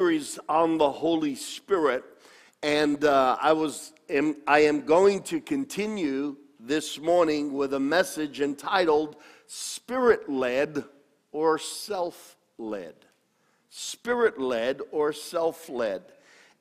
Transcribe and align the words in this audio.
series 0.00 0.38
on 0.48 0.78
the 0.78 0.90
Holy 0.90 1.34
Spirit, 1.34 2.02
and 2.62 3.04
uh, 3.04 3.36
I 3.38 3.52
was 3.52 3.92
am, 4.08 4.34
I 4.46 4.60
am 4.60 4.86
going 4.86 5.22
to 5.24 5.42
continue 5.42 6.36
this 6.58 6.98
morning 6.98 7.52
with 7.52 7.74
a 7.74 7.80
message 7.80 8.40
entitled 8.40 9.16
"Spirit 9.46 10.26
Led" 10.26 10.84
or 11.32 11.58
"Self 11.58 12.38
Led." 12.56 12.94
Spirit 13.68 14.40
led 14.40 14.80
or 14.90 15.12
self 15.12 15.68
led. 15.68 16.00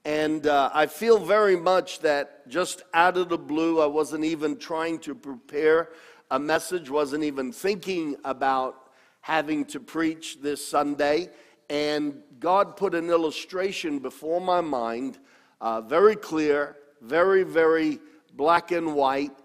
And 0.03 0.45
uh, 0.45 0.69
I 0.73 0.87
feel 0.87 1.17
very 1.17 1.55
much 1.55 1.99
that 1.99 2.45
just 2.49 2.83
out 2.93 3.15
of 3.15 3.29
the 3.29 3.37
blue, 3.37 3.79
I 3.79 3.85
wasn't 3.85 4.25
even 4.25 4.57
trying 4.57 4.99
to 4.99 5.15
prepare 5.15 5.91
a 6.29 6.39
message, 6.39 6.89
wasn't 6.89 7.23
even 7.23 7.53
thinking 7.53 8.17
about 8.25 8.89
having 9.21 9.63
to 9.63 9.79
preach 9.79 10.41
this 10.41 10.67
Sunday 10.67 11.29
and 11.69 12.21
God 12.39 12.75
put 12.75 12.95
an 12.95 13.09
illustration 13.09 13.99
before 13.99 14.41
my 14.41 14.61
mind, 14.61 15.19
uh, 15.61 15.81
very 15.81 16.15
clear, 16.15 16.77
very, 17.01 17.43
very 17.43 17.99
black 18.33 18.71
and 18.71 18.95
white. 18.95 19.37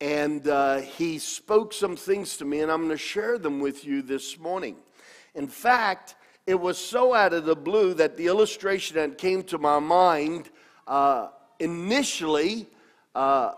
And 0.00 0.46
uh, 0.48 0.78
he 0.78 1.18
spoke 1.18 1.72
some 1.72 1.96
things 1.96 2.36
to 2.38 2.44
me, 2.44 2.60
and 2.60 2.70
I'm 2.70 2.86
going 2.86 2.90
to 2.90 2.96
share 2.96 3.38
them 3.38 3.60
with 3.60 3.84
you 3.84 4.02
this 4.02 4.38
morning. 4.38 4.76
In 5.34 5.46
fact, 5.46 6.16
it 6.46 6.58
was 6.58 6.76
so 6.76 7.14
out 7.14 7.32
of 7.32 7.44
the 7.44 7.54
blue 7.54 7.94
that 7.94 8.16
the 8.16 8.26
illustration 8.26 8.96
that 8.96 9.16
came 9.16 9.42
to 9.44 9.58
my 9.58 9.78
mind 9.78 10.50
uh, 10.86 11.28
initially, 11.60 12.66
uh, 13.14 13.52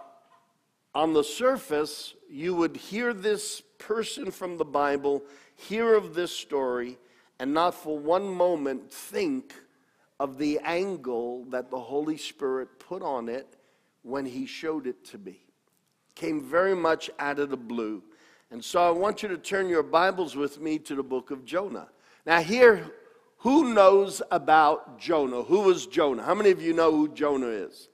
on 0.94 1.12
the 1.12 1.24
surface, 1.24 2.14
you 2.30 2.54
would 2.54 2.76
hear 2.76 3.12
this 3.12 3.62
person 3.78 4.30
from 4.30 4.58
the 4.58 4.64
Bible, 4.64 5.22
hear 5.56 5.94
of 5.94 6.14
this 6.14 6.30
story, 6.30 6.98
and 7.38 7.52
not 7.52 7.74
for 7.74 7.98
one 7.98 8.26
moment 8.26 8.92
think 8.92 9.54
of 10.20 10.38
the 10.38 10.58
angle 10.60 11.44
that 11.50 11.70
the 11.70 11.78
Holy 11.78 12.16
Spirit 12.16 12.78
put 12.78 13.02
on 13.02 13.28
it 13.28 13.56
when 14.02 14.24
He 14.24 14.46
showed 14.46 14.86
it 14.86 15.04
to 15.06 15.18
me. 15.18 15.40
Came 16.14 16.40
very 16.40 16.76
much 16.76 17.10
out 17.18 17.38
of 17.38 17.50
the 17.50 17.56
blue. 17.56 18.02
And 18.50 18.64
so 18.64 18.86
I 18.86 18.90
want 18.90 19.22
you 19.22 19.28
to 19.30 19.38
turn 19.38 19.68
your 19.68 19.82
Bibles 19.82 20.36
with 20.36 20.60
me 20.60 20.78
to 20.80 20.94
the 20.94 21.02
book 21.02 21.30
of 21.30 21.44
Jonah. 21.44 21.88
Now, 22.24 22.40
here, 22.40 22.88
who 23.38 23.74
knows 23.74 24.22
about 24.30 24.98
Jonah? 24.98 25.42
Who 25.42 25.60
was 25.60 25.86
Jonah? 25.86 26.22
How 26.22 26.34
many 26.34 26.50
of 26.50 26.62
you 26.62 26.72
know 26.72 26.92
who 26.92 27.08
Jonah 27.08 27.48
is? 27.48 27.88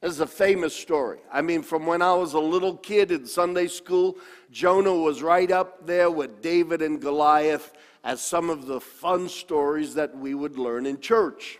This 0.00 0.12
is 0.12 0.20
a 0.20 0.26
famous 0.26 0.76
story. 0.76 1.18
I 1.32 1.40
mean, 1.40 1.62
from 1.62 1.86
when 1.86 2.02
I 2.02 2.12
was 2.14 2.34
a 2.34 2.38
little 2.38 2.76
kid 2.76 3.10
in 3.10 3.26
Sunday 3.26 3.66
school, 3.66 4.18
Jonah 4.50 4.94
was 4.94 5.22
right 5.22 5.50
up 5.50 5.86
there 5.86 6.10
with 6.10 6.42
David 6.42 6.82
and 6.82 7.00
Goliath 7.00 7.72
as 8.06 8.22
some 8.22 8.50
of 8.50 8.66
the 8.66 8.80
fun 8.80 9.28
stories 9.28 9.94
that 9.94 10.16
we 10.16 10.32
would 10.32 10.56
learn 10.56 10.86
in 10.86 11.00
church. 11.00 11.58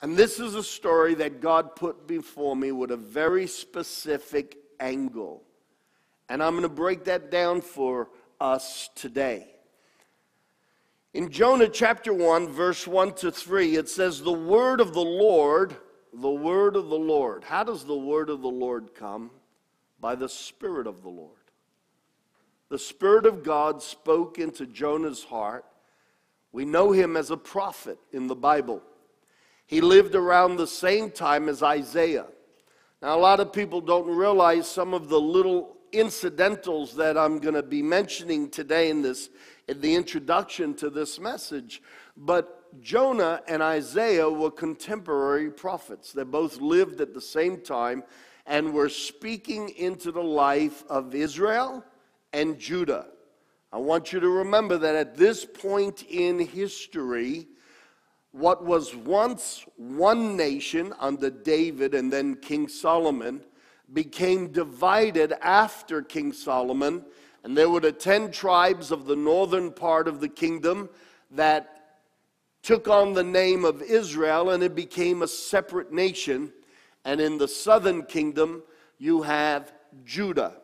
And 0.00 0.16
this 0.16 0.40
is 0.40 0.54
a 0.54 0.62
story 0.62 1.14
that 1.16 1.42
God 1.42 1.76
put 1.76 2.06
before 2.06 2.56
me 2.56 2.72
with 2.72 2.90
a 2.90 2.96
very 2.96 3.46
specific 3.46 4.56
angle. 4.80 5.42
And 6.30 6.42
I'm 6.42 6.52
going 6.52 6.62
to 6.62 6.70
break 6.70 7.04
that 7.04 7.30
down 7.30 7.60
for 7.60 8.08
us 8.40 8.88
today. 8.94 9.48
In 11.12 11.30
Jonah 11.30 11.68
chapter 11.68 12.14
1, 12.14 12.48
verse 12.48 12.86
1 12.86 13.12
to 13.16 13.30
3, 13.30 13.76
it 13.76 13.90
says, 13.90 14.22
The 14.22 14.32
word 14.32 14.80
of 14.80 14.94
the 14.94 15.00
Lord, 15.00 15.76
the 16.14 16.30
word 16.30 16.76
of 16.76 16.88
the 16.88 16.98
Lord. 16.98 17.44
How 17.44 17.62
does 17.62 17.84
the 17.84 17.96
word 17.96 18.30
of 18.30 18.40
the 18.40 18.48
Lord 18.48 18.94
come? 18.94 19.32
By 20.00 20.14
the 20.14 20.30
Spirit 20.30 20.86
of 20.86 21.02
the 21.02 21.10
Lord 21.10 21.37
the 22.70 22.78
Spirit 22.78 23.26
of 23.26 23.42
God 23.42 23.82
spoke 23.82 24.38
into 24.38 24.66
Jonah's 24.66 25.24
heart. 25.24 25.64
We 26.52 26.64
know 26.64 26.92
him 26.92 27.16
as 27.16 27.30
a 27.30 27.36
prophet 27.36 27.98
in 28.12 28.26
the 28.26 28.34
Bible. 28.36 28.82
He 29.66 29.80
lived 29.80 30.14
around 30.14 30.56
the 30.56 30.66
same 30.66 31.10
time 31.10 31.48
as 31.48 31.62
Isaiah. 31.62 32.26
Now, 33.00 33.16
a 33.16 33.20
lot 33.20 33.40
of 33.40 33.52
people 33.52 33.80
don't 33.80 34.08
realize 34.08 34.68
some 34.68 34.92
of 34.92 35.08
the 35.08 35.20
little 35.20 35.76
incidentals 35.92 36.94
that 36.96 37.16
I'm 37.16 37.38
going 37.38 37.54
to 37.54 37.62
be 37.62 37.82
mentioning 37.82 38.50
today 38.50 38.90
in 38.90 39.02
this 39.02 39.30
in 39.68 39.80
the 39.80 39.94
introduction 39.94 40.74
to 40.74 40.90
this 40.90 41.20
message. 41.20 41.82
But 42.16 42.80
Jonah 42.82 43.42
and 43.46 43.62
Isaiah 43.62 44.28
were 44.28 44.50
contemporary 44.50 45.50
prophets. 45.50 46.12
They 46.12 46.24
both 46.24 46.60
lived 46.60 47.00
at 47.00 47.14
the 47.14 47.20
same 47.20 47.60
time 47.60 48.02
and 48.46 48.72
were 48.72 48.88
speaking 48.88 49.68
into 49.70 50.10
the 50.10 50.22
life 50.22 50.84
of 50.88 51.14
Israel 51.14 51.84
and 52.32 52.58
Judah. 52.58 53.06
I 53.72 53.78
want 53.78 54.12
you 54.12 54.20
to 54.20 54.28
remember 54.28 54.78
that 54.78 54.94
at 54.94 55.16
this 55.16 55.44
point 55.44 56.04
in 56.08 56.38
history, 56.38 57.48
what 58.32 58.64
was 58.64 58.94
once 58.94 59.64
one 59.76 60.36
nation 60.36 60.94
under 60.98 61.30
David 61.30 61.94
and 61.94 62.12
then 62.12 62.36
King 62.36 62.68
Solomon 62.68 63.42
became 63.92 64.52
divided 64.52 65.32
after 65.42 66.02
King 66.02 66.32
Solomon. 66.32 67.04
And 67.44 67.56
there 67.56 67.70
were 67.70 67.80
the 67.80 67.92
10 67.92 68.30
tribes 68.30 68.90
of 68.90 69.06
the 69.06 69.16
northern 69.16 69.70
part 69.70 70.08
of 70.08 70.20
the 70.20 70.28
kingdom 70.28 70.88
that 71.30 71.98
took 72.62 72.88
on 72.88 73.14
the 73.14 73.24
name 73.24 73.64
of 73.64 73.82
Israel 73.82 74.50
and 74.50 74.62
it 74.62 74.74
became 74.74 75.22
a 75.22 75.28
separate 75.28 75.92
nation. 75.92 76.52
And 77.04 77.20
in 77.20 77.38
the 77.38 77.48
southern 77.48 78.04
kingdom, 78.04 78.62
you 78.98 79.22
have 79.22 79.72
Judah 80.04 80.54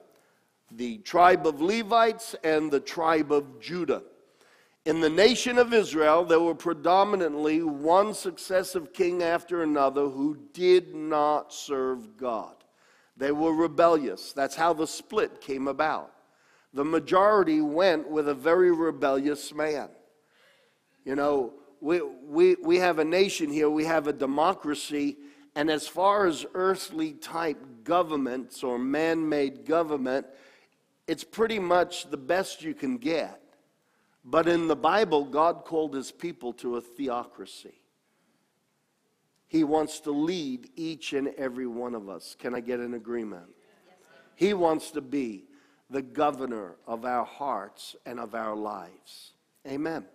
the 0.76 0.98
tribe 0.98 1.46
of 1.46 1.60
Levites 1.60 2.34
and 2.42 2.70
the 2.70 2.80
tribe 2.80 3.32
of 3.32 3.60
Judah. 3.60 4.02
In 4.84 5.00
the 5.00 5.10
nation 5.10 5.56
of 5.56 5.72
Israel, 5.72 6.24
there 6.24 6.40
were 6.40 6.54
predominantly 6.54 7.62
one 7.62 8.12
successive 8.12 8.92
king 8.92 9.22
after 9.22 9.62
another 9.62 10.08
who 10.08 10.36
did 10.52 10.94
not 10.94 11.54
serve 11.54 12.16
God. 12.16 12.54
They 13.16 13.32
were 13.32 13.54
rebellious. 13.54 14.32
That's 14.32 14.56
how 14.56 14.72
the 14.72 14.86
split 14.86 15.40
came 15.40 15.68
about. 15.68 16.12
The 16.74 16.84
majority 16.84 17.60
went 17.60 18.10
with 18.10 18.28
a 18.28 18.34
very 18.34 18.72
rebellious 18.72 19.54
man. 19.54 19.88
You 21.04 21.14
know, 21.14 21.54
we, 21.80 22.00
we, 22.00 22.56
we 22.56 22.78
have 22.78 22.98
a 22.98 23.04
nation 23.04 23.50
here, 23.50 23.70
we 23.70 23.84
have 23.84 24.06
a 24.06 24.12
democracy, 24.12 25.16
and 25.54 25.70
as 25.70 25.86
far 25.86 26.26
as 26.26 26.44
earthly 26.54 27.12
type 27.12 27.58
governments 27.84 28.64
or 28.64 28.78
man 28.78 29.28
made 29.28 29.64
government, 29.64 30.26
it's 31.06 31.25
pretty 31.25 31.59
much 31.59 32.10
the 32.10 32.16
best 32.16 32.62
you 32.62 32.75
can 32.75 32.98
get. 32.98 33.41
But 34.25 34.48
in 34.48 34.69
the 34.69 34.76
Bible, 34.76 35.25
God 35.25 35.65
called 35.65 35.94
his 35.94 36.10
people 36.10 36.53
to 36.54 36.76
a 36.76 36.81
theocracy. 36.81 37.75
He 39.47 39.65
wants 39.65 40.00
to 40.00 40.10
lead 40.10 40.70
each 40.76 41.12
and 41.12 41.28
every 41.37 41.66
one 41.66 41.94
of 41.94 42.09
us. 42.09 42.34
Can 42.38 42.54
I 42.54 42.60
get 42.60 42.81
an 42.81 42.94
agreement? 42.94 43.47
He 44.34 44.54
wants 44.54 44.91
to 44.92 45.00
be 45.00 45.44
the 45.91 46.03
governor 46.03 46.76
of 46.87 47.04
our 47.04 47.25
hearts 47.25 47.94
and 48.06 48.19
of 48.19 48.34
our 48.34 48.56
lives. 48.56 49.32
Amen. 49.66 50.06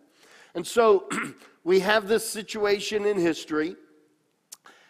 And 0.56 0.66
so 0.66 1.07
we 1.63 1.79
have 1.79 2.07
this 2.07 2.27
situation 2.27 3.06
in 3.06 3.17
history. 3.17 3.75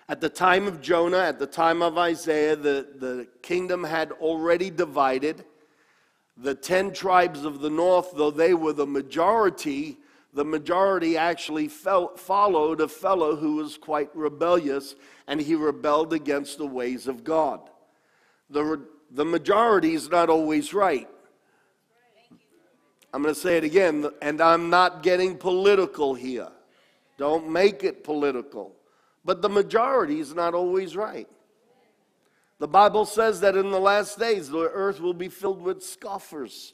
At 0.08 0.22
the 0.22 0.30
time 0.30 0.66
of 0.66 0.81
Jonah, 0.81 1.20
at 1.20 1.38
the 1.38 1.46
time 1.46 1.84
of 1.84 1.98
Isaiah, 1.98 2.56
the, 2.56 2.88
the 2.96 3.28
kingdom 3.44 3.84
had 3.84 4.12
already 4.14 4.72
divided 4.72 5.46
the 6.42 6.56
10 6.56 6.94
tribes 6.94 7.44
of 7.44 7.60
the 7.60 7.70
north, 7.70 8.14
though 8.16 8.32
they 8.32 8.54
were 8.54 8.74
the 8.74 8.88
majority, 8.88 9.98
the 10.34 10.46
majority 10.46 11.18
actually 11.18 11.68
followed 11.68 12.82
a 12.82 12.88
fellow 12.88 13.36
who 13.36 13.58
was 13.58 13.78
quite 13.78 14.10
rebellious, 14.16 14.96
and 15.28 15.42
he 15.42 15.56
rebelled 15.56 16.14
against 16.14 16.58
the 16.58 16.66
ways 16.66 17.08
of 17.08 17.24
God. 17.24 17.70
The, 18.50 18.82
the 19.12 19.26
majority 19.26 19.94
is 19.94 20.10
not 20.10 20.30
always 20.30 20.74
right. 20.74 21.10
I'm 23.14 23.24
going 23.24 23.34
to 23.34 23.40
say 23.40 23.58
it 23.58 23.64
again, 23.64 24.10
and 24.22 24.40
I'm 24.40 24.70
not 24.70 25.04
getting 25.04 25.36
political 25.36 26.14
here. 26.14 26.50
Don't 27.18 27.50
make 27.50 27.84
it 27.84 28.04
political. 28.04 28.75
But 29.25 29.42
the 29.42 29.50
majority 29.50 30.19
is 30.19 30.34
not 30.34 30.54
always 30.54 30.96
right. 30.96 31.28
The 32.60 32.68
Bible 32.68 33.06
says 33.06 33.40
that 33.40 33.56
in 33.56 33.72
the 33.72 33.80
last 33.80 34.20
days, 34.20 34.50
the 34.50 34.70
earth 34.70 35.00
will 35.00 35.14
be 35.14 35.30
filled 35.30 35.62
with 35.62 35.82
scoffers. 35.82 36.74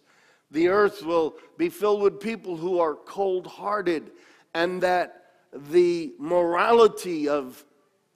The 0.50 0.68
earth 0.70 1.04
will 1.04 1.36
be 1.58 1.70
filled 1.70 2.02
with 2.02 2.20
people 2.20 2.58
who 2.58 2.80
are 2.80 2.96
cold 2.96 3.46
hearted, 3.46 4.12
and 4.56 4.82
that 4.82 5.26
the 5.54 6.14
morality 6.18 7.30
of 7.30 7.64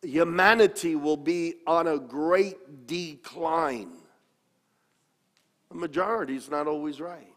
humanity 0.01 0.95
will 0.95 1.17
be 1.17 1.55
on 1.67 1.87
a 1.87 1.99
great 1.99 2.87
decline. 2.87 3.91
The 5.69 5.77
majority 5.77 6.35
is 6.35 6.49
not 6.49 6.67
always 6.67 6.99
right. 6.99 7.33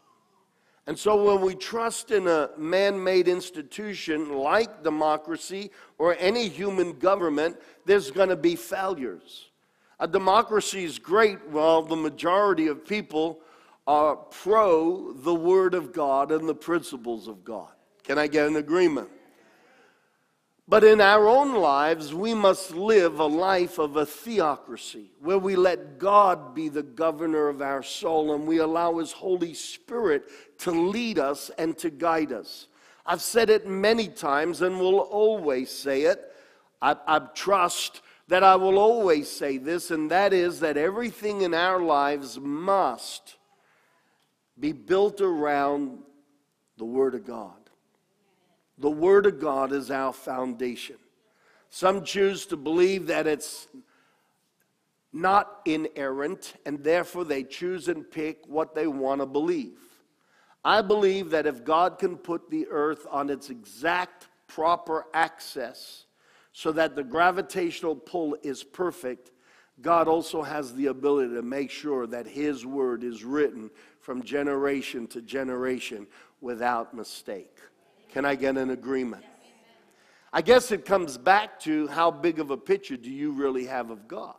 And 0.87 0.99
so, 0.99 1.23
when 1.23 1.45
we 1.45 1.55
trust 1.55 2.11
in 2.11 2.27
a 2.27 2.51
man 2.57 3.03
made 3.03 3.29
institution 3.29 4.37
like 4.39 4.83
democracy 4.83 5.71
or 5.99 6.17
any 6.19 6.49
human 6.49 6.99
government, 6.99 7.57
there's 7.85 8.11
going 8.11 8.31
to 8.31 8.37
be 8.37 8.57
failures. 8.57 9.52
A 10.03 10.09
democracy 10.09 10.83
is 10.83 10.99
great 10.99 11.47
while 11.47 11.81
the 11.81 11.95
majority 11.95 12.67
of 12.67 12.85
people 12.85 13.39
are 13.87 14.17
pro 14.17 15.13
the 15.13 15.33
Word 15.33 15.75
of 15.75 15.93
God 15.93 16.33
and 16.33 16.49
the 16.49 16.57
principles 16.57 17.29
of 17.29 17.45
God. 17.45 17.71
Can 18.03 18.19
I 18.19 18.27
get 18.27 18.49
an 18.49 18.57
agreement? 18.57 19.09
But 20.67 20.83
in 20.83 21.01
our 21.01 21.29
own 21.29 21.55
lives, 21.55 22.13
we 22.13 22.35
must 22.35 22.73
live 22.73 23.21
a 23.21 23.27
life 23.27 23.79
of 23.79 23.95
a 23.95 24.05
theocracy 24.05 25.13
where 25.21 25.39
we 25.39 25.55
let 25.55 26.01
God 26.01 26.53
be 26.53 26.69
the 26.69 26.83
governor 26.83 27.47
of 27.47 27.63
our 27.63 27.85
soul 27.85 28.35
and 28.35 28.45
we 28.45 28.59
allow 28.59 28.99
His 28.99 29.13
Holy 29.13 29.55
Spirit 29.55 30.25
to 30.59 30.73
lead 30.73 31.21
us 31.21 31.49
and 31.59 31.79
to 31.79 31.91
guide 31.91 32.33
us. 32.33 32.67
I've 33.07 33.23
said 33.23 33.51
it 33.51 33.69
many 33.69 34.09
times 34.09 34.63
and 34.63 34.81
will 34.81 34.99
always 34.99 35.71
say 35.71 36.03
it. 36.03 36.33
I, 36.81 36.97
I 37.07 37.21
trust 37.37 38.01
that 38.33 38.43
I 38.43 38.57
will 38.57 38.79
always 38.79 39.31
say 39.31 39.59
this, 39.59 39.91
and 39.91 40.11
that 40.11 40.33
is 40.33 40.61
that 40.61 40.79
everything 40.79 41.43
in 41.43 41.53
our 41.53 41.83
lives 41.83 42.41
must 42.41 43.37
be 44.59 44.73
built 44.73 45.21
around 45.21 45.99
the 46.79 46.87
Word 46.87 47.15
of 47.15 47.27
God. 47.27 47.69
The 48.79 48.91
Word 48.91 49.27
of 49.27 49.39
God 49.39 49.71
is 49.71 49.91
our 49.91 50.15
foundation. 50.15 50.97
Some 51.69 52.05
choose 52.05 52.47
to 52.47 52.57
believe 52.57 53.09
that 53.09 53.27
it's 53.27 53.69
not 55.13 55.61
inerrant, 55.67 56.55
and 56.65 56.83
therefore 56.83 57.25
they 57.25 57.45
choose 57.45 57.89
and 57.89 58.11
pick 58.11 58.47
what 58.47 58.75
they 58.75 58.87
want 58.87 59.21
to 59.21 59.27
believe. 59.27 59.77
I 60.65 60.81
believe 60.81 61.29
that 61.33 61.47
if 61.47 61.67
God 61.67 61.99
can 61.99 62.17
put 62.17 62.49
the 62.49 62.67
earth 62.71 63.07
on 63.11 63.29
its 63.29 63.51
exact 63.51 64.29
proper 64.47 65.05
axis 65.13 66.07
so 66.53 66.73
that 66.73 66.95
the 66.95 67.05
gravitational 67.05 67.95
pull 67.95 68.37
is 68.43 68.63
perfect, 68.63 69.31
God 69.81 70.07
also 70.07 70.43
has 70.43 70.75
the 70.75 70.87
ability 70.87 71.35
to 71.35 71.43
make 71.43 71.71
sure 71.71 72.07
that 72.07 72.27
His 72.27 72.67
word 72.67 73.03
is 73.05 73.25
written 73.25 73.71
from 74.01 74.23
generation 74.23 75.07
to 75.09 75.23
generation 75.23 76.07
without 76.41 76.95
mistake. 76.95 77.59
Can 78.11 78.25
I 78.25 78.35
get 78.35 78.57
an 78.57 78.71
agreement? 78.71 79.25
I 80.33 80.43
guess 80.43 80.73
it 80.73 80.85
comes 80.85 81.19
back 81.19 81.61
to 81.61 81.87
how 81.89 82.11
big 82.11 82.39
of 82.39 82.51
a 82.51 82.57
picture 82.57 82.97
do 82.97 83.11
you 83.11 83.33
really 83.33 83.67
have 83.67 83.91
of 83.91 84.09
God? 84.09 84.35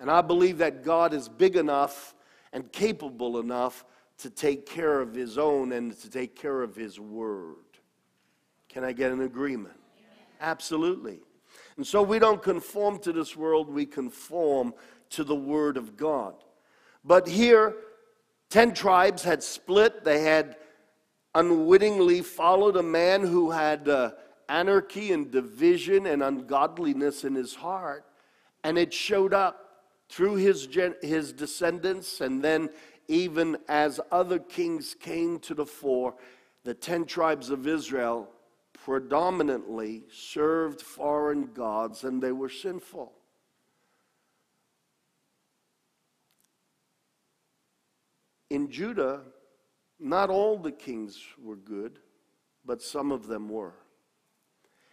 And 0.00 0.10
I 0.10 0.22
believe 0.22 0.58
that 0.58 0.82
God 0.82 1.14
is 1.14 1.28
big 1.28 1.56
enough 1.56 2.14
and 2.52 2.70
capable 2.72 3.38
enough 3.38 3.84
to 4.18 4.30
take 4.30 4.66
care 4.66 5.00
of 5.00 5.14
his 5.14 5.38
own 5.38 5.72
and 5.72 5.98
to 6.00 6.10
take 6.10 6.36
care 6.36 6.62
of 6.62 6.74
his 6.74 6.98
word. 6.98 7.56
Can 8.68 8.84
I 8.84 8.92
get 8.92 9.12
an 9.12 9.22
agreement? 9.22 9.76
Absolutely. 10.44 11.20
And 11.78 11.86
so 11.86 12.02
we 12.02 12.18
don't 12.18 12.42
conform 12.42 12.98
to 12.98 13.14
this 13.14 13.34
world, 13.34 13.70
we 13.70 13.86
conform 13.86 14.74
to 15.10 15.24
the 15.24 15.34
word 15.34 15.78
of 15.78 15.96
God. 15.96 16.34
But 17.02 17.26
here, 17.26 17.74
10 18.50 18.74
tribes 18.74 19.22
had 19.22 19.42
split, 19.42 20.04
they 20.04 20.20
had 20.20 20.56
unwittingly 21.34 22.20
followed 22.20 22.76
a 22.76 22.82
man 22.82 23.22
who 23.22 23.52
had 23.52 23.88
uh, 23.88 24.10
anarchy 24.50 25.12
and 25.12 25.30
division 25.30 26.06
and 26.06 26.22
ungodliness 26.22 27.24
in 27.24 27.34
his 27.34 27.54
heart. 27.54 28.04
And 28.62 28.76
it 28.76 28.92
showed 28.92 29.32
up 29.32 29.80
through 30.10 30.36
his, 30.36 30.66
gen- 30.66 30.96
his 31.00 31.32
descendants. 31.32 32.20
And 32.20 32.44
then, 32.44 32.68
even 33.08 33.56
as 33.66 33.98
other 34.12 34.38
kings 34.38 34.94
came 34.94 35.38
to 35.40 35.54
the 35.54 35.66
fore, 35.66 36.16
the 36.64 36.74
10 36.74 37.06
tribes 37.06 37.48
of 37.48 37.66
Israel 37.66 38.28
predominantly 38.84 40.04
served 40.12 40.82
foreign 40.82 41.46
gods 41.54 42.04
and 42.04 42.22
they 42.22 42.32
were 42.32 42.50
sinful. 42.50 43.10
In 48.50 48.70
Judah, 48.70 49.22
not 49.98 50.28
all 50.28 50.58
the 50.58 50.70
kings 50.70 51.18
were 51.42 51.56
good, 51.56 51.98
but 52.66 52.82
some 52.82 53.10
of 53.10 53.26
them 53.26 53.48
were. 53.48 53.72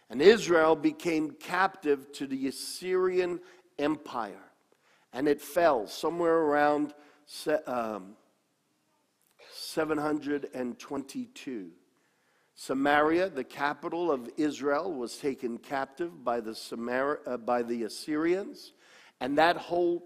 And 0.08 0.22
Israel 0.22 0.74
became 0.74 1.32
captive 1.32 2.10
to 2.12 2.26
the 2.26 2.48
Assyrian 2.48 3.40
Empire, 3.78 4.40
and 5.12 5.28
it 5.28 5.42
fell 5.42 5.86
somewhere 5.86 6.38
around 6.38 6.94
um, 7.66 8.16
722. 9.52 11.72
Samaria, 12.54 13.30
the 13.30 13.44
capital 13.44 14.10
of 14.10 14.28
Israel, 14.36 14.92
was 14.92 15.16
taken 15.16 15.58
captive 15.58 16.22
by 16.22 16.40
the, 16.40 16.58
uh, 17.26 17.36
by 17.38 17.62
the 17.62 17.84
Assyrians, 17.84 18.72
and 19.20 19.38
that 19.38 19.56
whole 19.56 20.04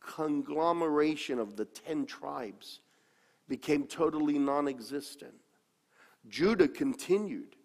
conglomeration 0.00 1.38
of 1.38 1.56
the 1.56 1.64
ten 1.64 2.04
tribes 2.04 2.80
became 3.48 3.86
totally 3.86 4.38
non 4.38 4.68
existent. 4.68 5.34
Judah 6.28 6.68
continued. 6.68 7.56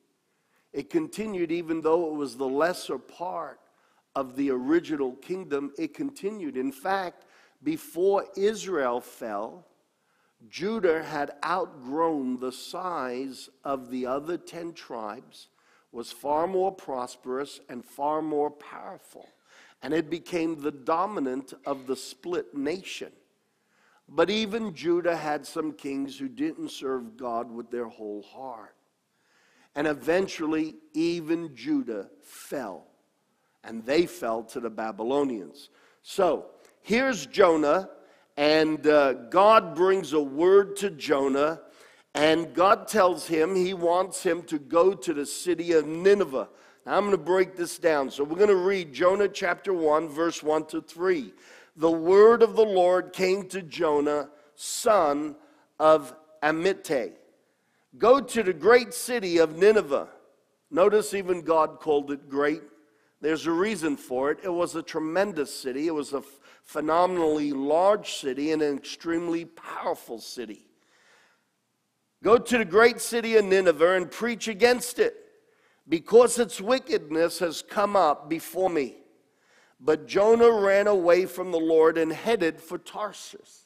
It 0.71 0.89
continued 0.89 1.51
even 1.51 1.81
though 1.81 2.07
it 2.09 2.13
was 2.15 2.37
the 2.37 2.47
lesser 2.47 2.97
part 2.99 3.59
of 4.15 4.35
the 4.35 4.51
original 4.51 5.13
kingdom, 5.13 5.71
it 5.77 5.93
continued. 5.93 6.57
In 6.57 6.71
fact, 6.71 7.25
before 7.63 8.25
Israel 8.35 9.01
fell, 9.01 9.65
Judah 10.47 11.03
had 11.03 11.31
outgrown 11.44 12.39
the 12.39 12.51
size 12.51 13.50
of 13.63 13.89
the 13.89 14.06
other 14.06 14.38
10 14.38 14.74
tribes, 14.74 15.50
was 15.91 16.12
far 16.12 16.47
more 16.47 16.71
prosperous 16.71 17.59
and 17.68 17.83
far 17.83 18.21
more 18.21 18.51
powerful, 18.51 19.27
and 19.81 19.94
it 19.94 20.09
became 20.09 20.62
the 20.62 20.71
dominant 20.71 21.53
of 21.65 21.88
the 21.88 21.95
split 21.95 22.56
nation. 22.56 23.12
But 24.07 24.30
even 24.30 24.74
Judah 24.74 25.15
had 25.15 25.45
some 25.45 25.74
kings 25.74 26.18
who 26.18 26.30
didn't 26.30 26.71
serve 26.71 27.18
God 27.18 27.51
with 27.51 27.69
their 27.69 27.88
whole 27.88 28.24
heart. 28.24 28.75
And 29.75 29.86
eventually, 29.88 30.75
even 30.94 31.56
Judah 31.56 32.09
fell, 32.24 32.88
and 33.63 33.86
they 33.86 34.07
fell 34.07 34.44
to 34.45 34.59
the 34.59 34.69
Babylonians. 34.69 35.69
So, 36.01 36.47
here's 36.81 37.27
Jonah, 37.27 37.89
and 38.39 38.88
uh, 38.88 39.12
God 39.13 39.75
brings 39.75 40.13
a 40.13 40.21
word 40.21 40.77
to 40.77 40.89
Jonah, 40.91 41.59
and 42.15 42.53
God 42.53 42.88
tells 42.88 43.27
him 43.27 43.53
he 43.53 43.74
wants 43.74 44.24
him 44.24 44.44
to 44.44 44.57
go 44.57 44.94
to 44.94 45.13
the 45.13 45.25
city 45.25 45.74
of 45.74 45.86
Nineveh. 45.86 46.47
Now, 46.86 46.97
I'm 46.97 47.03
going 47.03 47.12
to 47.12 47.18
break 47.18 47.57
this 47.57 47.77
down. 47.77 48.09
So, 48.09 48.24
we're 48.24 48.38
going 48.38 48.47
to 48.47 48.56
read 48.56 48.94
Jonah 48.94 49.27
chapter 49.27 49.74
1, 49.74 50.07
verse 50.07 50.41
1 50.41 50.68
to 50.68 50.81
3 50.81 51.33
the 51.75 51.91
word 51.91 52.41
of 52.41 52.56
the 52.56 52.65
Lord 52.65 53.13
came 53.13 53.47
to 53.50 53.62
Jonah, 53.62 54.30
son 54.56 55.36
of 55.77 56.13
Amittai. 56.44 57.12
Go 57.97 58.19
to 58.19 58.44
the 58.44 58.53
great 58.53 58.94
city 58.94 59.38
of 59.38 59.57
Nineveh. 59.57 60.09
Notice 60.71 61.13
even 61.13 61.41
God 61.41 61.80
called 61.80 62.12
it 62.12 62.30
great. 62.30 62.62
There's 63.21 63.45
a 63.45 63.51
reason 63.51 63.96
for 63.96 64.31
it. 64.31 64.39
It 64.43 64.53
was 64.53 64.75
a 64.75 64.84
tremendous 64.84 65.53
city, 65.53 65.88
it 65.88 65.93
was 65.93 66.13
a 66.13 66.22
phenomenally 66.69 67.51
large 67.51 68.13
city 68.13 68.51
and 68.51 68.61
an 68.61 68.77
extremely 68.77 69.43
powerful 69.43 70.19
city. 70.19 70.67
Go 72.23 72.38
to 72.38 72.59
the 72.59 72.65
great 72.65 73.01
city 73.01 73.38
of 73.38 73.45
Nineveh 73.45 73.95
and 73.95 74.11
preach 74.11 74.47
against 74.47 74.99
it, 74.99 75.15
because 75.88 76.38
its 76.38 76.61
wickedness 76.61 77.39
has 77.39 77.63
come 77.63 77.95
up 77.95 78.29
before 78.29 78.69
me. 78.69 78.97
But 79.79 80.05
Jonah 80.05 80.51
ran 80.51 80.85
away 80.85 81.25
from 81.25 81.51
the 81.51 81.59
Lord 81.59 81.97
and 81.97 82.13
headed 82.13 82.61
for 82.61 82.77
Tarsus. 82.77 83.65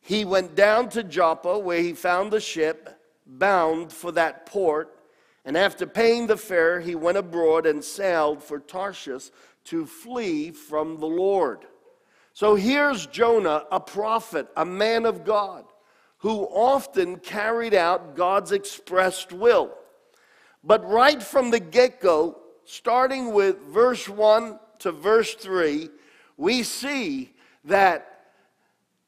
He 0.00 0.24
went 0.24 0.54
down 0.54 0.90
to 0.90 1.02
Joppa, 1.02 1.58
where 1.58 1.80
he 1.80 1.94
found 1.94 2.30
the 2.30 2.40
ship 2.40 2.96
bound 3.26 3.92
for 3.92 4.12
that 4.12 4.46
port. 4.46 5.00
And 5.44 5.56
after 5.56 5.84
paying 5.84 6.28
the 6.28 6.36
fare, 6.36 6.78
he 6.78 6.94
went 6.94 7.18
abroad 7.18 7.66
and 7.66 7.82
sailed 7.82 8.40
for 8.40 8.60
Tarshish 8.60 9.32
to 9.64 9.84
flee 9.84 10.52
from 10.52 11.00
the 11.00 11.08
Lord. 11.08 11.66
So 12.38 12.54
here's 12.54 13.04
Jonah, 13.08 13.64
a 13.72 13.80
prophet, 13.80 14.46
a 14.56 14.64
man 14.64 15.06
of 15.06 15.24
God, 15.24 15.64
who 16.18 16.44
often 16.44 17.16
carried 17.16 17.74
out 17.74 18.14
God's 18.14 18.52
expressed 18.52 19.32
will. 19.32 19.74
But 20.62 20.88
right 20.88 21.20
from 21.20 21.50
the 21.50 21.58
get 21.58 22.00
go, 22.00 22.38
starting 22.64 23.32
with 23.32 23.58
verse 23.62 24.08
1 24.08 24.56
to 24.78 24.92
verse 24.92 25.34
3, 25.34 25.90
we 26.36 26.62
see 26.62 27.32
that 27.64 28.26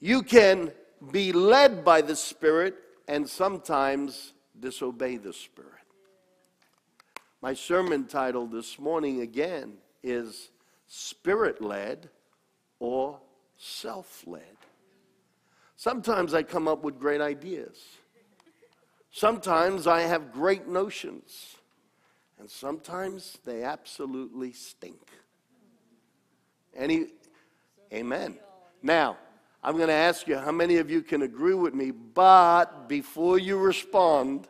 you 0.01 0.25
can 0.25 0.73
be 1.13 1.31
led 1.31 1.85
by 1.85 2.01
the 2.01 2.17
Spirit 2.17 2.75
and 3.07 3.29
sometimes 3.29 4.33
disobey 4.59 5.19
the 5.19 5.33
Spirit. 5.33 5.71
My 7.41 7.55
sermon 7.55 8.07
title 8.09 8.49
this 8.49 8.77
morning 8.77 9.21
again 9.21 9.75
is 10.03 10.51
Spirit 10.89 11.63
led 11.63 12.11
or 12.81 13.21
self 13.57 14.25
led. 14.27 14.43
Sometimes 15.77 16.35
I 16.35 16.43
come 16.43 16.67
up 16.67 16.83
with 16.83 16.99
great 16.99 17.21
ideas. 17.21 17.79
Sometimes 19.13 19.87
I 19.87 20.01
have 20.01 20.33
great 20.33 20.67
notions. 20.67 21.57
And 22.39 22.51
sometimes 22.51 23.39
they 23.45 23.63
absolutely 23.63 24.53
stink. 24.53 25.01
Any, 26.75 27.07
amen. 27.93 28.39
Now, 28.83 29.19
I'm 29.63 29.77
going 29.77 29.89
to 29.89 29.95
ask 29.95 30.27
you 30.27 30.39
how 30.39 30.53
many 30.53 30.79
of 30.79 30.91
you 30.91 31.03
can 31.03 31.23
agree 31.23 31.55
with 31.55 31.75
me, 31.75 31.91
but 31.91 32.89
before 32.89 33.39
you 33.39 33.59
respond, 33.59 34.49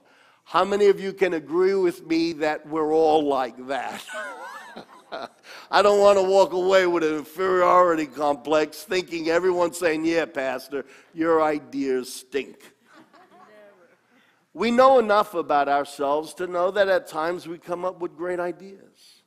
How 0.50 0.64
many 0.64 0.86
of 0.86 0.98
you 0.98 1.12
can 1.12 1.34
agree 1.34 1.74
with 1.74 2.04
me 2.08 2.32
that 2.32 2.66
we're 2.66 2.92
all 2.92 3.22
like 3.22 3.68
that? 3.68 4.04
I 5.70 5.82
don't 5.82 6.00
want 6.00 6.18
to 6.18 6.22
walk 6.22 6.52
away 6.52 6.86
with 6.86 7.04
an 7.04 7.16
inferiority 7.16 8.06
complex 8.06 8.82
thinking 8.82 9.28
everyone's 9.28 9.78
saying, 9.78 10.04
Yeah, 10.04 10.26
Pastor, 10.26 10.84
your 11.14 11.42
ideas 11.42 12.12
stink. 12.12 12.74
We 14.52 14.70
know 14.70 14.98
enough 14.98 15.34
about 15.34 15.68
ourselves 15.68 16.34
to 16.34 16.46
know 16.46 16.72
that 16.72 16.88
at 16.88 17.06
times 17.06 17.46
we 17.46 17.58
come 17.58 17.84
up 17.84 18.00
with 18.00 18.16
great 18.16 18.40
ideas. 18.40 19.22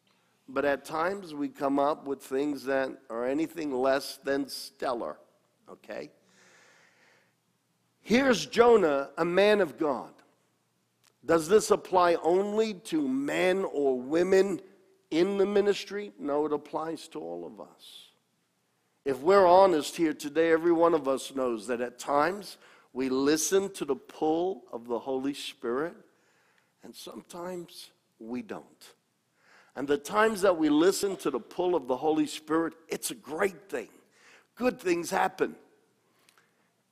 But 0.49 0.65
at 0.65 0.83
times 0.83 1.33
we 1.33 1.47
come 1.47 1.79
up 1.79 2.05
with 2.05 2.21
things 2.21 2.65
that 2.65 2.91
are 3.09 3.25
anything 3.25 3.73
less 3.73 4.17
than 4.17 4.49
stellar. 4.49 5.17
Okay? 5.69 6.11
Here's 8.01 8.45
Jonah, 8.45 9.11
a 9.17 9.23
man 9.23 9.61
of 9.61 9.77
God. 9.77 10.11
Does 11.25 11.47
this 11.47 11.71
apply 11.71 12.15
only 12.15 12.73
to 12.73 13.07
men 13.07 13.65
or 13.71 13.97
women 13.97 14.59
in 15.19 15.37
the 15.37 15.45
ministry? 15.45 16.11
No, 16.19 16.45
it 16.45 16.53
applies 16.53 17.07
to 17.09 17.19
all 17.19 17.45
of 17.45 17.59
us. 17.59 18.09
If 19.05 19.19
we're 19.19 19.45
honest 19.45 19.95
here 19.97 20.13
today, 20.13 20.51
every 20.51 20.71
one 20.71 20.93
of 20.93 21.07
us 21.07 21.35
knows 21.35 21.67
that 21.67 21.81
at 21.81 21.99
times 21.99 22.57
we 22.93 23.09
listen 23.09 23.71
to 23.73 23.85
the 23.85 23.95
pull 23.95 24.63
of 24.71 24.87
the 24.87 24.99
Holy 24.99 25.33
Spirit, 25.33 25.95
and 26.83 26.95
sometimes 26.95 27.91
we 28.19 28.41
don't. 28.41 28.93
And 29.75 29.87
the 29.87 29.97
times 29.97 30.41
that 30.41 30.57
we 30.57 30.69
listen 30.69 31.15
to 31.17 31.31
the 31.31 31.39
pull 31.39 31.75
of 31.75 31.87
the 31.87 31.97
Holy 31.97 32.27
Spirit, 32.27 32.73
it's 32.87 33.11
a 33.11 33.15
great 33.15 33.69
thing. 33.69 33.89
Good 34.55 34.79
things 34.79 35.09
happen. 35.09 35.55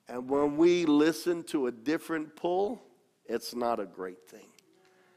And 0.10 0.28
when 0.28 0.58
we 0.58 0.86
listen 0.86 1.44
to 1.44 1.68
a 1.68 1.72
different 1.72 2.36
pull, 2.36 2.82
it's 3.26 3.56
not 3.56 3.80
a 3.80 3.86
great 3.86 4.28
thing. 4.28 4.48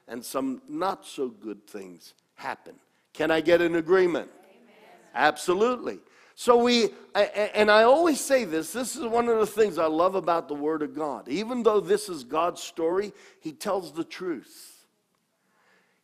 And 0.06 0.25
some 0.25 0.61
not 0.68 1.06
so 1.06 1.28
good 1.28 1.66
things 1.66 2.14
happen. 2.34 2.75
Can 3.14 3.30
I 3.30 3.40
get 3.40 3.62
an 3.62 3.76
agreement? 3.76 4.28
Amen. 4.44 4.76
Absolutely. 5.14 6.00
So 6.35 6.56
we, 6.56 6.88
and 7.14 7.71
I 7.71 7.85
always 7.85 8.21
say 8.21 8.44
this, 8.44 8.73
this 8.73 8.97
is 8.97 9.06
one 9.06 9.28
of 9.28 9.38
the 9.38 9.47
things 9.47 9.78
I 9.78 9.87
love 9.87 10.16
about 10.16 10.49
the 10.49 10.54
Word 10.54 10.83
of 10.83 10.94
God. 10.94 11.28
Even 11.28 11.62
though 11.62 11.78
this 11.80 12.09
is 12.09 12.25
God's 12.25 12.61
story, 12.61 13.12
He 13.40 13.52
tells 13.52 13.92
the 13.92 14.04
truth. 14.04 14.85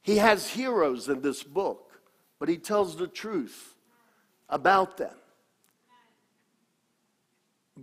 He 0.02 0.16
has 0.18 0.48
heroes 0.48 1.08
in 1.08 1.20
this 1.20 1.42
book, 1.42 2.00
but 2.38 2.48
He 2.48 2.56
tells 2.56 2.96
the 2.96 3.08
truth 3.08 3.74
about 4.48 4.96
them. 4.96 5.16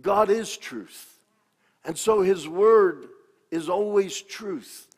God 0.00 0.30
is 0.30 0.56
truth. 0.56 1.18
And 1.84 1.98
so 1.98 2.22
His 2.22 2.48
Word 2.48 3.08
is 3.50 3.68
always 3.68 4.20
truth. 4.22 4.88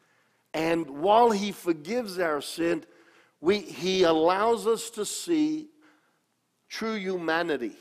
And 0.54 0.88
while 0.88 1.32
He 1.32 1.50
forgives 1.50 2.20
our 2.20 2.40
sin, 2.40 2.84
we, 3.40 3.58
He 3.58 4.02
allows 4.02 4.66
us 4.66 4.90
to 4.90 5.04
see 5.04 5.68
true 6.68 6.94
humanity 6.94 7.76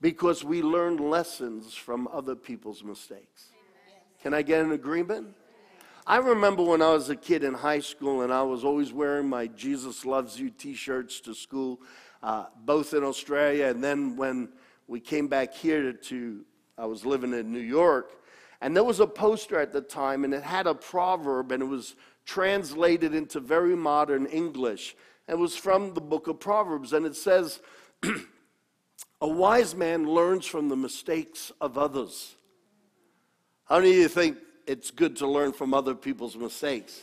because 0.00 0.44
we 0.44 0.62
learn 0.62 0.96
lessons 0.96 1.74
from 1.74 2.08
other 2.12 2.34
people's 2.34 2.82
mistakes. 2.82 3.50
Can 4.22 4.34
I 4.34 4.42
get 4.42 4.64
an 4.64 4.72
agreement? 4.72 5.28
I 6.06 6.16
remember 6.16 6.64
when 6.64 6.82
I 6.82 6.90
was 6.90 7.10
a 7.10 7.16
kid 7.16 7.44
in 7.44 7.54
high 7.54 7.78
school 7.78 8.22
and 8.22 8.32
I 8.32 8.42
was 8.42 8.64
always 8.64 8.92
wearing 8.92 9.28
my 9.28 9.46
Jesus 9.46 10.04
Loves 10.04 10.38
You 10.38 10.50
t 10.50 10.74
shirts 10.74 11.20
to 11.20 11.34
school, 11.34 11.80
uh, 12.22 12.46
both 12.64 12.92
in 12.92 13.04
Australia 13.04 13.66
and 13.66 13.82
then 13.82 14.16
when 14.16 14.48
we 14.88 14.98
came 14.98 15.28
back 15.28 15.54
here 15.54 15.92
to, 15.92 16.44
I 16.76 16.86
was 16.86 17.06
living 17.06 17.32
in 17.32 17.52
New 17.52 17.60
York, 17.60 18.12
and 18.60 18.76
there 18.76 18.84
was 18.84 19.00
a 19.00 19.06
poster 19.06 19.60
at 19.60 19.72
the 19.72 19.80
time 19.80 20.24
and 20.24 20.34
it 20.34 20.42
had 20.42 20.66
a 20.66 20.74
proverb 20.74 21.52
and 21.52 21.62
it 21.62 21.66
was 21.66 21.94
translated 22.24 23.14
into 23.14 23.40
very 23.40 23.76
modern 23.76 24.26
English. 24.26 24.96
It 25.28 25.38
was 25.38 25.56
from 25.56 25.94
the 25.94 26.00
book 26.00 26.28
of 26.28 26.40
Proverbs 26.40 26.92
and 26.92 27.06
it 27.06 27.16
says, 27.16 27.60
a 29.20 29.28
wise 29.28 29.74
man 29.74 30.06
learns 30.06 30.46
from 30.46 30.68
the 30.68 30.76
mistakes 30.76 31.52
of 31.60 31.78
others. 31.78 32.34
How 33.64 33.78
many 33.78 33.92
of 33.92 33.96
you 33.96 34.08
think 34.08 34.38
it's 34.66 34.90
good 34.90 35.16
to 35.16 35.26
learn 35.26 35.52
from 35.52 35.72
other 35.72 35.94
people's 35.94 36.36
mistakes? 36.36 37.00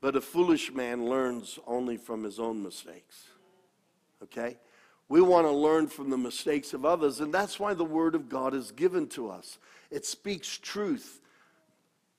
But 0.00 0.16
a 0.16 0.20
foolish 0.20 0.72
man 0.72 1.04
learns 1.04 1.58
only 1.66 1.96
from 1.96 2.24
his 2.24 2.40
own 2.40 2.62
mistakes. 2.62 3.26
Okay? 4.22 4.58
We 5.08 5.20
want 5.20 5.46
to 5.46 5.52
learn 5.52 5.88
from 5.88 6.08
the 6.08 6.16
mistakes 6.16 6.72
of 6.72 6.84
others, 6.84 7.20
and 7.20 7.34
that's 7.34 7.58
why 7.58 7.74
the 7.74 7.84
Word 7.84 8.14
of 8.14 8.28
God 8.28 8.54
is 8.54 8.70
given 8.70 9.08
to 9.08 9.28
us. 9.28 9.58
It 9.90 10.06
speaks 10.06 10.56
truth, 10.56 11.20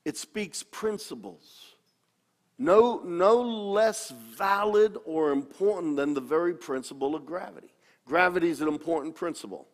it 0.06 0.18
speaks 0.18 0.64
principles 0.64 1.72
no, 2.62 3.02
no 3.04 3.42
less 3.42 4.14
valid 4.38 4.96
or 5.04 5.32
important 5.32 5.96
than 5.96 6.14
the 6.14 6.22
very 6.22 6.54
principle 6.54 7.16
of 7.16 7.26
gravity. 7.26 7.74
Gravity 8.06 8.50
is 8.50 8.62
an 8.62 8.68
important 8.68 9.16
principle. 9.16 9.68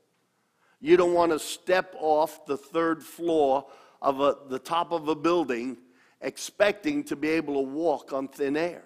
You 0.80 0.96
don't 0.96 1.14
want 1.14 1.34
to 1.34 1.40
step 1.40 1.94
off 2.00 2.46
the 2.46 2.56
third 2.56 3.04
floor 3.04 3.66
of 4.02 4.22
a, 4.22 4.38
the 4.48 4.58
top 4.58 4.94
of 4.94 5.10
a 5.10 5.16
building 5.16 5.76
expecting 6.22 7.04
to 7.04 7.18
be 7.18 7.28
able 7.28 7.56
to 7.56 7.70
walk 7.70 8.14
on 8.14 8.30
thin 8.30 8.56
air. 8.56 8.86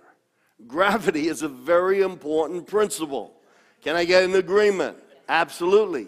Gravity 0.65 1.27
is 1.27 1.43
a 1.43 1.47
very 1.47 2.01
important 2.01 2.65
principle. 2.65 3.35
Can 3.83 3.95
I 3.95 4.03
get 4.05 4.23
an 4.23 4.33
agreement? 4.33 4.97
Absolutely. 5.29 6.07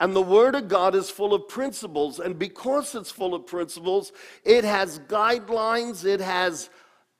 And 0.00 0.14
the 0.14 0.22
Word 0.22 0.54
of 0.54 0.68
God 0.68 0.94
is 0.94 1.08
full 1.10 1.34
of 1.34 1.48
principles. 1.48 2.18
And 2.18 2.38
because 2.38 2.94
it's 2.94 3.10
full 3.10 3.34
of 3.34 3.46
principles, 3.46 4.12
it 4.44 4.64
has 4.64 4.98
guidelines, 5.00 6.04
it 6.04 6.20
has 6.20 6.68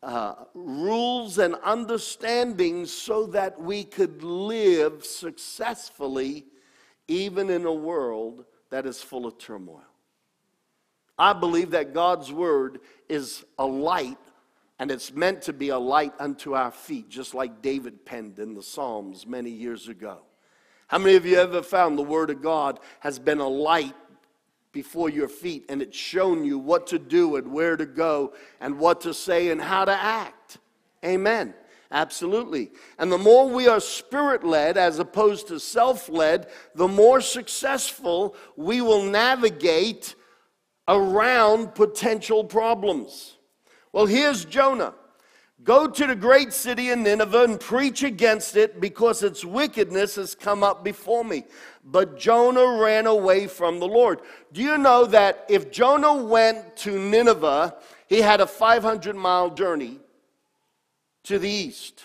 uh, 0.02 0.34
rules 0.54 1.38
and 1.38 1.54
understandings 1.64 2.92
so 2.92 3.26
that 3.26 3.58
we 3.60 3.84
could 3.84 4.22
live 4.22 5.04
successfully 5.04 6.44
even 7.08 7.48
in 7.48 7.64
a 7.64 7.72
world 7.72 8.44
that 8.70 8.86
is 8.86 9.00
full 9.00 9.24
of 9.24 9.38
turmoil. 9.38 9.82
I 11.18 11.32
believe 11.32 11.70
that 11.70 11.94
God's 11.94 12.32
word 12.32 12.80
is 13.08 13.44
a 13.58 13.64
light 13.64 14.18
and 14.78 14.90
it's 14.90 15.12
meant 15.12 15.42
to 15.42 15.52
be 15.52 15.68
a 15.68 15.78
light 15.78 16.12
unto 16.18 16.54
our 16.54 16.72
feet, 16.72 17.08
just 17.08 17.32
like 17.32 17.62
David 17.62 18.04
penned 18.04 18.38
in 18.38 18.54
the 18.54 18.62
Psalms 18.62 19.26
many 19.26 19.50
years 19.50 19.88
ago. 19.88 20.22
How 20.88 20.98
many 20.98 21.16
of 21.16 21.26
you 21.26 21.36
ever 21.38 21.62
found 21.62 21.98
the 21.98 22.02
Word 22.02 22.30
of 22.30 22.42
God 22.42 22.78
has 23.00 23.18
been 23.18 23.40
a 23.40 23.48
light 23.48 23.94
before 24.74 25.08
your 25.08 25.28
feet 25.28 25.64
and 25.70 25.80
it's 25.80 25.96
shown 25.96 26.44
you 26.44 26.58
what 26.58 26.88
to 26.88 26.98
do 26.98 27.36
and 27.36 27.50
where 27.52 27.76
to 27.76 27.86
go 27.86 28.34
and 28.60 28.78
what 28.78 29.00
to 29.02 29.14
say 29.14 29.50
and 29.50 29.62
how 29.62 29.86
to 29.86 29.92
act. 29.92 30.58
Amen. 31.02 31.54
Absolutely. 31.90 32.72
And 32.98 33.10
the 33.10 33.16
more 33.16 33.48
we 33.48 33.68
are 33.68 33.80
spirit 33.80 34.42
led 34.42 34.76
as 34.76 34.98
opposed 34.98 35.46
to 35.48 35.60
self 35.60 36.08
led, 36.08 36.48
the 36.74 36.88
more 36.88 37.20
successful 37.20 38.34
we 38.56 38.80
will 38.80 39.04
navigate 39.04 40.16
around 40.88 41.74
potential 41.74 42.42
problems. 42.42 43.36
Well, 43.92 44.06
here's 44.06 44.44
Jonah. 44.44 44.94
Go 45.62 45.88
to 45.88 46.06
the 46.06 46.16
great 46.16 46.52
city 46.52 46.90
of 46.90 46.98
Nineveh 46.98 47.44
and 47.44 47.60
preach 47.60 48.02
against 48.02 48.56
it 48.56 48.80
because 48.80 49.22
its 49.22 49.44
wickedness 49.44 50.16
has 50.16 50.34
come 50.34 50.62
up 50.62 50.82
before 50.82 51.24
me. 51.24 51.44
But 51.84 52.18
Jonah 52.18 52.82
ran 52.82 53.06
away 53.06 53.46
from 53.46 53.78
the 53.78 53.86
Lord. 53.86 54.20
Do 54.52 54.60
you 54.60 54.76
know 54.76 55.06
that 55.06 55.46
if 55.48 55.70
Jonah 55.70 56.22
went 56.22 56.76
to 56.78 56.98
Nineveh, 56.98 57.76
he 58.08 58.20
had 58.20 58.40
a 58.40 58.46
500 58.46 59.14
mile 59.14 59.50
journey 59.50 60.00
to 61.24 61.38
the 61.38 61.48
east? 61.48 62.02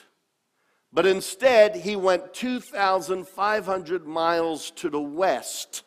But 0.94 1.06
instead, 1.06 1.76
he 1.76 1.96
went 1.96 2.34
2,500 2.34 4.08
miles 4.08 4.72
to 4.72 4.90
the 4.90 5.02
west 5.02 5.84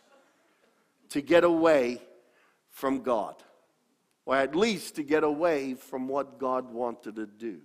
to 1.11 1.21
get 1.21 1.45
away 1.45 2.02
from 2.71 3.02
God 3.02 3.37
or 4.25 4.37
at 4.37 4.55
least 4.55 4.97
to 4.97 5.02
get 5.02 5.25
away 5.25 5.75
from 5.75 6.09
what 6.09 6.38
God 6.38 6.73
wanted 6.73 7.17
to 7.17 7.26
do. 7.26 7.59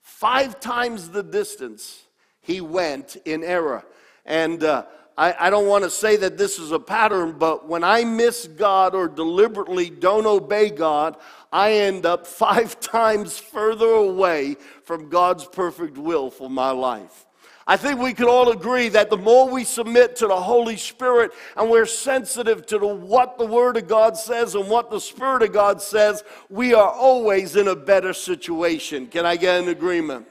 Five 0.00 0.60
times 0.60 1.10
the 1.10 1.22
distance 1.22 2.02
he 2.40 2.60
went 2.60 3.16
in 3.24 3.44
error. 3.44 3.84
And 4.24 4.64
uh, 4.64 4.86
I, 5.16 5.34
I 5.38 5.50
don't 5.50 5.66
want 5.66 5.84
to 5.84 5.90
say 5.90 6.16
that 6.16 6.38
this 6.38 6.58
is 6.58 6.72
a 6.72 6.78
pattern, 6.78 7.36
but 7.38 7.68
when 7.68 7.84
I 7.84 8.04
miss 8.04 8.46
God 8.46 8.94
or 8.94 9.06
deliberately 9.08 9.90
don't 9.90 10.26
obey 10.26 10.70
God, 10.70 11.16
I 11.52 11.72
end 11.72 12.06
up 12.06 12.26
five 12.44 12.80
times 12.80 13.38
further 13.38 13.90
away 13.90 14.56
from 14.84 15.08
God's 15.08 15.44
perfect 15.44 15.98
will 15.98 16.30
for 16.30 16.48
my 16.48 16.70
life. 16.70 17.26
I 17.70 17.76
think 17.76 18.00
we 18.00 18.14
could 18.14 18.26
all 18.26 18.50
agree 18.50 18.88
that 18.88 19.10
the 19.10 19.16
more 19.16 19.48
we 19.48 19.62
submit 19.62 20.16
to 20.16 20.26
the 20.26 20.34
Holy 20.34 20.76
Spirit 20.76 21.30
and 21.56 21.70
we're 21.70 21.86
sensitive 21.86 22.66
to 22.66 22.80
the, 22.80 22.86
what 22.88 23.38
the 23.38 23.46
Word 23.46 23.76
of 23.76 23.86
God 23.86 24.16
says 24.16 24.56
and 24.56 24.68
what 24.68 24.90
the 24.90 24.98
Spirit 24.98 25.44
of 25.44 25.52
God 25.52 25.80
says, 25.80 26.24
we 26.48 26.74
are 26.74 26.90
always 26.90 27.54
in 27.54 27.68
a 27.68 27.76
better 27.76 28.12
situation. 28.12 29.06
Can 29.06 29.24
I 29.24 29.36
get 29.36 29.62
an 29.62 29.68
agreement? 29.68 30.26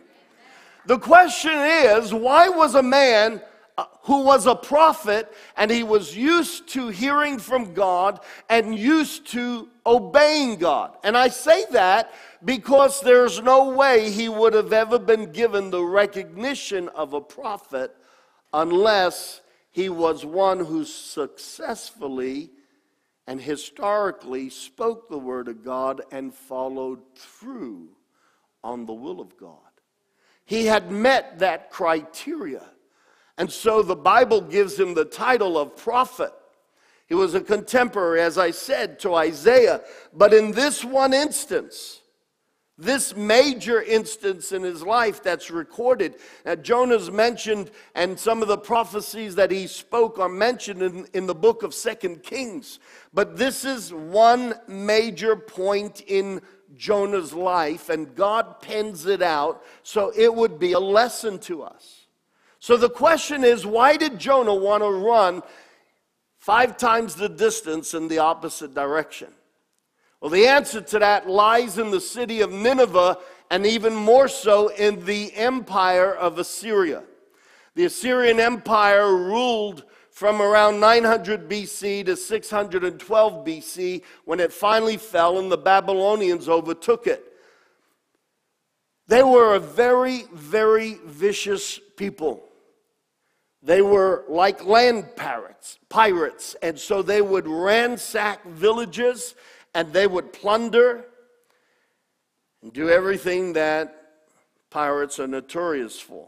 The 0.85 0.99
question 0.99 1.53
is 1.53 2.13
why 2.13 2.49
was 2.49 2.75
a 2.75 2.83
man 2.83 3.41
who 4.03 4.23
was 4.23 4.45
a 4.45 4.55
prophet 4.55 5.31
and 5.57 5.69
he 5.69 5.83
was 5.83 6.15
used 6.15 6.67
to 6.69 6.89
hearing 6.89 7.37
from 7.37 7.73
God 7.73 8.19
and 8.49 8.77
used 8.77 9.27
to 9.31 9.69
obeying 9.85 10.57
God. 10.57 10.97
And 11.03 11.17
I 11.17 11.27
say 11.29 11.65
that 11.71 12.13
because 12.43 13.01
there's 13.01 13.41
no 13.41 13.69
way 13.69 14.09
he 14.09 14.29
would 14.29 14.53
have 14.53 14.73
ever 14.73 14.99
been 14.99 15.31
given 15.31 15.69
the 15.69 15.83
recognition 15.83 16.89
of 16.89 17.13
a 17.13 17.21
prophet 17.21 17.95
unless 18.53 19.41
he 19.71 19.89
was 19.89 20.25
one 20.25 20.59
who 20.65 20.83
successfully 20.85 22.49
and 23.27 23.39
historically 23.39 24.49
spoke 24.49 25.07
the 25.07 25.19
word 25.19 25.47
of 25.47 25.63
God 25.63 26.01
and 26.11 26.33
followed 26.33 26.99
through 27.15 27.89
on 28.63 28.85
the 28.85 28.93
will 28.93 29.21
of 29.21 29.37
God. 29.37 29.57
He 30.45 30.65
had 30.65 30.91
met 30.91 31.37
that 31.39 31.69
criteria. 31.69 32.63
And 33.39 33.49
so 33.49 33.81
the 33.81 33.95
Bible 33.95 34.41
gives 34.41 34.77
him 34.77 34.93
the 34.93 35.05
title 35.05 35.57
of 35.57 35.77
prophet. 35.77 36.33
He 37.07 37.15
was 37.15 37.33
a 37.33 37.41
contemporary, 37.41 38.21
as 38.21 38.37
I 38.37 38.51
said, 38.51 38.99
to 38.99 39.15
Isaiah. 39.15 39.81
But 40.13 40.33
in 40.33 40.51
this 40.51 40.83
one 40.83 41.13
instance, 41.13 42.01
this 42.77 43.15
major 43.15 43.81
instance 43.81 44.51
in 44.51 44.61
his 44.61 44.83
life 44.83 45.23
that's 45.23 45.49
recorded, 45.49 46.15
that 46.43 46.63
Jonah's 46.63 47.09
mentioned, 47.09 47.71
and 47.95 48.19
some 48.19 48.41
of 48.41 48.49
the 48.49 48.57
prophecies 48.57 49.35
that 49.35 49.51
he 49.51 49.67
spoke 49.67 50.19
are 50.19 50.29
mentioned 50.29 50.81
in, 50.81 51.07
in 51.13 51.25
the 51.25 51.33
book 51.33 51.63
of 51.63 51.73
Second 51.73 52.23
Kings. 52.23 52.79
But 53.13 53.37
this 53.37 53.63
is 53.63 53.93
one 53.93 54.53
major 54.67 55.37
point 55.37 56.01
in 56.07 56.41
Jonah's 56.75 57.33
life, 57.33 57.89
and 57.89 58.13
God 58.15 58.59
pens 58.59 59.05
it 59.05 59.21
out 59.21 59.63
so 59.81 60.11
it 60.13 60.33
would 60.35 60.59
be 60.59 60.73
a 60.73 60.79
lesson 60.79 61.39
to 61.39 61.63
us. 61.63 61.98
So 62.59 62.75
the 62.75 62.89
question 62.89 63.43
is 63.43 63.65
why 63.65 63.97
did 63.97 64.19
Jonah 64.19 64.53
want 64.53 64.83
to 64.83 64.89
run 64.89 65.41
five 66.37 66.77
times 66.77 67.15
the 67.15 67.29
distance 67.29 67.93
in 67.93 68.07
the 68.07 68.19
opposite 68.19 68.73
direction? 68.73 69.29
Well, 70.21 70.29
the 70.29 70.47
answer 70.47 70.81
to 70.81 70.99
that 70.99 71.29
lies 71.29 71.77
in 71.77 71.91
the 71.91 72.01
city 72.01 72.41
of 72.41 72.51
Nineveh 72.51 73.17
and 73.49 73.65
even 73.65 73.95
more 73.95 74.27
so 74.27 74.67
in 74.67 75.05
the 75.05 75.33
empire 75.33 76.13
of 76.13 76.37
Assyria. 76.37 77.03
The 77.75 77.85
Assyrian 77.85 78.39
Empire 78.39 79.15
ruled 79.15 79.85
from 80.11 80.41
around 80.41 80.81
900 80.81 81.49
BC 81.49 82.05
to 82.07 82.17
612 82.17 83.45
BC 83.45 84.01
when 84.25 84.41
it 84.41 84.51
finally 84.51 84.97
fell 84.97 85.39
and 85.39 85.49
the 85.49 85.57
Babylonians 85.57 86.49
overtook 86.49 87.07
it. 87.07 87.25
They 89.07 89.23
were 89.23 89.55
a 89.55 89.59
very, 89.59 90.25
very 90.33 90.95
vicious 91.05 91.79
people. 91.95 92.48
They 93.61 93.81
were 93.81 94.23
like 94.29 94.65
land 94.65 95.15
pirates, 95.15 95.79
pirates, 95.89 96.55
and 96.61 96.79
so 96.79 97.01
they 97.01 97.21
would 97.21 97.47
ransack 97.47 98.45
villages 98.45 99.35
and 99.73 99.91
they 99.91 100.07
would 100.07 100.31
plunder 100.31 101.05
and 102.61 102.71
do 102.71 102.89
everything 102.89 103.53
that 103.53 103.95
pirates 104.69 105.19
are 105.19 105.27
notorious 105.27 105.99
for. 105.99 106.27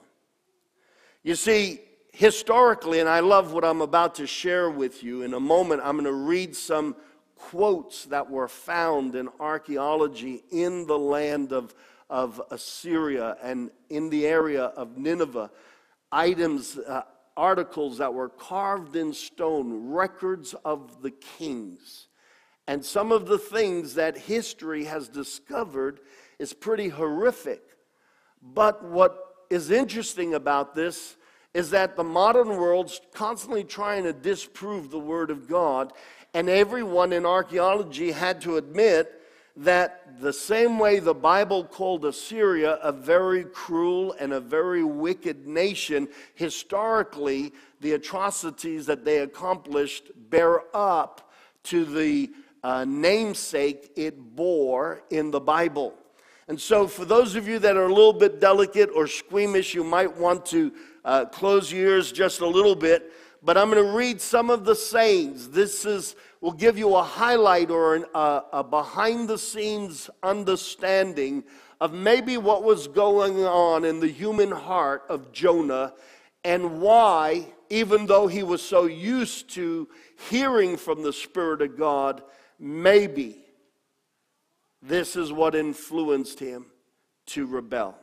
You 1.23 1.35
see, 1.35 1.81
historically, 2.11 2.99
and 2.99 3.07
I 3.07 3.19
love 3.19 3.53
what 3.53 3.63
I'm 3.63 3.81
about 3.81 4.15
to 4.15 4.27
share 4.27 4.69
with 4.69 5.03
you, 5.03 5.21
in 5.21 5.33
a 5.33 5.39
moment 5.39 5.81
I'm 5.83 5.93
going 5.93 6.05
to 6.05 6.13
read 6.13 6.55
some 6.55 6.95
quotes 7.35 8.05
that 8.05 8.29
were 8.29 8.47
found 8.47 9.15
in 9.15 9.29
archaeology 9.39 10.43
in 10.51 10.85
the 10.85 10.97
land 10.97 11.53
of, 11.53 11.73
of 12.09 12.41
Assyria 12.51 13.37
and 13.41 13.71
in 13.89 14.09
the 14.09 14.27
area 14.27 14.65
of 14.65 14.97
Nineveh. 14.97 15.49
Items, 16.11 16.77
uh, 16.77 17.03
articles 17.37 17.97
that 17.97 18.13
were 18.13 18.29
carved 18.29 18.95
in 18.95 19.13
stone, 19.13 19.89
records 19.89 20.53
of 20.65 21.01
the 21.01 21.11
kings. 21.11 22.07
And 22.67 22.85
some 22.85 23.11
of 23.11 23.25
the 23.25 23.37
things 23.37 23.95
that 23.95 24.17
history 24.17 24.85
has 24.85 25.07
discovered 25.09 25.99
is 26.39 26.53
pretty 26.53 26.89
horrific. 26.89 27.61
But 28.41 28.83
what 28.83 29.17
is 29.49 29.71
interesting 29.71 30.33
about 30.33 30.75
this 30.75 31.17
is 31.53 31.71
that 31.71 31.95
the 31.95 32.03
modern 32.03 32.49
world's 32.49 33.01
constantly 33.13 33.63
trying 33.63 34.03
to 34.03 34.13
disprove 34.13 34.89
the 34.89 34.99
Word 34.99 35.29
of 35.29 35.47
God, 35.47 35.91
and 36.33 36.49
everyone 36.49 37.11
in 37.11 37.25
archaeology 37.25 38.11
had 38.11 38.41
to 38.41 38.55
admit 38.55 39.20
that 39.63 40.19
the 40.21 40.33
same 40.33 40.79
way 40.79 40.99
the 40.99 41.13
Bible 41.13 41.63
called 41.63 42.05
Assyria 42.05 42.79
a 42.81 42.91
very 42.91 43.43
cruel 43.43 44.15
and 44.19 44.33
a 44.33 44.39
very 44.39 44.83
wicked 44.83 45.47
nation, 45.47 46.07
historically, 46.35 47.53
the 47.79 47.93
atrocities 47.93 48.85
that 48.87 49.05
they 49.05 49.19
accomplished 49.19 50.11
bear 50.29 50.61
up 50.75 51.31
to 51.63 51.85
the 51.85 52.31
uh, 52.63 52.85
namesake 52.85 53.91
it 53.95 54.35
bore 54.35 55.03
in 55.09 55.31
the 55.31 55.39
Bible. 55.39 55.93
And 56.47 56.59
so, 56.59 56.87
for 56.87 57.05
those 57.05 57.35
of 57.35 57.47
you 57.47 57.59
that 57.59 57.77
are 57.77 57.85
a 57.85 57.93
little 57.93 58.13
bit 58.13 58.39
delicate 58.39 58.89
or 58.95 59.07
squeamish, 59.07 59.73
you 59.73 59.83
might 59.83 60.15
want 60.17 60.45
to 60.47 60.73
uh, 61.05 61.25
close 61.25 61.71
your 61.71 61.91
ears 61.91 62.11
just 62.11 62.41
a 62.41 62.47
little 62.47 62.75
bit. 62.75 63.11
But 63.43 63.57
I'm 63.57 63.71
going 63.71 63.83
to 63.83 63.91
read 63.93 64.21
some 64.21 64.49
of 64.49 64.65
the 64.65 64.75
sayings. 64.75 65.49
This 65.49 65.85
is 65.85 66.15
will 66.41 66.51
give 66.51 66.77
you 66.77 66.95
a 66.95 67.03
highlight 67.03 67.69
or 67.69 67.95
an, 67.95 68.05
uh, 68.15 68.41
a 68.51 68.63
behind 68.63 69.29
the 69.29 69.37
scenes 69.37 70.09
understanding 70.23 71.43
of 71.79 71.93
maybe 71.93 72.35
what 72.37 72.63
was 72.63 72.87
going 72.87 73.45
on 73.45 73.85
in 73.85 73.99
the 73.99 74.07
human 74.07 74.51
heart 74.51 75.03
of 75.07 75.31
Jonah 75.31 75.93
and 76.43 76.81
why, 76.81 77.45
even 77.69 78.07
though 78.07 78.27
he 78.27 78.41
was 78.41 78.61
so 78.61 78.85
used 78.85 79.49
to 79.51 79.87
hearing 80.29 80.77
from 80.77 81.03
the 81.03 81.13
Spirit 81.13 81.61
of 81.61 81.77
God, 81.77 82.23
maybe 82.59 83.37
this 84.81 85.15
is 85.15 85.31
what 85.31 85.53
influenced 85.53 86.39
him 86.39 86.65
to 87.27 87.45
rebel. 87.45 87.95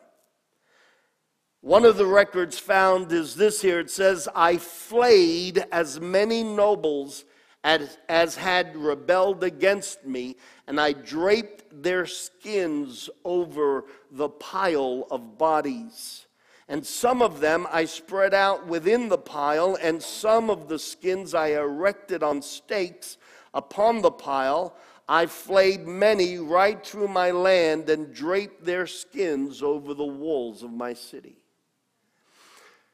One 1.60 1.84
of 1.84 1.96
the 1.96 2.06
records 2.06 2.56
found 2.56 3.10
is 3.10 3.34
this 3.34 3.60
here. 3.60 3.80
It 3.80 3.90
says, 3.90 4.28
I 4.32 4.58
flayed 4.58 5.64
as 5.72 6.00
many 6.00 6.44
nobles 6.44 7.24
as, 7.68 7.98
as 8.08 8.34
had 8.34 8.74
rebelled 8.74 9.44
against 9.44 10.06
me, 10.06 10.36
and 10.66 10.80
I 10.80 10.94
draped 10.94 11.82
their 11.82 12.06
skins 12.06 13.10
over 13.26 13.84
the 14.10 14.30
pile 14.30 15.06
of 15.10 15.36
bodies. 15.36 16.24
And 16.66 16.86
some 16.86 17.20
of 17.20 17.40
them 17.40 17.66
I 17.70 17.84
spread 17.84 18.32
out 18.32 18.66
within 18.66 19.10
the 19.10 19.18
pile, 19.18 19.76
and 19.82 20.02
some 20.02 20.48
of 20.48 20.68
the 20.68 20.78
skins 20.78 21.34
I 21.34 21.48
erected 21.48 22.22
on 22.22 22.40
stakes 22.40 23.18
upon 23.52 24.00
the 24.00 24.12
pile. 24.12 24.74
I 25.06 25.26
flayed 25.26 25.86
many 25.86 26.38
right 26.38 26.82
through 26.82 27.08
my 27.08 27.32
land 27.32 27.90
and 27.90 28.14
draped 28.14 28.64
their 28.64 28.86
skins 28.86 29.62
over 29.62 29.92
the 29.92 30.06
walls 30.06 30.62
of 30.62 30.72
my 30.72 30.94
city. 30.94 31.36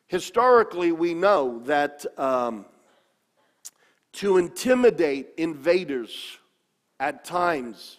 Historically, 0.09 0.91
we 0.91 1.15
know 1.15 1.61
that 1.61 2.05
um, 2.19 2.67
to 4.15 4.39
intimidate 4.39 5.31
invaders 5.37 6.39
at 7.01 7.25
times. 7.25 7.99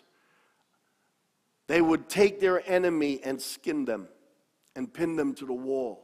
They 1.68 1.82
would 1.82 2.08
take 2.10 2.40
their 2.40 2.68
enemy 2.70 3.20
and 3.24 3.42
skin 3.42 3.86
them 3.86 4.08
and 4.76 4.94
pin 4.94 5.16
them 5.16 5.34
to 5.36 5.46
the 5.46 5.54
wall. 5.54 6.02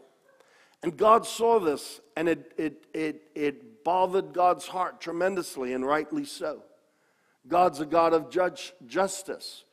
And 0.84 0.97
God 0.97 1.26
saw 1.28 1.60
this, 1.60 2.02
and 2.17 2.28
it, 2.28 2.54
it, 2.58 2.86
it, 2.93 3.21
it 3.36 3.84
bothered 3.84 4.34
God's 4.34 4.67
heart 4.67 5.00
tremendously, 5.00 5.74
and 5.74 5.86
rightly 5.86 6.26
so. 6.26 6.63
God's 7.47 7.80
a 7.80 7.86
God 7.86 8.13
of 8.13 8.30
judge, 8.32 8.74
justice, 8.88 9.63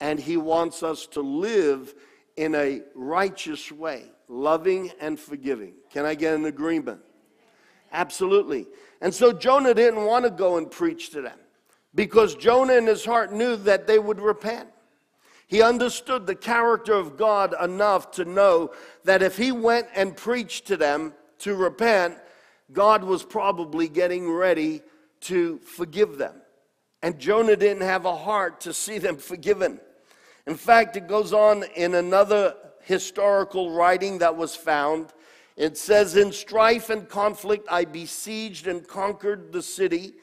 and 0.00 0.18
He 0.18 0.36
wants 0.36 0.82
us 0.82 1.06
to 1.08 1.20
live 1.20 1.94
in 2.36 2.54
a 2.54 2.82
righteous 2.94 3.70
way, 3.70 4.04
loving 4.28 4.90
and 5.00 5.18
forgiving. 5.18 5.74
Can 5.90 6.04
I 6.04 6.14
get 6.14 6.34
an 6.34 6.44
agreement? 6.44 7.00
Absolutely. 7.92 8.66
And 9.00 9.14
so 9.14 9.32
Jonah 9.32 9.74
didn't 9.74 10.04
want 10.04 10.24
to 10.24 10.30
go 10.30 10.58
and 10.58 10.70
preach 10.70 11.10
to 11.10 11.22
them 11.22 11.38
because 11.94 12.34
Jonah 12.34 12.74
in 12.74 12.86
his 12.86 13.04
heart 13.04 13.32
knew 13.32 13.56
that 13.56 13.86
they 13.86 13.98
would 13.98 14.20
repent. 14.20 14.68
He 15.48 15.62
understood 15.62 16.26
the 16.26 16.34
character 16.34 16.94
of 16.94 17.16
God 17.16 17.54
enough 17.62 18.10
to 18.12 18.24
know 18.24 18.72
that 19.04 19.22
if 19.22 19.36
he 19.36 19.52
went 19.52 19.86
and 19.94 20.16
preached 20.16 20.66
to 20.66 20.76
them 20.76 21.14
to 21.38 21.54
repent, 21.54 22.18
God 22.72 23.04
was 23.04 23.22
probably 23.22 23.88
getting 23.88 24.30
ready 24.30 24.82
to 25.22 25.58
forgive 25.58 26.18
them. 26.18 26.34
And 27.02 27.18
Jonah 27.18 27.56
didn't 27.56 27.82
have 27.82 28.04
a 28.04 28.16
heart 28.16 28.60
to 28.62 28.72
see 28.72 28.98
them 28.98 29.16
forgiven. 29.16 29.80
In 30.46 30.56
fact, 30.56 30.96
it 30.96 31.06
goes 31.06 31.32
on 31.32 31.64
in 31.76 31.94
another 31.94 32.54
historical 32.82 33.70
writing 33.70 34.18
that 34.18 34.36
was 34.36 34.56
found 34.56 35.12
it 35.56 35.78
says, 35.78 36.16
In 36.16 36.32
strife 36.32 36.90
and 36.90 37.08
conflict, 37.08 37.66
I 37.70 37.84
besieged 37.84 38.66
and 38.66 38.86
conquered 38.86 39.52
the 39.52 39.62
city. 39.62 40.14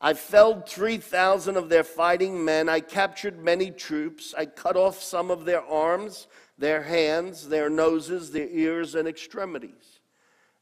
I 0.00 0.14
felled 0.14 0.68
3,000 0.68 1.56
of 1.56 1.68
their 1.68 1.84
fighting 1.84 2.44
men. 2.44 2.68
I 2.68 2.80
captured 2.80 3.42
many 3.42 3.70
troops. 3.70 4.34
I 4.36 4.46
cut 4.46 4.76
off 4.76 5.00
some 5.00 5.30
of 5.30 5.44
their 5.44 5.62
arms, 5.62 6.26
their 6.58 6.82
hands, 6.82 7.48
their 7.48 7.70
noses, 7.70 8.32
their 8.32 8.48
ears, 8.48 8.96
and 8.96 9.06
extremities. 9.06 10.00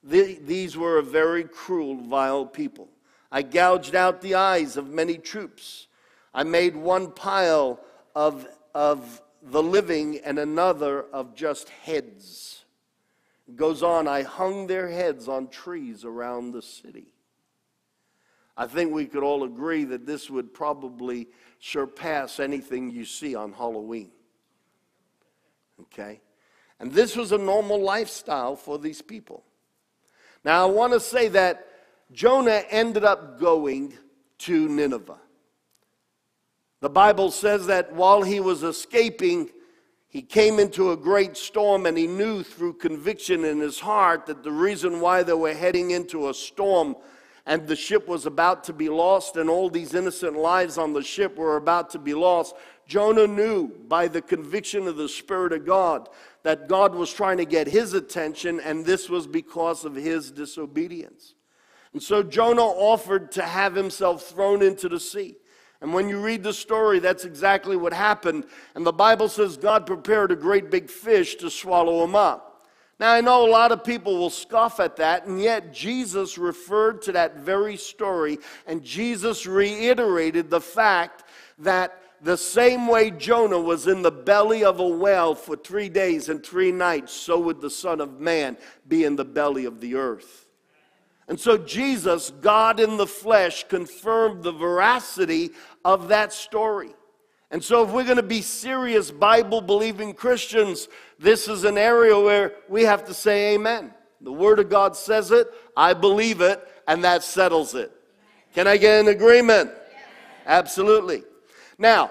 The, 0.02 0.38
these 0.42 0.76
were 0.76 0.98
a 0.98 1.02
very 1.02 1.44
cruel, 1.44 1.96
vile 1.96 2.44
people. 2.44 2.88
I 3.32 3.42
gouged 3.42 3.94
out 3.94 4.20
the 4.20 4.34
eyes 4.34 4.76
of 4.76 4.90
many 4.90 5.16
troops. 5.16 5.86
I 6.34 6.42
made 6.42 6.76
one 6.76 7.12
pile 7.12 7.80
of, 8.14 8.46
of 8.74 9.22
the 9.42 9.62
living 9.62 10.20
and 10.24 10.38
another 10.38 11.06
of 11.12 11.34
just 11.34 11.70
heads. 11.70 12.59
It 13.50 13.56
goes 13.56 13.82
on, 13.82 14.06
I 14.06 14.22
hung 14.22 14.68
their 14.68 14.88
heads 14.88 15.26
on 15.26 15.48
trees 15.48 16.04
around 16.04 16.52
the 16.52 16.62
city. 16.62 17.12
I 18.56 18.68
think 18.68 18.92
we 18.92 19.06
could 19.06 19.24
all 19.24 19.42
agree 19.42 19.82
that 19.86 20.06
this 20.06 20.30
would 20.30 20.54
probably 20.54 21.26
surpass 21.58 22.38
anything 22.38 22.92
you 22.92 23.04
see 23.04 23.34
on 23.34 23.52
Halloween. 23.52 24.12
Okay? 25.80 26.20
And 26.78 26.92
this 26.92 27.16
was 27.16 27.32
a 27.32 27.38
normal 27.38 27.82
lifestyle 27.82 28.54
for 28.54 28.78
these 28.78 29.02
people. 29.02 29.42
Now, 30.44 30.68
I 30.68 30.70
want 30.70 30.92
to 30.92 31.00
say 31.00 31.26
that 31.26 31.66
Jonah 32.12 32.62
ended 32.70 33.02
up 33.02 33.40
going 33.40 33.94
to 34.38 34.68
Nineveh. 34.68 35.18
The 36.82 36.90
Bible 36.90 37.32
says 37.32 37.66
that 37.66 37.92
while 37.94 38.22
he 38.22 38.38
was 38.38 38.62
escaping, 38.62 39.50
he 40.10 40.22
came 40.22 40.58
into 40.58 40.90
a 40.90 40.96
great 40.96 41.36
storm 41.36 41.86
and 41.86 41.96
he 41.96 42.08
knew 42.08 42.42
through 42.42 42.74
conviction 42.74 43.44
in 43.44 43.60
his 43.60 43.78
heart 43.78 44.26
that 44.26 44.42
the 44.42 44.50
reason 44.50 45.00
why 45.00 45.22
they 45.22 45.32
were 45.32 45.54
heading 45.54 45.92
into 45.92 46.28
a 46.28 46.34
storm 46.34 46.96
and 47.46 47.68
the 47.68 47.76
ship 47.76 48.08
was 48.08 48.26
about 48.26 48.64
to 48.64 48.72
be 48.72 48.88
lost 48.88 49.36
and 49.36 49.48
all 49.48 49.70
these 49.70 49.94
innocent 49.94 50.36
lives 50.36 50.78
on 50.78 50.92
the 50.92 51.02
ship 51.02 51.36
were 51.36 51.56
about 51.56 51.90
to 51.90 52.00
be 52.00 52.12
lost, 52.12 52.56
Jonah 52.88 53.28
knew 53.28 53.68
by 53.68 54.08
the 54.08 54.20
conviction 54.20 54.88
of 54.88 54.96
the 54.96 55.08
Spirit 55.08 55.52
of 55.52 55.64
God 55.64 56.08
that 56.42 56.66
God 56.66 56.92
was 56.92 57.12
trying 57.12 57.36
to 57.36 57.44
get 57.44 57.68
his 57.68 57.94
attention 57.94 58.58
and 58.58 58.84
this 58.84 59.08
was 59.08 59.28
because 59.28 59.84
of 59.84 59.94
his 59.94 60.32
disobedience. 60.32 61.34
And 61.92 62.02
so 62.02 62.24
Jonah 62.24 62.62
offered 62.62 63.30
to 63.32 63.42
have 63.42 63.76
himself 63.76 64.24
thrown 64.24 64.60
into 64.60 64.88
the 64.88 64.98
sea. 64.98 65.36
And 65.80 65.94
when 65.94 66.08
you 66.08 66.20
read 66.20 66.42
the 66.42 66.52
story, 66.52 66.98
that's 66.98 67.24
exactly 67.24 67.76
what 67.76 67.92
happened. 67.92 68.44
And 68.74 68.84
the 68.84 68.92
Bible 68.92 69.28
says 69.28 69.56
God 69.56 69.86
prepared 69.86 70.30
a 70.30 70.36
great 70.36 70.70
big 70.70 70.90
fish 70.90 71.36
to 71.36 71.50
swallow 71.50 72.04
him 72.04 72.14
up. 72.14 72.50
Now, 72.98 73.12
I 73.12 73.22
know 73.22 73.46
a 73.46 73.50
lot 73.50 73.72
of 73.72 73.82
people 73.82 74.18
will 74.18 74.28
scoff 74.28 74.78
at 74.78 74.96
that, 74.96 75.24
and 75.24 75.40
yet 75.40 75.72
Jesus 75.72 76.36
referred 76.36 77.00
to 77.02 77.12
that 77.12 77.38
very 77.38 77.78
story, 77.78 78.38
and 78.66 78.84
Jesus 78.84 79.46
reiterated 79.46 80.50
the 80.50 80.60
fact 80.60 81.24
that 81.60 81.98
the 82.20 82.36
same 82.36 82.86
way 82.86 83.10
Jonah 83.10 83.58
was 83.58 83.86
in 83.86 84.02
the 84.02 84.10
belly 84.10 84.64
of 84.64 84.80
a 84.80 84.86
whale 84.86 85.34
for 85.34 85.56
three 85.56 85.88
days 85.88 86.28
and 86.28 86.44
three 86.44 86.70
nights, 86.70 87.14
so 87.14 87.40
would 87.40 87.62
the 87.62 87.70
Son 87.70 88.02
of 88.02 88.20
Man 88.20 88.58
be 88.86 89.04
in 89.04 89.16
the 89.16 89.24
belly 89.24 89.64
of 89.64 89.80
the 89.80 89.94
earth. 89.94 90.46
And 91.26 91.38
so 91.38 91.56
Jesus, 91.56 92.32
God 92.42 92.80
in 92.80 92.96
the 92.96 93.06
flesh, 93.06 93.64
confirmed 93.68 94.42
the 94.42 94.52
veracity 94.52 95.52
of 95.84 96.08
that 96.08 96.32
story. 96.32 96.94
And 97.50 97.62
so, 97.62 97.84
if 97.84 97.90
we're 97.90 98.04
going 98.04 98.16
to 98.16 98.22
be 98.22 98.42
serious 98.42 99.10
Bible 99.10 99.60
believing 99.60 100.14
Christians, 100.14 100.88
this 101.18 101.48
is 101.48 101.64
an 101.64 101.76
area 101.76 102.18
where 102.18 102.52
we 102.68 102.84
have 102.84 103.04
to 103.06 103.14
say 103.14 103.54
amen. 103.54 103.92
The 104.20 104.32
Word 104.32 104.58
of 104.60 104.68
God 104.68 104.96
says 104.96 105.30
it, 105.30 105.48
I 105.76 105.94
believe 105.94 106.40
it, 106.40 106.62
and 106.86 107.02
that 107.04 107.24
settles 107.24 107.74
it. 107.74 107.92
Can 108.54 108.66
I 108.66 108.76
get 108.76 109.00
an 109.00 109.08
agreement? 109.08 109.70
Absolutely. 110.46 111.24
Now, 111.78 112.10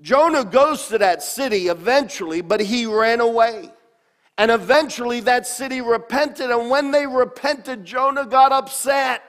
Jonah 0.00 0.44
goes 0.44 0.88
to 0.88 0.98
that 0.98 1.22
city 1.22 1.68
eventually, 1.68 2.40
but 2.40 2.60
he 2.60 2.86
ran 2.86 3.20
away. 3.20 3.70
And 4.38 4.50
eventually 4.50 5.20
that 5.20 5.46
city 5.46 5.80
repented. 5.80 6.50
And 6.50 6.68
when 6.68 6.90
they 6.90 7.06
repented, 7.06 7.84
Jonah 7.84 8.26
got 8.26 8.52
upset. 8.52 9.22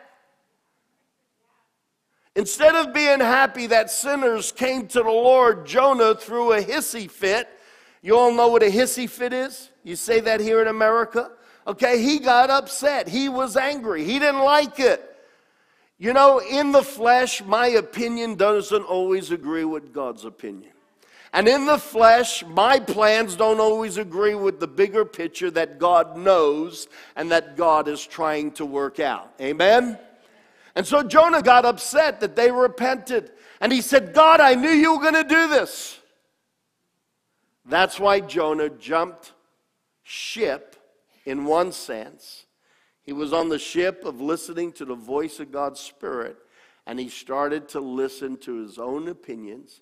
Instead 2.37 2.75
of 2.75 2.93
being 2.93 3.19
happy 3.19 3.65
that 3.65 3.89
sinners 3.89 4.51
came 4.51 4.87
to 4.87 4.99
the 4.99 5.09
Lord, 5.09 5.65
Jonah 5.65 6.13
threw 6.13 6.53
a 6.53 6.61
hissy 6.61 7.09
fit. 7.09 7.49
You 8.03 8.15
all 8.15 8.31
know 8.31 8.47
what 8.49 8.61
a 8.61 8.69
hissy 8.69 9.09
fit 9.09 9.33
is? 9.33 9.71
You 9.83 9.95
say 9.95 10.19
that 10.19 10.39
here 10.39 10.61
in 10.61 10.67
America? 10.67 11.31
Okay, 11.65 11.99
he 11.99 12.19
got 12.19 12.51
upset. 12.51 13.07
He 13.07 13.27
was 13.27 13.57
angry. 13.57 14.03
He 14.03 14.19
didn't 14.19 14.41
like 14.41 14.79
it. 14.79 15.03
You 15.97 16.13
know, 16.13 16.37
in 16.37 16.71
the 16.71 16.83
flesh, 16.83 17.43
my 17.43 17.69
opinion 17.69 18.35
doesn't 18.35 18.83
always 18.83 19.31
agree 19.31 19.65
with 19.65 19.91
God's 19.91 20.23
opinion. 20.23 20.73
And 21.33 21.47
in 21.47 21.65
the 21.65 21.79
flesh, 21.79 22.45
my 22.45 22.79
plans 22.79 23.35
don't 23.35 23.59
always 23.59 23.97
agree 23.97 24.35
with 24.35 24.59
the 24.59 24.67
bigger 24.67 25.05
picture 25.05 25.49
that 25.51 25.79
God 25.79 26.15
knows 26.15 26.87
and 27.15 27.31
that 27.31 27.57
God 27.57 27.87
is 27.87 28.05
trying 28.05 28.51
to 28.51 28.65
work 28.65 28.99
out. 28.99 29.33
Amen? 29.41 29.97
And 30.77 30.85
so 30.85 31.01
Jonah 31.01 31.41
got 31.41 31.65
upset 31.65 32.19
that 32.19 32.35
they 32.35 32.51
repented. 32.51 33.31
And 33.59 33.73
he 33.73 33.81
said, 33.81 34.13
God, 34.13 34.39
I 34.39 34.53
knew 34.53 34.69
you 34.69 34.93
were 34.93 35.01
going 35.01 35.15
to 35.15 35.23
do 35.23 35.47
this. 35.47 35.99
That's 37.65 37.99
why 37.99 38.19
Jonah 38.19 38.69
jumped 38.69 39.33
ship 40.03 40.75
in 41.25 41.45
one 41.45 41.71
sense. 41.71 42.45
He 43.01 43.11
was 43.11 43.33
on 43.33 43.49
the 43.49 43.57
ship 43.57 44.05
of 44.05 44.21
listening 44.21 44.71
to 44.73 44.85
the 44.85 44.93
voice 44.93 45.39
of 45.39 45.51
God's 45.51 45.79
Spirit, 45.79 46.37
and 46.85 46.99
he 46.99 47.09
started 47.09 47.67
to 47.69 47.79
listen 47.79 48.37
to 48.41 48.61
his 48.61 48.77
own 48.77 49.07
opinions 49.07 49.81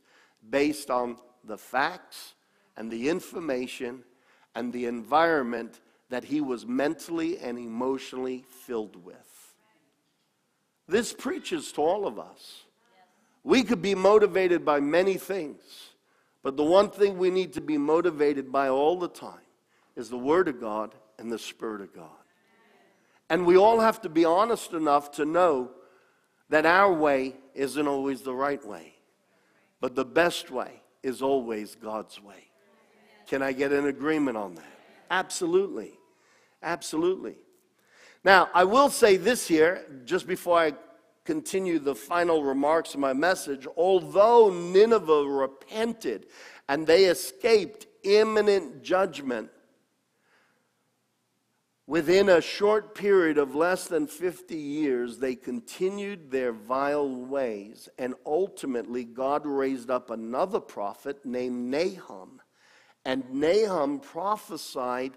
based 0.49 0.89
on 0.89 1.17
the 1.43 1.57
facts 1.57 2.35
and 2.77 2.89
the 2.89 3.09
information 3.09 4.05
and 4.55 4.71
the 4.71 4.85
environment 4.85 5.81
that 6.09 6.23
he 6.23 6.39
was 6.39 6.65
mentally 6.65 7.37
and 7.39 7.59
emotionally 7.59 8.45
filled 8.47 8.95
with. 9.03 9.34
This 10.87 11.13
preaches 11.13 11.71
to 11.73 11.81
all 11.81 12.05
of 12.05 12.19
us. 12.19 12.63
We 13.43 13.63
could 13.63 13.81
be 13.81 13.95
motivated 13.95 14.65
by 14.65 14.79
many 14.79 15.15
things, 15.15 15.61
but 16.43 16.57
the 16.57 16.63
one 16.63 16.89
thing 16.89 17.17
we 17.17 17.29
need 17.29 17.53
to 17.53 17.61
be 17.61 17.77
motivated 17.77 18.51
by 18.51 18.69
all 18.69 18.97
the 18.97 19.07
time 19.07 19.39
is 19.95 20.09
the 20.09 20.17
Word 20.17 20.47
of 20.47 20.59
God 20.59 20.95
and 21.19 21.31
the 21.31 21.39
Spirit 21.39 21.81
of 21.81 21.93
God. 21.93 22.09
And 23.29 23.45
we 23.45 23.57
all 23.57 23.79
have 23.79 24.01
to 24.01 24.09
be 24.09 24.25
honest 24.25 24.73
enough 24.73 25.11
to 25.13 25.25
know 25.25 25.71
that 26.49 26.65
our 26.65 26.93
way 26.93 27.35
isn't 27.53 27.87
always 27.87 28.21
the 28.21 28.33
right 28.33 28.63
way, 28.63 28.93
but 29.79 29.95
the 29.95 30.05
best 30.05 30.51
way 30.51 30.81
is 31.01 31.21
always 31.21 31.75
God's 31.75 32.21
way. 32.21 32.49
Can 33.27 33.41
I 33.41 33.51
get 33.51 33.71
an 33.71 33.87
agreement 33.87 34.37
on 34.37 34.55
that? 34.55 34.79
Absolutely. 35.09 35.93
Absolutely. 36.61 37.35
Now, 38.25 38.49
I 38.55 38.63
will 38.63 38.89
say 38.89 39.17
this 39.17 39.47
here, 39.47 39.85
just 40.03 40.25
before 40.25 40.57
I 40.57 40.73
continue 41.25 41.77
the 41.77 41.93
final 41.93 42.43
remarks 42.43 42.95
of 42.95 42.99
my 42.99 43.13
message. 43.13 43.67
Although 43.77 44.49
Nineveh 44.49 45.25
repented 45.25 46.25
and 46.67 46.87
they 46.87 47.05
escaped 47.05 47.85
imminent 48.03 48.83
judgment, 48.83 49.51
Within 51.87 52.29
a 52.29 52.41
short 52.41 52.95
period 52.95 53.37
of 53.37 53.53
less 53.53 53.87
than 53.87 54.07
50 54.07 54.55
years, 54.55 55.19
they 55.19 55.35
continued 55.35 56.31
their 56.31 56.51
vile 56.51 57.07
ways, 57.07 57.87
and 57.99 58.15
ultimately, 58.25 59.03
God 59.03 59.45
raised 59.45 59.91
up 59.91 60.09
another 60.09 60.59
prophet 60.59 61.23
named 61.23 61.69
Nahum. 61.69 62.41
And 63.05 63.31
Nahum 63.31 63.99
prophesied 63.99 65.11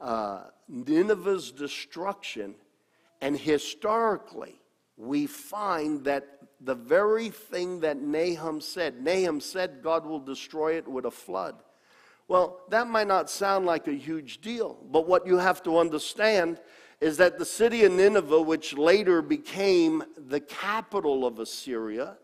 uh, 0.00 0.44
Nineveh's 0.68 1.50
destruction, 1.50 2.54
and 3.20 3.38
historically, 3.38 4.60
we 4.96 5.26
find 5.26 6.04
that 6.04 6.38
the 6.60 6.74
very 6.74 7.30
thing 7.30 7.80
that 7.80 8.00
Nahum 8.00 8.60
said, 8.60 9.02
Nahum 9.02 9.40
said 9.40 9.80
God 9.82 10.04
will 10.04 10.20
destroy 10.20 10.76
it 10.76 10.86
with 10.86 11.04
a 11.04 11.10
flood. 11.10 11.62
Well, 12.26 12.60
that 12.68 12.88
might 12.88 13.06
not 13.06 13.30
sound 13.30 13.64
like 13.64 13.88
a 13.88 13.92
huge 13.92 14.40
deal, 14.40 14.78
but 14.90 15.08
what 15.08 15.26
you 15.26 15.38
have 15.38 15.62
to 15.62 15.78
understand 15.78 16.60
is 17.00 17.16
that 17.16 17.38
the 17.38 17.44
city 17.44 17.84
of 17.84 17.92
Nineveh, 17.92 18.42
which 18.42 18.76
later 18.76 19.22
became 19.22 20.02
the 20.16 20.40
capital 20.40 21.24
of 21.24 21.38
Assyria 21.38 22.18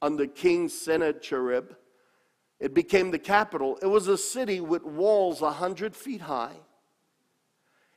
under 0.00 0.26
King 0.26 0.68
Sennacherib, 0.68 1.72
it 2.60 2.74
became 2.74 3.10
the 3.10 3.18
capital. 3.18 3.78
It 3.82 3.86
was 3.86 4.06
a 4.06 4.18
city 4.18 4.60
with 4.60 4.84
walls 4.84 5.40
100 5.40 5.96
feet 5.96 6.20
high. 6.20 6.56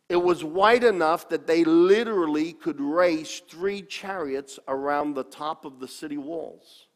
It 0.08 0.18
was 0.18 0.44
wide 0.44 0.84
enough 0.84 1.30
that 1.30 1.48
they 1.48 1.64
literally 1.64 2.54
could 2.54 2.80
race 2.80 3.42
three 3.50 3.82
chariots 3.82 4.60
around 4.68 5.14
the 5.14 5.24
top 5.24 5.66
of 5.66 5.80
the 5.80 5.88
city 5.88 6.18
walls. 6.18 6.88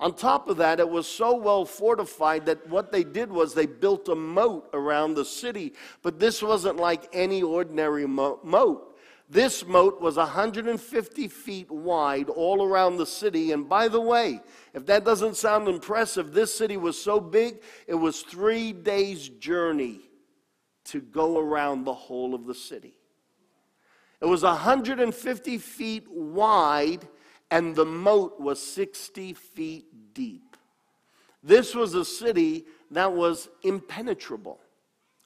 On 0.00 0.12
top 0.12 0.48
of 0.48 0.56
that, 0.56 0.80
it 0.80 0.88
was 0.88 1.06
so 1.06 1.36
well 1.36 1.64
fortified 1.64 2.46
that 2.46 2.68
what 2.68 2.90
they 2.90 3.04
did 3.04 3.30
was 3.30 3.54
they 3.54 3.66
built 3.66 4.08
a 4.08 4.16
moat 4.16 4.68
around 4.72 5.14
the 5.14 5.24
city. 5.24 5.74
But 6.02 6.18
this 6.18 6.42
wasn't 6.42 6.78
like 6.78 7.08
any 7.12 7.40
ordinary 7.40 8.08
moat. 8.08 8.98
This 9.30 9.64
moat 9.64 10.00
was 10.00 10.16
150 10.16 11.28
feet 11.28 11.70
wide 11.70 12.28
all 12.28 12.64
around 12.64 12.96
the 12.96 13.06
city. 13.06 13.52
And 13.52 13.68
by 13.68 13.86
the 13.86 14.00
way, 14.00 14.40
if 14.74 14.84
that 14.86 15.04
doesn't 15.04 15.36
sound 15.36 15.68
impressive, 15.68 16.32
this 16.32 16.52
city 16.52 16.76
was 16.76 17.00
so 17.00 17.20
big, 17.20 17.62
it 17.86 17.94
was 17.94 18.22
three 18.22 18.72
days' 18.72 19.28
journey 19.28 20.00
to 20.84 21.00
go 21.00 21.38
around 21.38 21.84
the 21.84 21.94
whole 21.94 22.34
of 22.34 22.46
the 22.46 22.54
city. 22.54 22.94
It 24.20 24.26
was 24.26 24.42
150 24.42 25.58
feet 25.58 26.06
wide, 26.10 27.08
and 27.50 27.74
the 27.74 27.84
moat 27.84 28.40
was 28.40 28.62
60 28.62 29.32
feet 29.34 30.14
deep. 30.14 30.56
This 31.42 31.74
was 31.74 31.94
a 31.94 32.04
city 32.04 32.66
that 32.92 33.12
was 33.12 33.48
impenetrable. 33.62 34.60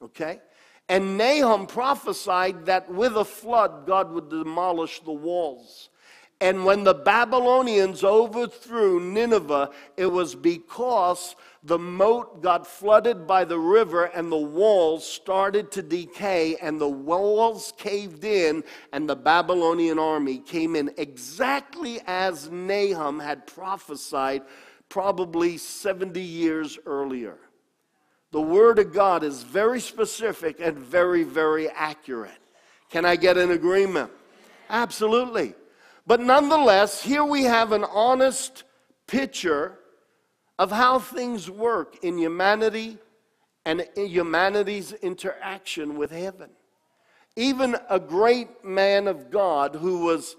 Okay? 0.01 0.41
And 0.89 1.17
Nahum 1.17 1.67
prophesied 1.67 2.65
that 2.65 2.91
with 2.91 3.15
a 3.17 3.25
flood, 3.25 3.85
God 3.85 4.11
would 4.11 4.29
demolish 4.29 5.01
the 5.01 5.11
walls. 5.11 5.89
And 6.39 6.65
when 6.65 6.83
the 6.83 6.93
Babylonians 6.93 8.03
overthrew 8.03 8.99
Nineveh, 8.99 9.71
it 9.97 10.05
was 10.05 10.35
because 10.35 11.35
the 11.67 11.77
moat 11.77 12.41
got 12.41 12.65
flooded 12.65 13.27
by 13.27 13.43
the 13.43 13.59
river 13.59 14.05
and 14.05 14.31
the 14.31 14.37
walls 14.37 15.05
started 15.05 15.69
to 15.69 15.81
decay 15.81 16.55
and 16.61 16.79
the 16.79 16.87
walls 16.87 17.73
caved 17.77 18.23
in 18.23 18.63
and 18.93 19.09
the 19.09 19.17
Babylonian 19.17 19.99
army 19.99 20.37
came 20.37 20.77
in 20.77 20.89
exactly 20.95 21.99
as 22.07 22.49
Nahum 22.49 23.19
had 23.19 23.45
prophesied 23.45 24.43
probably 24.87 25.57
70 25.57 26.21
years 26.21 26.79
earlier. 26.85 27.37
The 28.31 28.41
Word 28.41 28.79
of 28.79 28.93
God 28.93 29.25
is 29.25 29.43
very 29.43 29.81
specific 29.81 30.61
and 30.61 30.77
very, 30.77 31.23
very 31.23 31.67
accurate. 31.67 32.39
Can 32.89 33.03
I 33.03 33.17
get 33.17 33.37
an 33.37 33.51
agreement? 33.51 34.09
Absolutely. 34.69 35.53
But 36.05 36.21
nonetheless, 36.21 37.03
here 37.03 37.25
we 37.25 37.43
have 37.43 37.73
an 37.73 37.83
honest 37.83 38.63
picture 39.05 39.76
of 40.59 40.71
how 40.71 40.99
things 40.99 41.49
work 41.49 42.03
in 42.03 42.17
humanity 42.17 42.97
and 43.65 43.85
in 43.95 44.07
humanity's 44.07 44.93
interaction 44.93 45.97
with 45.97 46.11
heaven. 46.11 46.49
Even 47.35 47.75
a 47.89 47.99
great 47.99 48.63
man 48.63 49.07
of 49.07 49.29
God 49.29 49.75
who 49.75 50.05
was, 50.05 50.35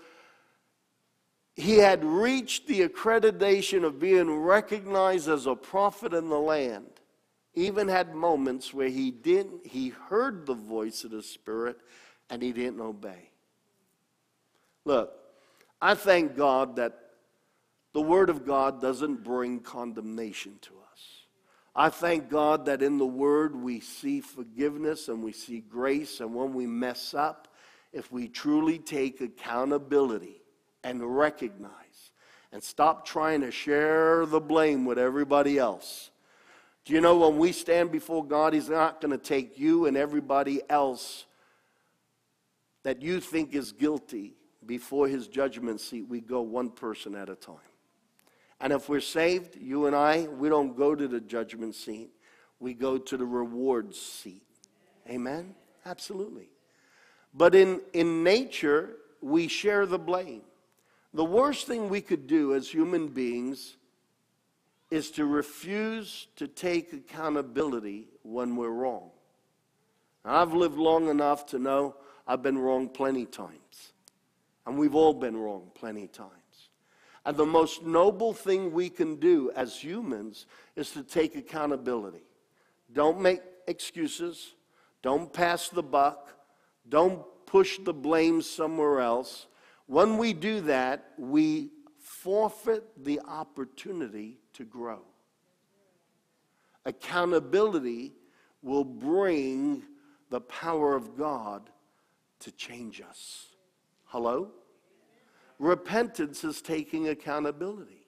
he 1.54 1.76
had 1.76 2.04
reached 2.04 2.66
the 2.66 2.88
accreditation 2.88 3.85
of 3.85 4.00
being 4.00 4.40
recognized 4.40 5.28
as 5.28 5.46
a 5.46 5.54
prophet 5.54 6.12
in 6.12 6.28
the 6.28 6.38
land, 6.38 6.87
even 7.54 7.87
had 7.87 8.14
moments 8.14 8.74
where 8.74 8.88
he 8.88 9.11
didn't, 9.11 9.66
he 9.66 9.90
heard 9.90 10.46
the 10.46 10.54
voice 10.54 11.04
of 11.04 11.12
the 11.12 11.22
Spirit 11.22 11.78
and 12.31 12.42
he 12.42 12.52
didn't 12.52 12.81
obey. 12.81 13.31
Look, 14.85 15.12
I 15.81 15.94
thank 15.94 16.37
God 16.37 16.76
that 16.76 17.08
the 17.98 18.02
Word 18.02 18.30
of 18.30 18.46
God 18.46 18.80
doesn't 18.80 19.24
bring 19.24 19.58
condemnation 19.58 20.56
to 20.61 20.70
us. 20.92 21.00
I 21.74 21.88
thank 21.88 22.30
God 22.30 22.66
that 22.66 22.80
in 22.80 22.96
the 22.96 23.04
Word 23.04 23.56
we 23.56 23.80
see 23.80 24.20
forgiveness 24.20 25.08
and 25.08 25.20
we 25.20 25.32
see 25.32 25.58
grace, 25.58 26.20
and 26.20 26.32
when 26.32 26.54
we 26.54 26.64
mess 26.64 27.12
up, 27.12 27.48
if 27.92 28.12
we 28.12 28.28
truly 28.28 28.78
take 28.78 29.20
accountability 29.20 30.40
and 30.84 31.18
recognize 31.18 32.12
and 32.52 32.62
stop 32.62 33.04
trying 33.04 33.40
to 33.40 33.50
share 33.50 34.26
the 34.26 34.38
blame 34.38 34.84
with 34.84 34.96
everybody 34.96 35.58
else. 35.58 36.12
Do 36.84 36.92
you 36.92 37.00
know 37.00 37.18
when 37.18 37.37
we 37.37 37.50
stand 37.50 37.90
before 37.90 38.24
God, 38.24 38.54
He's 38.54 38.68
not 38.68 39.00
going 39.00 39.11
to 39.11 39.18
take 39.18 39.58
you 39.58 39.87
and 39.87 39.96
everybody 39.96 40.62
else 40.70 41.26
that 42.84 43.02
you 43.02 43.18
think 43.18 43.56
is 43.56 43.72
guilty 43.72 44.37
before 44.64 45.08
his 45.08 45.26
judgment 45.26 45.80
seat, 45.80 46.06
we 46.08 46.20
go 46.20 46.42
one 46.42 46.70
person 46.70 47.16
at 47.16 47.28
a 47.28 47.34
time. 47.34 47.56
And 48.61 48.73
if 48.73 48.88
we're 48.88 49.01
saved, 49.01 49.57
you 49.57 49.87
and 49.87 49.94
I, 49.94 50.27
we 50.27 50.49
don't 50.49 50.77
go 50.77 50.94
to 50.94 51.07
the 51.07 51.21
judgment 51.21 51.75
seat, 51.75 52.11
we 52.61 52.75
go 52.75 52.99
to 52.99 53.16
the 53.16 53.25
rewards 53.25 54.01
seat. 54.01 54.42
Amen? 55.09 55.55
Absolutely. 55.87 56.51
But 57.33 57.55
in, 57.55 57.81
in 57.92 58.25
nature, 58.25 58.97
we 59.21 59.49
share 59.49 59.87
the 59.87 59.99
blame. 59.99 60.42
The 61.14 61.25
worst 61.25 61.66
thing 61.66 61.88
we 61.88 62.01
could 62.01 62.27
do 62.27 62.55
as 62.55 62.68
human 62.68 63.09
beings 63.09 63.77
is 64.90 65.11
to 65.12 65.25
refuse 65.25 66.27
to 66.37 66.49
take 66.49 66.92
accountability 66.92 68.09
when 68.23 68.57
we're 68.57 68.71
wrong. 68.71 69.11
I've 70.25 70.53
lived 70.53 70.77
long 70.77 71.09
enough 71.09 71.47
to 71.47 71.59
know 71.59 71.97
I've 72.27 72.42
been 72.42 72.59
wrong 72.59 72.88
plenty 72.88 73.25
times. 73.25 73.92
And 74.66 74.79
we've 74.79 74.94
all 74.94 75.14
been 75.14 75.37
wrong 75.37 75.71
plenty 75.75 76.09
times. 76.09 76.33
And 77.28 77.36
the 77.36 77.44
most 77.44 77.84
noble 77.84 78.32
thing 78.32 78.72
we 78.72 78.88
can 78.88 79.16
do 79.16 79.52
as 79.54 79.84
humans 79.84 80.46
is 80.76 80.92
to 80.92 81.02
take 81.02 81.36
accountability. 81.36 82.24
Don't 82.90 83.20
make 83.20 83.42
excuses. 83.66 84.54
Don't 85.02 85.30
pass 85.30 85.68
the 85.68 85.82
buck. 85.82 86.32
Don't 86.88 87.22
push 87.44 87.80
the 87.80 87.92
blame 87.92 88.40
somewhere 88.40 89.00
else. 89.00 89.46
When 89.84 90.16
we 90.16 90.32
do 90.32 90.62
that, 90.62 91.12
we 91.18 91.68
forfeit 91.98 93.04
the 93.04 93.20
opportunity 93.28 94.38
to 94.54 94.64
grow. 94.64 95.00
Accountability 96.86 98.14
will 98.62 98.84
bring 98.84 99.82
the 100.30 100.40
power 100.40 100.94
of 100.94 101.14
God 101.18 101.68
to 102.40 102.50
change 102.52 103.02
us. 103.02 103.48
Hello? 104.06 104.48
Repentance 105.59 106.44
is 106.44 106.62
taking 106.62 107.09
accountability. 107.09 108.05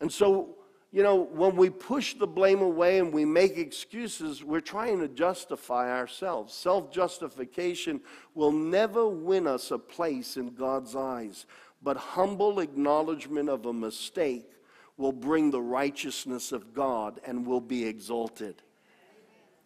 And 0.00 0.12
so, 0.12 0.56
you 0.90 1.02
know, 1.02 1.16
when 1.16 1.56
we 1.56 1.70
push 1.70 2.14
the 2.14 2.26
blame 2.26 2.60
away 2.60 2.98
and 2.98 3.12
we 3.12 3.24
make 3.24 3.56
excuses, 3.56 4.42
we're 4.44 4.60
trying 4.60 5.00
to 5.00 5.08
justify 5.08 5.90
ourselves. 5.90 6.52
Self 6.52 6.92
justification 6.92 8.00
will 8.34 8.52
never 8.52 9.08
win 9.08 9.46
us 9.46 9.70
a 9.70 9.78
place 9.78 10.36
in 10.36 10.54
God's 10.54 10.96
eyes, 10.96 11.46
but 11.82 11.96
humble 11.96 12.60
acknowledgement 12.60 13.48
of 13.48 13.66
a 13.66 13.72
mistake 13.72 14.50
will 14.96 15.12
bring 15.12 15.50
the 15.50 15.62
righteousness 15.62 16.52
of 16.52 16.72
God 16.72 17.20
and 17.26 17.46
will 17.46 17.60
be 17.60 17.84
exalted. 17.84 18.62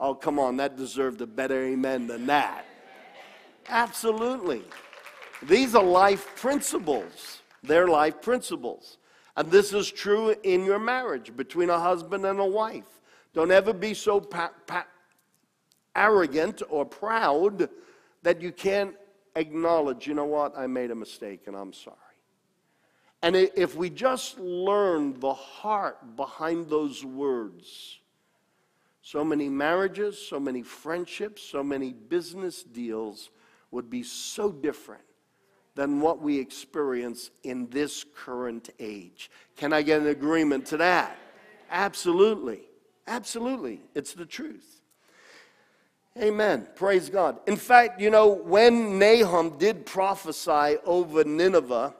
Oh, 0.00 0.14
come 0.14 0.38
on, 0.38 0.56
that 0.58 0.76
deserved 0.76 1.20
a 1.20 1.26
better 1.26 1.64
amen 1.64 2.06
than 2.06 2.26
that. 2.26 2.64
Absolutely. 3.68 4.62
These 5.42 5.74
are 5.74 5.84
life 5.84 6.36
principles. 6.36 7.40
They're 7.62 7.88
life 7.88 8.20
principles. 8.20 8.98
And 9.36 9.50
this 9.50 9.72
is 9.72 9.90
true 9.90 10.34
in 10.42 10.64
your 10.64 10.78
marriage 10.78 11.36
between 11.36 11.70
a 11.70 11.78
husband 11.78 12.26
and 12.26 12.40
a 12.40 12.44
wife. 12.44 13.00
Don't 13.34 13.52
ever 13.52 13.72
be 13.72 13.94
so 13.94 14.20
pa- 14.20 14.50
pa- 14.66 14.86
arrogant 15.94 16.62
or 16.68 16.84
proud 16.84 17.68
that 18.22 18.40
you 18.40 18.50
can't 18.50 18.96
acknowledge, 19.36 20.06
you 20.08 20.14
know 20.14 20.24
what, 20.24 20.58
I 20.58 20.66
made 20.66 20.90
a 20.90 20.94
mistake 20.94 21.42
and 21.46 21.54
I'm 21.54 21.72
sorry. 21.72 21.96
And 23.22 23.36
if 23.36 23.76
we 23.76 23.90
just 23.90 24.38
learn 24.38 25.18
the 25.18 25.34
heart 25.34 26.16
behind 26.16 26.68
those 26.68 27.04
words, 27.04 27.98
so 29.02 29.24
many 29.24 29.48
marriages, 29.48 30.18
so 30.18 30.38
many 30.38 30.62
friendships, 30.62 31.42
so 31.42 31.62
many 31.62 31.92
business 31.92 32.62
deals 32.62 33.30
would 33.70 33.90
be 33.90 34.02
so 34.02 34.50
different 34.52 35.02
than 35.78 36.00
what 36.00 36.20
we 36.20 36.40
experience 36.40 37.30
in 37.44 37.70
this 37.70 38.04
current 38.16 38.68
age. 38.80 39.30
Can 39.56 39.72
I 39.72 39.82
get 39.82 40.00
an 40.00 40.08
agreement 40.08 40.66
to 40.66 40.78
that? 40.78 41.16
Absolutely. 41.70 42.62
Absolutely. 43.06 43.80
It's 43.94 44.12
the 44.12 44.26
truth. 44.26 44.80
Amen. 46.20 46.66
Praise 46.74 47.08
God. 47.08 47.38
In 47.46 47.54
fact, 47.54 48.00
you 48.00 48.10
know, 48.10 48.26
when 48.26 48.98
Nahum 48.98 49.56
did 49.56 49.86
prophesy 49.86 50.78
over 50.84 51.22
Nineveh, 51.22 51.94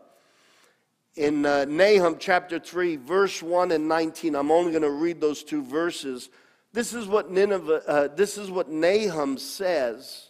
in 1.15 1.47
uh, 1.47 1.65
Nahum 1.67 2.17
chapter 2.19 2.59
3, 2.59 2.97
verse 2.97 3.41
1 3.41 3.71
and 3.71 3.87
19, 3.87 4.35
I'm 4.35 4.51
only 4.51 4.73
going 4.73 4.83
to 4.83 4.91
read 4.91 5.21
those 5.21 5.45
two 5.45 5.63
verses. 5.63 6.31
This 6.73 6.95
is 6.95 7.07
what 7.07 7.31
Nineveh, 7.31 7.83
uh, 7.87 8.09
this 8.09 8.39
is 8.39 8.51
what 8.51 8.69
Nahum 8.69 9.39
says 9.39 10.28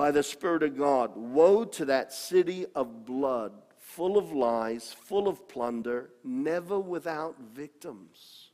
by 0.00 0.10
the 0.10 0.22
Spirit 0.22 0.62
of 0.62 0.78
God 0.78 1.14
Woe 1.14 1.62
to 1.62 1.84
that 1.84 2.10
city 2.10 2.64
of 2.74 3.04
blood, 3.04 3.52
full 3.78 4.16
of 4.16 4.32
lies, 4.32 4.96
full 4.98 5.28
of 5.28 5.46
plunder, 5.46 6.08
never 6.24 6.80
without 6.80 7.36
victims. 7.52 8.48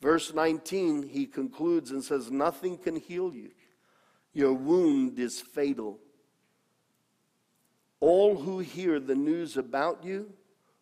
Verse 0.00 0.32
19, 0.32 1.02
he 1.02 1.26
concludes 1.26 1.90
and 1.90 2.02
says, 2.02 2.30
Nothing 2.30 2.78
can 2.78 2.96
heal 2.96 3.34
you. 3.34 3.50
Your 4.32 4.54
wound 4.54 5.18
is 5.18 5.42
fatal. 5.42 5.98
All 8.00 8.38
who 8.38 8.60
hear 8.60 8.98
the 8.98 9.14
news 9.14 9.58
about 9.58 10.02
you 10.02 10.32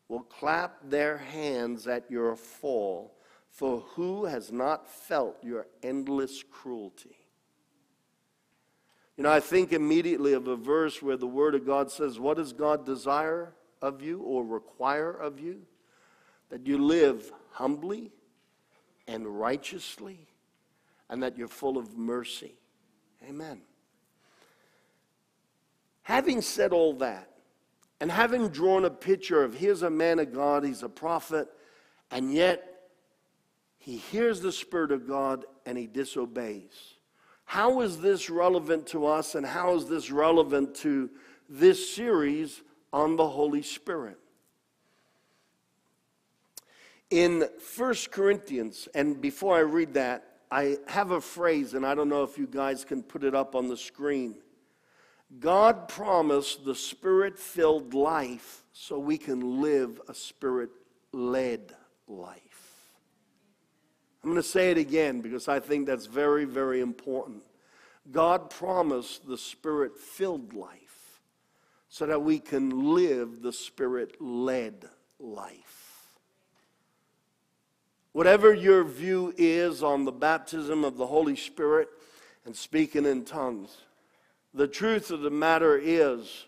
will 0.07 0.21
clap 0.21 0.89
their 0.89 1.19
hands 1.19 1.89
at 1.89 2.09
your 2.09 2.37
fall, 2.37 3.17
for 3.51 3.81
who 3.81 4.27
has 4.27 4.53
not 4.53 4.89
felt 4.89 5.43
your 5.43 5.67
endless 5.83 6.45
cruelty? 6.45 7.20
You 9.21 9.25
know, 9.25 9.33
I 9.33 9.41
think 9.41 9.75
immediately 9.75 10.33
of 10.33 10.49
a 10.49 10.57
verse 10.57 11.03
where 11.03 11.19
the 11.19 11.27
Word 11.27 11.55
of 11.55 11.67
God 11.67 11.91
says, 11.91 12.19
What 12.19 12.39
does 12.39 12.55
God 12.55 12.87
desire 12.87 13.53
of 13.83 14.01
you 14.01 14.21
or 14.21 14.43
require 14.43 15.11
of 15.11 15.39
you? 15.39 15.61
That 16.49 16.67
you 16.67 16.79
live 16.79 17.31
humbly 17.51 18.13
and 19.07 19.27
righteously, 19.27 20.27
and 21.11 21.23
that 21.23 21.37
you're 21.37 21.49
full 21.49 21.77
of 21.77 21.99
mercy. 21.99 22.55
Amen. 23.29 23.61
Having 26.01 26.41
said 26.41 26.73
all 26.73 26.95
that, 26.95 27.29
and 28.01 28.11
having 28.11 28.49
drawn 28.49 28.87
a 28.87 28.91
picture 28.91 29.45
of 29.45 29.53
here's 29.53 29.83
a 29.83 29.91
man 29.91 30.19
of 30.19 30.33
God, 30.33 30.65
he's 30.65 30.83
a 30.83 30.89
prophet, 30.89 31.47
and 32.11 32.33
yet 32.33 32.89
he 33.77 33.99
hears 33.99 34.41
the 34.41 34.51
Spirit 34.51 34.91
of 34.91 35.07
God 35.07 35.45
and 35.67 35.77
he 35.77 35.87
disobeys. 35.87 36.95
How 37.51 37.81
is 37.81 37.99
this 38.01 38.31
relevant 38.31 38.87
to 38.91 39.07
us, 39.07 39.35
and 39.35 39.45
how 39.45 39.75
is 39.75 39.87
this 39.87 40.13
relevant 40.13 40.73
to 40.77 41.11
this 41.49 41.93
series 41.93 42.63
on 42.93 43.17
the 43.17 43.27
Holy 43.27 43.63
Spirit? 43.63 44.19
In 47.11 47.49
1 47.77 47.95
Corinthians, 48.13 48.87
and 48.95 49.21
before 49.21 49.57
I 49.57 49.63
read 49.63 49.95
that, 49.95 50.37
I 50.49 50.77
have 50.87 51.11
a 51.11 51.21
phrase, 51.21 51.75
and 51.75 51.85
I 51.85 51.97
don't 51.97 52.09
know 52.09 52.23
if 52.23 52.39
you 52.39 52.47
guys 52.47 52.85
can 52.85 53.03
put 53.03 53.25
it 53.25 53.35
up 53.35 53.57
on 53.57 53.67
the 53.67 53.77
screen. 53.77 54.37
God 55.41 55.89
promised 55.89 56.65
the 56.65 56.77
spirit 56.77 57.37
filled 57.37 57.95
life 57.95 58.63
so 58.73 58.97
we 58.97 59.19
can 59.19 59.61
live 59.61 60.01
a 60.07 60.15
spirit 60.15 60.71
led 61.13 61.75
life. 62.07 62.50
I'm 64.23 64.31
going 64.31 64.43
to 64.43 64.49
say 64.49 64.71
it 64.71 64.79
again 64.79 65.21
because 65.21 65.49
I 65.49 65.61
think 65.61 65.87
that's 65.87 66.07
very, 66.07 66.45
very 66.45 66.81
important. 66.81 67.43
God 68.11 68.51
promised 68.51 69.27
the 69.27 69.39
spirit 69.39 69.97
filled 69.97 70.53
life 70.53 71.21
so 71.89 72.07
that 72.07 72.23
we 72.23 72.39
can 72.39 72.95
live 72.95 73.43
the 73.43 73.53
spirit 73.53 74.21
led 74.21 74.89
life. 75.19 75.81
Whatever 78.13 78.53
your 78.53 78.85
view 78.85 79.33
is 79.37 79.83
on 79.83 80.05
the 80.05 80.13
baptism 80.13 80.85
of 80.85 80.97
the 80.97 81.07
Holy 81.07 81.37
Spirit 81.37 81.89
and 82.45 82.55
speaking 82.55 83.07
in 83.07 83.25
tongues, 83.25 83.77
the 84.53 84.67
truth 84.67 85.11
of 85.11 85.21
the 85.21 85.31
matter 85.31 85.79
is 85.79 86.47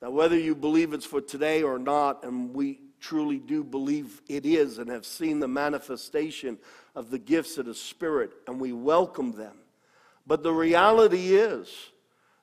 that 0.00 0.12
whether 0.12 0.36
you 0.36 0.54
believe 0.54 0.92
it's 0.92 1.06
for 1.06 1.20
today 1.20 1.62
or 1.62 1.78
not, 1.78 2.24
and 2.24 2.52
we 2.52 2.80
truly 3.06 3.38
do 3.38 3.62
believe 3.62 4.20
it 4.28 4.44
is 4.44 4.78
and 4.78 4.90
have 4.90 5.06
seen 5.06 5.38
the 5.38 5.46
manifestation 5.46 6.58
of 6.96 7.10
the 7.10 7.18
gifts 7.18 7.56
of 7.56 7.66
the 7.66 7.74
Spirit, 7.74 8.32
and 8.48 8.60
we 8.60 8.72
welcome 8.72 9.32
them. 9.32 9.56
But 10.26 10.42
the 10.42 10.52
reality 10.52 11.36
is 11.36 11.68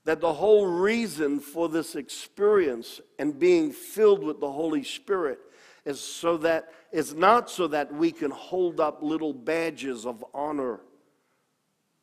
that 0.06 0.22
the 0.22 0.34
whole 0.34 0.66
reason 0.66 1.42
for 1.42 1.68
this 1.68 1.96
experience 1.96 3.02
and 3.20 3.38
being 3.38 3.74
filled 3.74 4.24
with 4.24 4.40
the 4.40 4.52
Holy 4.52 4.84
Spirit 4.84 5.40
is 5.84 6.00
so 6.00 6.38
that 6.38 6.72
is 6.94 7.14
not 7.14 7.50
so 7.50 7.68
that 7.68 7.94
we 7.94 8.12
can 8.12 8.32
hold 8.32 8.80
up 8.80 9.02
little 9.02 9.34
badges 9.34 10.06
of 10.06 10.24
honor. 10.34 10.80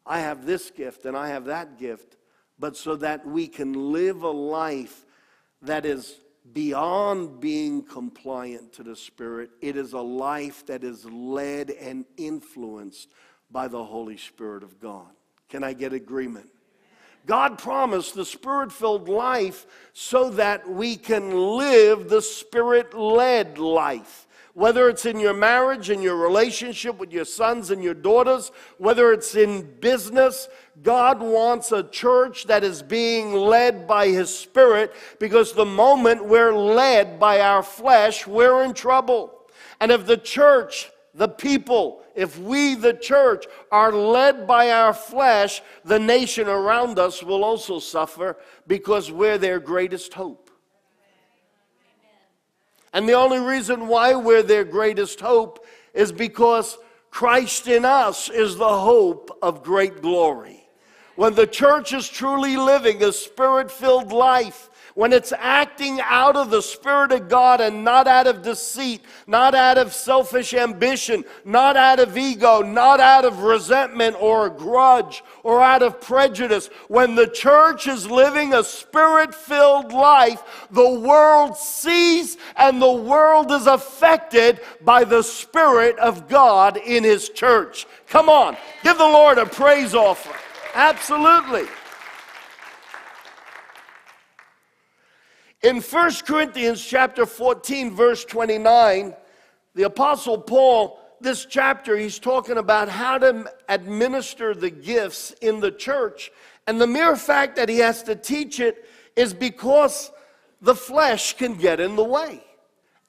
I 0.05 0.21
have 0.21 0.45
this 0.45 0.71
gift 0.71 1.07
and 1.07 1.17
I 1.17 1.29
have 1.29 1.47
that 1.47 1.79
gift, 1.79 2.17
but 2.59 2.77
so 2.77 2.97
that 2.97 3.25
we 3.27 3.47
can 3.47 3.93
live 3.93 4.23
a 4.23 4.31
life 4.31 5.07
that 5.63 5.87
is 5.87 6.17
beyond 6.53 7.41
being 7.41 7.83
compliant 7.83 8.73
to 8.75 8.83
the 8.83 8.97
Spirit. 8.97 9.51
It 9.61 9.77
is 9.77 9.93
a 9.93 10.01
life 10.01 10.67
that 10.67 10.85
is 10.85 11.05
led 11.05 11.71
and 11.71 12.05
influenced 12.17 13.09
by 13.51 13.69
the 13.69 13.85
Holy 13.85 14.17
Spirit 14.17 14.63
of 14.63 14.81
God. 14.81 15.11
Can 15.49 15.65
I 15.65 15.73
get 15.73 15.93
agreement? 15.93 16.49
God 17.27 17.59
promised 17.59 18.15
the 18.15 18.25
spirit 18.25 18.73
filled 18.73 19.09
life 19.09 19.67
so 19.93 20.31
that 20.31 20.69
we 20.69 20.97
can 20.97 21.57
live 21.57 22.09
the 22.09 22.23
spirit 22.23 22.95
led 22.95 23.59
life. 23.59 24.27
Whether 24.55 24.89
it's 24.89 25.07
in 25.07 25.21
your 25.21 25.35
marriage, 25.35 25.91
in 25.91 26.03
your 26.03 26.17
relationship 26.17 26.99
with 26.99 27.13
your 27.13 27.25
sons 27.25 27.71
and 27.71 27.83
your 27.83 27.95
daughters, 27.95 28.51
whether 28.79 29.13
it's 29.13 29.35
in 29.35 29.79
business, 29.81 30.49
God 30.83 31.21
wants 31.21 31.73
a 31.73 31.85
church 31.85 32.47
that 32.47 32.65
is 32.65 32.83
being 32.83 33.33
led 33.33 33.87
by 33.87 34.09
His 34.09 34.37
Spirit 34.37 34.93
because 35.19 35.53
the 35.53 35.65
moment 35.65 36.25
we're 36.25 36.55
led 36.55 37.21
by 37.21 37.41
our 37.41 37.63
flesh, 37.63 38.27
we're 38.27 38.65
in 38.65 38.75
trouble. 38.75 39.33
And 39.81 39.93
if 39.93 40.07
the 40.07 40.17
church 40.17 40.91
the 41.15 41.29
people, 41.29 42.03
if 42.15 42.39
we, 42.39 42.75
the 42.75 42.95
church, 42.95 43.47
are 43.73 43.93
led 43.93 44.47
by 44.47 44.71
our 44.71 44.93
flesh, 44.93 45.63
the 45.85 45.99
nation 45.99 46.49
around 46.49 46.99
us 46.99 47.23
will 47.23 47.45
also 47.45 47.79
suffer 47.79 48.37
because 48.67 49.11
we're 49.11 49.39
their 49.39 49.59
greatest 49.59 50.15
hope. 50.15 50.50
And 52.93 53.09
the 53.09 53.15
only 53.15 53.39
reason 53.39 53.89
why 53.89 54.15
we're 54.15 54.43
their 54.43 54.65
greatest 54.65 55.21
hope 55.21 55.65
is 55.95 56.13
because 56.13 56.79
Christ 57.11 57.69
in 57.69 57.85
us 57.85 58.29
is 58.29 58.57
the 58.57 58.79
hope 58.79 59.37
of 59.43 59.63
great 59.63 60.03
glory. 60.03 60.69
When 61.17 61.35
the 61.35 61.47
church 61.47 61.93
is 61.93 62.09
truly 62.09 62.57
living 62.57 63.03
a 63.03 63.13
spirit 63.13 63.71
filled 63.71 64.13
life, 64.13 64.71
when 64.95 65.13
it's 65.13 65.33
acting 65.37 66.01
out 66.01 66.37
of 66.37 66.51
the 66.51 66.63
Spirit 66.63 67.13
of 67.13 67.29
God 67.29 67.61
and 67.61 67.85
not 67.85 68.07
out 68.07 68.27
of 68.27 68.43
deceit, 68.43 69.03
not 69.27 69.55
out 69.55 69.79
of 69.79 69.93
selfish 69.93 70.55
ambition, 70.55 71.25
not 71.45 71.77
out 71.77 72.01
of 72.01 72.17
ego, 72.17 72.61
not 72.63 73.01
out 73.01 73.25
of 73.25 73.43
resentment 73.43 74.17
or 74.21 74.47
a 74.47 74.51
grudge 74.51 75.23
or 75.43 75.63
out 75.63 75.83
of 75.83 76.01
prejudice. 76.01 76.69
When 76.89 77.15
the 77.15 77.29
church 77.29 77.87
is 77.87 78.11
living 78.11 78.55
a 78.55 78.65
spirit 78.65 79.35
filled 79.35 79.93
life, 79.93 80.67
the 80.71 80.91
world 80.91 81.57
sees 81.57 82.37
and 82.57 82.81
the 82.81 82.93
world 82.93 83.51
is 83.53 83.67
affected 83.67 84.61
by 84.83 85.05
the 85.05 85.23
Spirit 85.23 85.99
of 85.99 86.29
God 86.29 86.77
in 86.77 87.05
His 87.05 87.29
church. 87.29 87.87
Come 88.09 88.29
on, 88.29 88.57
give 88.83 88.99
the 88.99 89.05
Lord 89.05 89.39
a 89.39 89.47
praise 89.47 89.95
offer. 89.95 90.35
Absolutely. 90.75 91.67
In 95.63 95.83
1 95.83 96.13
Corinthians 96.27 96.83
chapter 96.83 97.27
14 97.27 97.95
verse 97.95 98.25
29, 98.25 99.15
the 99.75 99.83
apostle 99.83 100.39
Paul 100.39 100.99
this 101.21 101.45
chapter 101.45 101.99
he's 101.99 102.19
talking 102.19 102.57
about 102.57 102.89
how 102.89 103.19
to 103.19 103.45
administer 103.69 104.55
the 104.55 104.71
gifts 104.71 105.33
in 105.43 105.61
the 105.61 105.71
church 105.71 106.33
and 106.67 106.81
the 106.81 106.87
mere 106.87 107.15
fact 107.15 107.57
that 107.57 107.69
he 107.69 107.77
has 107.79 108.03
to 108.05 108.17
teach 108.17 108.59
it 108.59 108.89
is 109.17 109.35
because 109.35 110.11
the 110.63 110.75
flesh 110.75 111.37
can 111.37 111.57
get 111.57 111.79
in 111.79 111.95
the 111.95 112.05
way. 112.05 112.43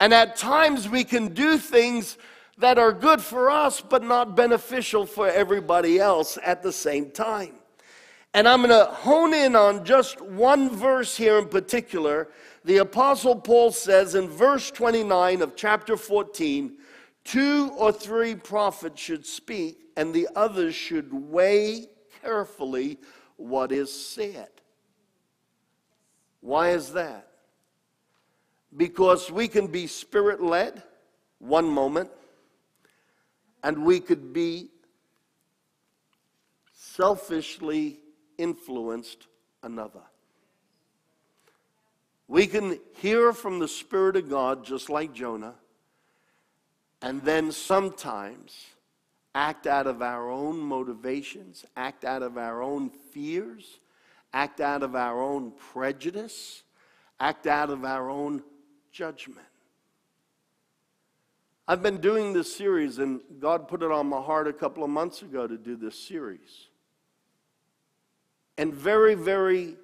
And 0.02 0.14
at 0.14 0.36
times 0.36 0.90
we 0.90 1.06
can 1.06 1.34
do 1.34 1.58
things 1.58 2.18
that 2.58 2.78
are 2.78 2.92
good 2.92 3.22
for 3.22 3.50
us 3.50 3.80
but 3.80 4.04
not 4.04 4.36
beneficial 4.36 5.06
for 5.06 5.30
everybody 5.30 6.00
else 6.00 6.38
at 6.44 6.62
the 6.62 6.74
same 6.74 7.12
time. 7.12 7.61
And 8.34 8.48
I'm 8.48 8.62
going 8.62 8.70
to 8.70 8.92
hone 8.92 9.34
in 9.34 9.56
on 9.56 9.84
just 9.84 10.22
one 10.22 10.70
verse 10.70 11.18
here 11.18 11.38
in 11.38 11.50
particular. 11.50 12.30
The 12.64 12.78
Apostle 12.78 13.36
Paul 13.36 13.72
says 13.72 14.16
in 14.16 14.30
verse 14.30 14.72
29 14.72 15.42
of 15.42 15.56
chapter 15.56 15.98
14 15.98 16.78
two 17.24 17.72
or 17.78 17.92
three 17.92 18.36
prophets 18.36 19.02
should 19.02 19.26
speak, 19.26 19.78
and 19.96 20.14
the 20.14 20.28
others 20.36 20.76
should 20.76 21.14
weigh 21.14 21.88
carefully 22.22 22.98
what 23.38 23.72
is 23.72 23.92
said. 23.92 24.50
Why 26.42 26.70
is 26.70 26.94
that? 26.94 27.28
Because 28.76 29.30
we 29.30 29.48
can 29.48 29.68
be 29.68 29.86
spirit 29.88 30.42
led 30.42 30.82
one 31.40 31.68
moment, 31.68 32.10
and 33.64 33.86
we 33.86 34.00
could 34.00 34.34
be 34.34 34.70
selfishly 36.74 38.00
influenced 38.42 39.28
another. 39.64 40.02
We 42.28 42.48
can 42.48 42.80
hear 42.96 43.34
from 43.34 43.60
the 43.60 43.68
Spirit 43.68 44.16
of 44.16 44.30
God 44.30 44.64
just 44.64 44.90
like 44.90 45.14
Jonah, 45.14 45.56
and 47.02 47.22
then 47.24 47.52
sometimes 47.52 48.68
act 49.36 49.68
out 49.68 49.88
of 49.88 50.02
our 50.02 50.30
own 50.30 50.58
motivations, 50.58 51.66
act 51.76 52.06
out 52.06 52.24
of 52.24 52.38
our 52.38 52.62
own 52.62 52.90
fears, 52.90 53.80
act 54.34 54.62
out 54.62 54.84
of 54.84 54.96
our 54.96 55.22
own 55.22 55.52
prejudice, 55.74 56.64
act 57.20 57.48
out 57.48 57.70
of 57.70 57.86
our 57.86 58.10
own 58.10 58.42
judgment. 58.92 59.46
I've 61.68 61.84
been 61.84 62.02
doing 62.02 62.34
this 62.34 62.54
series, 62.54 62.98
and 62.98 63.22
God 63.40 63.68
put 63.68 63.84
it 63.84 63.92
on 63.92 64.08
my 64.08 64.22
heart 64.22 64.48
a 64.48 64.54
couple 64.54 64.84
of 64.84 64.90
months 64.90 65.22
ago 65.22 65.48
to 65.48 65.58
do 65.58 65.76
this 65.76 65.98
series. 65.98 66.68
And 68.62 68.76
very, 68.76 69.16
very 69.16 69.76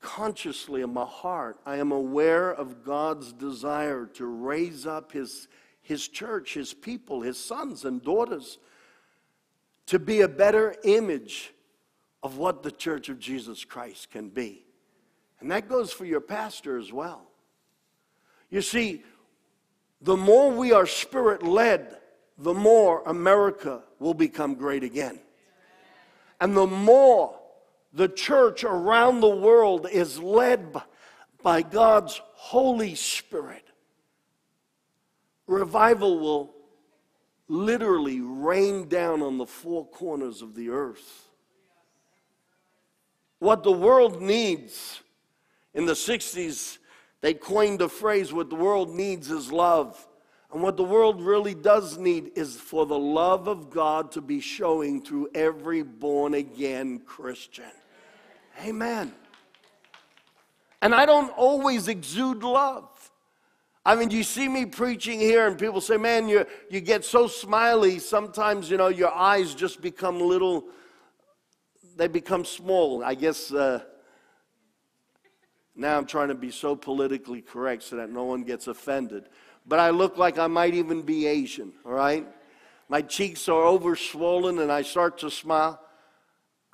consciously 0.00 0.82
in 0.82 0.92
my 0.92 1.04
heart, 1.04 1.60
I 1.64 1.76
am 1.76 1.92
aware 1.92 2.50
of 2.50 2.82
God's 2.82 3.32
desire 3.32 4.06
to 4.14 4.26
raise 4.26 4.84
up 4.84 5.12
His, 5.12 5.46
his 5.80 6.08
church, 6.08 6.54
His 6.54 6.74
people, 6.74 7.20
His 7.20 7.38
sons 7.38 7.84
and 7.84 8.02
daughters 8.02 8.58
to 9.86 10.00
be 10.00 10.22
a 10.22 10.28
better 10.28 10.74
image 10.82 11.54
of 12.20 12.36
what 12.36 12.64
the 12.64 12.72
church 12.72 13.10
of 13.10 13.20
Jesus 13.20 13.64
Christ 13.64 14.10
can 14.10 14.28
be. 14.28 14.66
And 15.38 15.48
that 15.52 15.68
goes 15.68 15.92
for 15.92 16.04
your 16.04 16.20
pastor 16.20 16.76
as 16.76 16.92
well. 16.92 17.28
You 18.50 18.60
see, 18.60 19.04
the 20.00 20.16
more 20.16 20.50
we 20.50 20.72
are 20.72 20.86
spirit 20.86 21.44
led, 21.44 21.98
the 22.38 22.54
more 22.54 23.04
America 23.06 23.82
will 24.00 24.14
become 24.14 24.56
great 24.56 24.82
again. 24.82 25.20
And 26.40 26.56
the 26.56 26.66
more 26.66 27.38
the 27.94 28.08
church 28.08 28.64
around 28.64 29.20
the 29.20 29.28
world 29.28 29.86
is 29.90 30.18
led 30.18 30.74
by 31.42 31.62
God's 31.62 32.20
Holy 32.34 32.96
Spirit, 32.96 33.64
revival 35.46 36.18
will 36.18 36.54
literally 37.46 38.20
rain 38.20 38.88
down 38.88 39.22
on 39.22 39.38
the 39.38 39.46
four 39.46 39.86
corners 39.86 40.42
of 40.42 40.54
the 40.54 40.70
earth. 40.70 41.28
What 43.38 43.62
the 43.62 43.72
world 43.72 44.20
needs 44.20 45.00
in 45.72 45.86
the 45.86 45.92
60s, 45.92 46.78
they 47.20 47.34
coined 47.34 47.80
a 47.82 47.88
phrase 47.88 48.32
what 48.32 48.50
the 48.50 48.56
world 48.56 48.94
needs 48.94 49.30
is 49.30 49.52
love. 49.52 50.08
And 50.52 50.62
what 50.62 50.76
the 50.76 50.84
world 50.84 51.20
really 51.20 51.54
does 51.54 51.98
need 51.98 52.32
is 52.36 52.56
for 52.56 52.86
the 52.86 52.98
love 52.98 53.48
of 53.48 53.70
God 53.70 54.12
to 54.12 54.20
be 54.20 54.40
showing 54.40 55.02
through 55.02 55.28
every 55.34 55.82
born 55.82 56.34
again 56.34 57.00
Christian. 57.00 57.64
Amen. 58.62 59.12
And 60.82 60.94
I 60.94 61.06
don't 61.06 61.30
always 61.30 61.88
exude 61.88 62.42
love. 62.42 62.88
I 63.86 63.96
mean, 63.96 64.10
you 64.10 64.22
see 64.22 64.48
me 64.48 64.64
preaching 64.66 65.20
here, 65.20 65.46
and 65.46 65.58
people 65.58 65.80
say, 65.80 65.96
Man, 65.96 66.28
you 66.28 66.46
you 66.70 66.80
get 66.80 67.04
so 67.04 67.26
smiley. 67.26 67.98
Sometimes, 67.98 68.70
you 68.70 68.76
know, 68.76 68.88
your 68.88 69.14
eyes 69.14 69.54
just 69.54 69.80
become 69.80 70.20
little, 70.20 70.64
they 71.96 72.08
become 72.08 72.44
small. 72.44 73.04
I 73.04 73.14
guess 73.14 73.52
uh, 73.52 73.82
now 75.76 75.98
I'm 75.98 76.06
trying 76.06 76.28
to 76.28 76.34
be 76.34 76.50
so 76.50 76.76
politically 76.76 77.42
correct 77.42 77.82
so 77.82 77.96
that 77.96 78.10
no 78.10 78.24
one 78.24 78.42
gets 78.42 78.66
offended 78.68 79.28
but 79.66 79.78
I 79.78 79.90
look 79.90 80.18
like 80.18 80.38
I 80.38 80.46
might 80.46 80.74
even 80.74 81.02
be 81.02 81.26
Asian, 81.26 81.72
all 81.84 81.92
right? 81.92 82.26
My 82.88 83.00
cheeks 83.00 83.48
are 83.48 83.62
over 83.62 83.96
swollen 83.96 84.58
and 84.58 84.70
I 84.70 84.82
start 84.82 85.18
to 85.18 85.30
smile. 85.30 85.80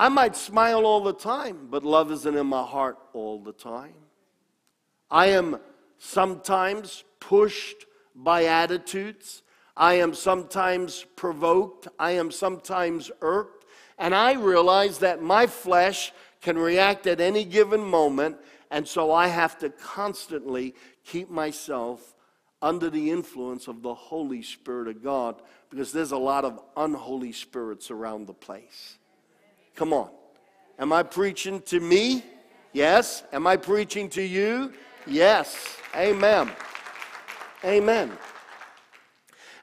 I 0.00 0.08
might 0.08 0.34
smile 0.34 0.86
all 0.86 1.02
the 1.02 1.12
time, 1.12 1.68
but 1.70 1.84
love 1.84 2.10
isn't 2.10 2.34
in 2.34 2.46
my 2.46 2.62
heart 2.62 2.96
all 3.12 3.38
the 3.38 3.52
time. 3.52 3.92
I 5.10 5.26
am 5.26 5.58
sometimes 5.98 7.04
pushed 7.20 7.84
by 8.14 8.46
attitudes. 8.46 9.42
I 9.76 9.94
am 9.94 10.14
sometimes 10.14 11.04
provoked. 11.16 11.86
I 11.98 12.12
am 12.12 12.30
sometimes 12.30 13.10
irked. 13.20 13.66
And 13.98 14.14
I 14.14 14.32
realize 14.32 15.00
that 15.00 15.20
my 15.20 15.46
flesh 15.46 16.14
can 16.40 16.56
react 16.56 17.06
at 17.06 17.20
any 17.20 17.44
given 17.44 17.84
moment. 17.84 18.38
And 18.70 18.88
so 18.88 19.12
I 19.12 19.26
have 19.26 19.58
to 19.58 19.68
constantly 19.68 20.74
keep 21.04 21.28
myself 21.28 22.14
under 22.62 22.88
the 22.88 23.10
influence 23.10 23.68
of 23.68 23.82
the 23.82 23.92
Holy 23.92 24.40
Spirit 24.40 24.88
of 24.88 25.02
God 25.02 25.42
because 25.68 25.92
there's 25.92 26.12
a 26.12 26.16
lot 26.16 26.46
of 26.46 26.58
unholy 26.74 27.32
spirits 27.32 27.90
around 27.90 28.26
the 28.26 28.32
place. 28.32 28.96
Come 29.80 29.94
on. 29.94 30.10
Am 30.78 30.92
I 30.92 31.02
preaching 31.02 31.62
to 31.62 31.80
me? 31.80 32.22
Yes. 32.74 33.22
Am 33.32 33.46
I 33.46 33.56
preaching 33.56 34.10
to 34.10 34.20
you? 34.20 34.74
Yes. 35.06 35.56
Amen. 35.96 36.50
Amen. 37.64 38.12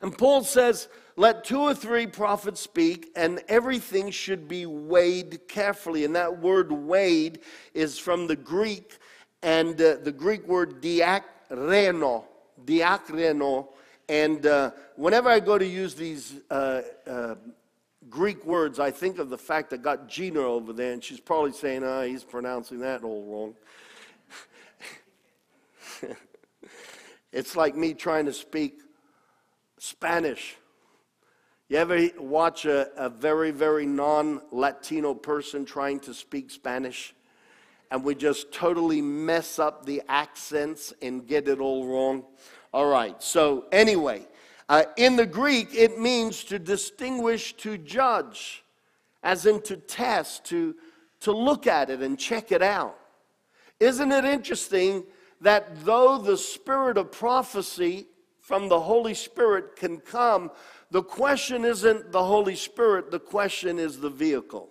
And 0.01 0.17
Paul 0.17 0.43
says, 0.43 0.87
let 1.17 1.43
two 1.43 1.59
or 1.59 1.75
three 1.75 2.07
prophets 2.07 2.59
speak, 2.61 3.11
and 3.15 3.43
everything 3.47 4.09
should 4.09 4.47
be 4.47 4.65
weighed 4.65 5.47
carefully. 5.47 6.03
And 6.03 6.15
that 6.15 6.39
word 6.39 6.71
weighed 6.71 7.41
is 7.75 7.99
from 7.99 8.25
the 8.25 8.35
Greek, 8.35 8.97
and 9.43 9.79
uh, 9.79 9.97
the 10.01 10.11
Greek 10.11 10.47
word 10.47 10.81
diakrino, 10.81 12.23
diakrino. 12.65 13.67
And 14.09 14.47
uh, 14.47 14.71
whenever 14.95 15.29
I 15.29 15.39
go 15.39 15.59
to 15.59 15.65
use 15.65 15.93
these 15.93 16.37
uh, 16.49 16.81
uh, 17.05 17.35
Greek 18.09 18.45
words, 18.45 18.79
I 18.79 18.91
think 18.91 19.19
of 19.19 19.29
the 19.29 19.37
fact 19.37 19.73
I 19.73 19.77
got 19.77 20.07
Gina 20.07 20.39
over 20.39 20.73
there, 20.73 20.93
and 20.93 21.03
she's 21.03 21.19
probably 21.19 21.51
saying, 21.51 21.83
oh, 21.83 22.03
he's 22.03 22.23
pronouncing 22.23 22.79
that 22.79 23.03
all 23.03 23.55
wrong. 26.01 26.11
it's 27.31 27.55
like 27.55 27.75
me 27.75 27.93
trying 27.93 28.25
to 28.25 28.33
speak 28.33 28.79
Spanish. 29.77 30.55
You 31.69 31.77
ever 31.77 32.07
watch 32.17 32.65
a, 32.65 32.89
a 32.95 33.09
very, 33.09 33.51
very 33.51 33.85
non 33.85 34.41
Latino 34.51 35.13
person 35.13 35.65
trying 35.65 35.99
to 36.01 36.13
speak 36.13 36.51
Spanish? 36.51 37.13
and 37.91 38.03
we 38.03 38.15
just 38.15 38.51
totally 38.51 39.01
mess 39.01 39.59
up 39.59 39.85
the 39.85 40.01
accents 40.09 40.93
and 41.01 41.25
get 41.27 41.47
it 41.47 41.59
all 41.59 41.87
wrong. 41.87 42.25
All 42.73 42.87
right, 42.87 43.21
so 43.23 43.65
anyway, 43.71 44.27
uh, 44.69 44.83
in 44.97 45.15
the 45.15 45.25
Greek, 45.25 45.73
it 45.73 45.99
means 45.99 46.43
to 46.45 46.59
distinguish, 46.59 47.53
to 47.57 47.77
judge, 47.77 48.63
as 49.23 49.45
in 49.45 49.61
to 49.61 49.77
test, 49.77 50.45
to, 50.45 50.75
to 51.21 51.31
look 51.31 51.67
at 51.67 51.89
it 51.89 52.01
and 52.01 52.19
check 52.19 52.51
it 52.51 52.61
out. 52.61 52.97
Isn't 53.79 54.11
it 54.11 54.25
interesting 54.25 55.03
that 55.41 55.85
though 55.85 56.17
the 56.17 56.37
spirit 56.37 56.97
of 56.97 57.11
prophecy 57.11 58.07
from 58.41 58.69
the 58.69 58.79
Holy 58.79 59.13
Spirit 59.13 59.75
can 59.75 59.99
come, 59.99 60.51
the 60.91 61.03
question 61.03 61.63
isn't 61.63 62.11
the 62.11 62.23
Holy 62.23 62.55
Spirit, 62.55 63.11
the 63.11 63.19
question 63.19 63.77
is 63.77 63.99
the 63.99 64.09
vehicle. 64.09 64.69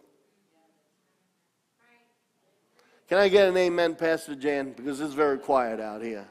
Can 3.09 3.19
I 3.19 3.29
get 3.29 3.49
an 3.49 3.57
amen, 3.57 3.95
Pastor 3.95 4.35
Jan? 4.35 4.73
Because 4.73 5.01
it's 5.01 5.15
very 5.15 5.39
quiet 5.39 5.79
out 5.79 6.03
here. 6.03 6.27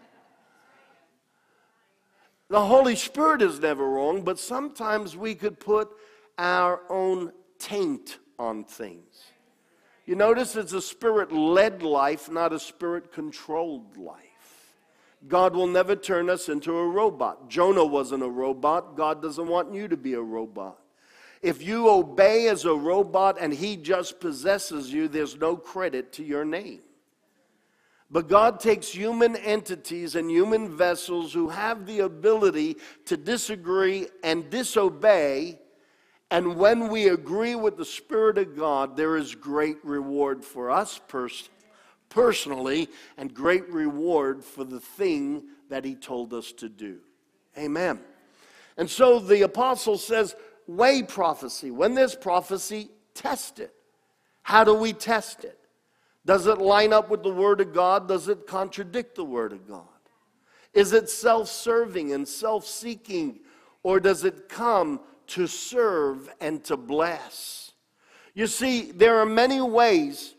The 2.50 2.66
Holy 2.66 2.96
Spirit 2.96 3.41
is 3.41 3.60
never 3.60 3.89
wrong, 3.89 4.22
but 4.22 4.38
sometimes 4.38 5.18
we 5.18 5.34
could 5.34 5.60
put 5.60 5.89
our 6.38 6.82
own 6.89 7.32
taint 7.58 8.20
on 8.38 8.64
things. 8.64 9.24
You 10.06 10.16
notice 10.16 10.56
it's 10.56 10.74
a 10.74 10.82
spirit 10.82 11.32
led 11.32 11.82
life, 11.82 12.30
not 12.30 12.54
a 12.54 12.60
spirit 12.60 13.12
controlled 13.12 13.98
life. 13.98 14.22
God 15.28 15.56
will 15.56 15.66
never 15.66 15.96
turn 15.96 16.30
us 16.30 16.50
into 16.50 16.78
a 16.78 16.88
robot. 16.88 17.50
Jonah 17.50 17.86
wasn't 17.86 18.22
a 18.22 18.30
robot. 18.30 18.96
God 18.96 19.24
doesn't 19.24 19.48
want 19.48 19.74
you 19.74 19.88
to 19.88 19.98
be 19.98 20.14
a 20.14 20.22
robot. 20.22 20.78
If 21.41 21.64
you 21.64 21.89
obey 21.89 22.48
as 22.48 22.66
a 22.66 22.76
robot 22.76 23.38
and 23.39 23.52
he 23.52 23.76
just 23.76 24.20
possesses 24.20 24.93
you, 24.93 25.08
there's 25.08 25.38
no 25.38 25.58
credit 25.58 26.12
to 26.14 26.24
your 26.24 26.46
name. 26.46 26.82
But 28.16 28.30
God 28.30 28.61
takes 28.61 28.88
human 28.88 29.36
entities 29.36 30.16
and 30.16 30.32
human 30.32 30.78
vessels 30.78 31.34
who 31.34 31.49
have 31.49 31.86
the 31.86 31.99
ability 31.99 32.78
to 33.07 33.18
disagree 33.18 34.07
and 34.24 34.49
disobey. 34.49 35.59
And 36.32 36.55
when 36.55 36.88
we 36.88 37.09
agree 37.09 37.55
with 37.55 37.76
the 37.76 37.84
Spirit 37.84 38.38
of 38.38 38.55
God, 38.55 38.95
there 38.95 39.18
is 39.18 39.36
great 39.36 39.84
reward 39.84 40.45
for 40.45 40.72
us 40.72 40.97
pers- 41.09 41.49
personally 42.07 42.88
and 43.18 43.34
great 43.34 43.70
reward 43.70 44.45
for 44.45 44.63
the 44.63 44.80
thing 44.80 45.43
that 45.68 45.84
He 45.84 45.93
told 45.93 46.34
us 46.34 46.53
to 46.53 46.70
do. 46.70 46.99
Amen. 47.57 47.99
And 48.78 48.89
so 48.89 49.20
the 49.20 49.41
apostle 49.41 49.97
says, 49.97 50.38
weigh 50.68 51.03
prophecy. 51.03 51.70
When 51.70 51.95
there's 51.95 52.16
prophecy, 52.16 52.91
test 53.13 53.59
it. 53.59 53.74
How 54.41 54.63
do 54.63 54.74
we 54.74 54.93
test 54.93 55.43
it? 55.43 55.59
Does 56.26 56.47
it 56.47 56.57
line 56.57 56.91
up 56.91 57.09
with 57.09 57.23
the 57.23 57.32
Word 57.32 57.61
of 57.61 57.73
God? 57.73 58.07
Does 58.07 58.28
it 58.28 58.47
contradict 58.47 59.15
the 59.15 59.23
Word 59.23 59.53
of 59.53 59.67
God? 59.67 59.84
Is 60.73 60.91
it 60.91 61.09
self 61.09 61.47
serving 61.47 62.11
and 62.13 62.28
self 62.28 62.65
seeking? 62.65 63.39
Or 63.84 63.99
does 63.99 64.23
it 64.23 64.49
come 64.49 64.99
to 65.28 65.45
serve 65.45 66.30
and 66.41 66.63
to 66.65 66.76
bless? 66.76 67.71
You 68.34 68.47
see, 68.47 68.91
there 68.91 69.19
are 69.19 69.26
many 69.26 69.61
ways 69.61 70.36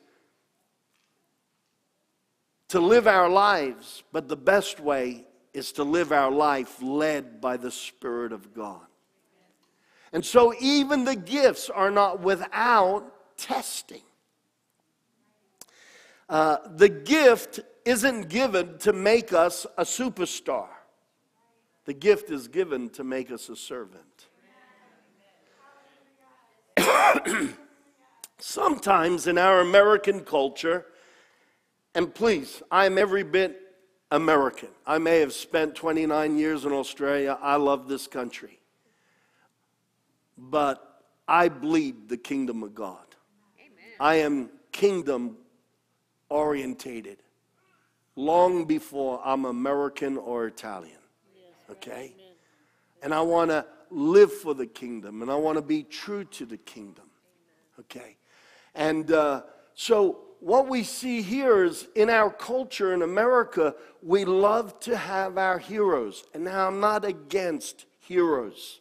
to 2.68 2.80
live 2.80 3.06
our 3.06 3.28
lives, 3.28 4.02
but 4.12 4.28
the 4.28 4.36
best 4.36 4.80
way 4.80 5.24
is 5.54 5.72
to 5.72 5.84
live 5.84 6.12
our 6.12 6.30
life 6.30 6.82
led 6.82 7.40
by 7.40 7.56
the 7.56 7.70
Spirit 7.70 8.32
of 8.32 8.52
God. 8.52 8.80
And 10.12 10.24
so 10.24 10.52
even 10.60 11.04
the 11.04 11.16
gifts 11.16 11.70
are 11.70 11.90
not 11.90 12.20
without 12.20 13.38
testing. 13.38 14.02
Uh, 16.28 16.58
the 16.74 16.88
gift 16.88 17.60
isn't 17.84 18.28
given 18.28 18.78
to 18.78 18.92
make 18.92 19.32
us 19.32 19.66
a 19.78 19.84
superstar. 19.84 20.68
The 21.84 21.94
gift 21.94 22.30
is 22.30 22.48
given 22.48 22.90
to 22.90 23.04
make 23.04 23.30
us 23.30 23.48
a 23.48 23.56
servant. 23.56 24.26
Sometimes 28.38 29.26
in 29.28 29.38
our 29.38 29.60
American 29.60 30.20
culture, 30.20 30.86
and 31.94 32.12
please, 32.12 32.62
I'm 32.70 32.98
every 32.98 33.22
bit 33.22 33.60
American. 34.10 34.68
I 34.86 34.98
may 34.98 35.20
have 35.20 35.32
spent 35.32 35.74
29 35.74 36.36
years 36.36 36.64
in 36.64 36.72
Australia. 36.72 37.38
I 37.40 37.56
love 37.56 37.88
this 37.88 38.06
country 38.06 38.56
but 40.36 41.02
I 41.26 41.48
bleed 41.48 42.08
the 42.08 42.16
kingdom 42.16 42.62
of 42.62 42.74
God. 42.74 43.04
Amen. 43.58 43.94
I 43.98 44.16
am 44.16 44.50
kingdom 44.72 45.38
orientated 46.28 47.18
long 48.16 48.64
before 48.64 49.20
I'm 49.24 49.44
American 49.44 50.16
or 50.16 50.46
Italian. 50.46 50.98
Okay? 51.70 52.14
And 53.02 53.14
I 53.14 53.20
want 53.20 53.50
to 53.50 53.66
live 53.90 54.32
for 54.32 54.54
the 54.54 54.66
kingdom 54.66 55.22
and 55.22 55.30
I 55.30 55.36
want 55.36 55.56
to 55.56 55.62
be 55.62 55.82
true 55.82 56.24
to 56.24 56.46
the 56.46 56.56
kingdom. 56.56 57.04
Okay? 57.78 58.16
And 58.74 59.10
uh, 59.12 59.42
so, 59.74 60.20
what 60.40 60.68
we 60.68 60.82
see 60.82 61.22
here 61.22 61.64
is 61.64 61.88
in 61.94 62.10
our 62.10 62.30
culture 62.30 62.92
in 62.92 63.00
America, 63.02 63.74
we 64.02 64.26
love 64.26 64.78
to 64.80 64.96
have 64.96 65.38
our 65.38 65.58
heroes. 65.58 66.24
And 66.34 66.44
now 66.44 66.66
I'm 66.66 66.78
not 66.78 67.06
against 67.06 67.86
heroes. 67.98 68.80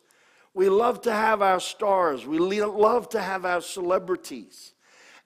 We 0.54 0.70
love 0.70 1.02
to 1.02 1.12
have 1.12 1.42
our 1.42 1.62
stars. 1.62 2.26
We 2.26 2.40
love 2.40 3.10
to 3.10 3.22
have 3.22 3.46
our 3.46 3.62
celebrities. 3.62 4.74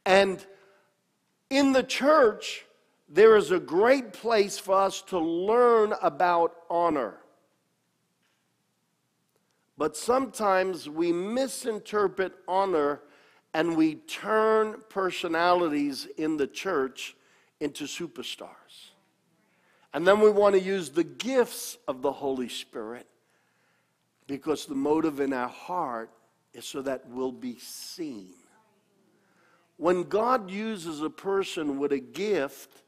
And 0.06 0.46
in 1.50 1.72
the 1.72 1.84
church, 1.84 2.66
there 3.08 3.36
is 3.36 3.52
a 3.52 3.60
great 3.60 4.14
place 4.14 4.60
for 4.60 4.76
us 4.76 5.02
to 5.04 5.18
learn 5.18 5.94
about 6.02 6.54
honor. 6.70 7.18
But 9.78 9.96
sometimes 9.96 10.90
we 10.90 11.12
misinterpret 11.12 12.34
honor 12.48 13.02
and 13.54 13.76
we 13.76 13.96
turn 13.96 14.82
personalities 14.90 16.08
in 16.18 16.38
the 16.38 16.48
church 16.48 17.16
into 17.60 17.86
superstars. 17.86 18.92
And 19.94 20.06
then 20.06 20.20
we 20.20 20.30
want 20.30 20.54
to 20.54 20.62
use 20.62 20.90
the 20.90 21.04
gifts 21.04 21.78
of 21.88 22.02
the 22.02 22.12
Holy 22.12 22.50
Spirit 22.50 23.08
because 24.28 24.68
the 24.68 24.76
motive 24.76 25.20
in 25.20 25.34
our 25.34 25.48
heart 25.48 26.12
is 26.54 26.66
so 26.66 26.84
that 26.84 27.08
we'll 27.08 27.32
be 27.32 27.58
seen. 27.58 28.34
When 29.80 30.04
God 30.04 30.52
uses 30.52 31.02
a 31.02 31.10
person 31.10 31.80
with 31.80 31.94
a 31.94 32.00
gift, 32.00 32.84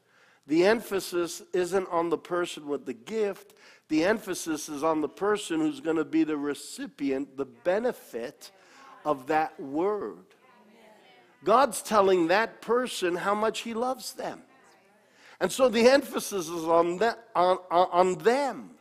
the 0.46 0.66
emphasis 0.66 1.40
isn't 1.54 1.88
on 1.88 2.10
the 2.10 2.18
person 2.18 2.68
with 2.68 2.84
the 2.84 2.92
gift, 2.92 3.54
the 3.88 4.04
emphasis 4.04 4.68
is 4.68 4.84
on 4.84 5.00
the 5.00 5.08
person 5.08 5.58
who's 5.58 5.80
going 5.80 5.96
to 5.96 6.04
be 6.04 6.22
the 6.22 6.36
recipient, 6.36 7.38
the 7.38 7.46
benefit 7.46 8.50
of 9.06 9.26
that 9.28 9.58
word. 9.58 10.26
God's 11.42 11.80
telling 11.80 12.26
that 12.26 12.60
person 12.60 13.16
how 13.16 13.34
much 13.34 13.60
He 13.60 13.72
loves 13.72 14.12
them. 14.12 14.42
And 15.40 15.50
so 15.50 15.70
the 15.70 15.88
emphasis 15.88 16.50
is 16.50 16.64
on, 16.64 16.98
that, 16.98 17.26
on, 17.34 17.56
on 17.70 18.18
them. 18.18 18.72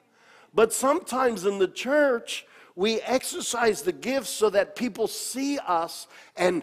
But 0.53 0.73
sometimes 0.73 1.45
in 1.45 1.59
the 1.59 1.67
church, 1.69 2.45
we 2.75 2.99
exercise 3.01 3.83
the 3.83 3.93
gifts 3.93 4.31
so 4.31 4.49
that 4.49 4.75
people 4.75 5.07
see 5.07 5.59
us 5.59 6.07
and 6.35 6.61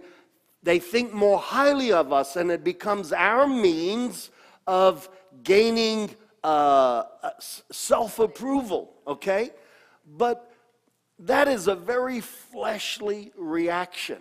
they 0.63 0.79
think 0.79 1.13
more 1.13 1.39
highly 1.39 1.93
of 1.93 2.13
us, 2.13 2.37
and 2.37 2.51
it 2.51 2.65
becomes 2.65 3.13
our 3.13 3.47
means 3.47 4.31
of 4.67 5.09
gaining 5.43 6.11
uh, 6.45 7.05
uh 7.23 7.31
self 7.39 8.19
approval, 8.19 8.93
okay? 9.07 9.51
But 10.17 10.53
that 11.21 11.49
is 11.49 11.67
a 11.67 11.75
very 11.75 12.21
fleshly 12.21 13.33
reaction. 13.37 14.19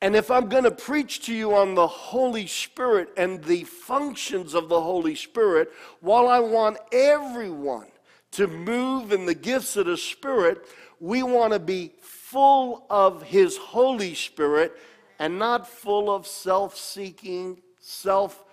And 0.00 0.16
if 0.16 0.32
I'm 0.32 0.48
going 0.48 0.64
to 0.64 0.72
preach 0.72 1.24
to 1.26 1.34
you 1.34 1.54
on 1.54 1.76
the 1.76 1.86
Holy 1.86 2.48
Spirit 2.48 3.10
and 3.16 3.42
the 3.44 3.62
functions 3.62 4.52
of 4.52 4.68
the 4.68 4.80
Holy 4.80 5.14
Spirit, 5.14 5.70
while 6.00 6.28
I 6.28 6.40
want 6.40 6.78
everyone 6.90 7.86
to 8.32 8.48
move 8.48 9.12
in 9.12 9.26
the 9.26 9.34
gifts 9.34 9.76
of 9.76 9.86
the 9.86 9.96
Spirit, 9.96 10.66
we 10.98 11.22
want 11.22 11.52
to 11.52 11.60
be 11.60 11.92
full 12.00 12.84
of 12.90 13.22
His 13.22 13.56
Holy 13.56 14.14
Spirit 14.14 14.76
and 15.22 15.38
not 15.38 15.68
full 15.68 16.12
of 16.12 16.26
self 16.26 16.76
seeking, 16.76 17.62
self 17.78 18.44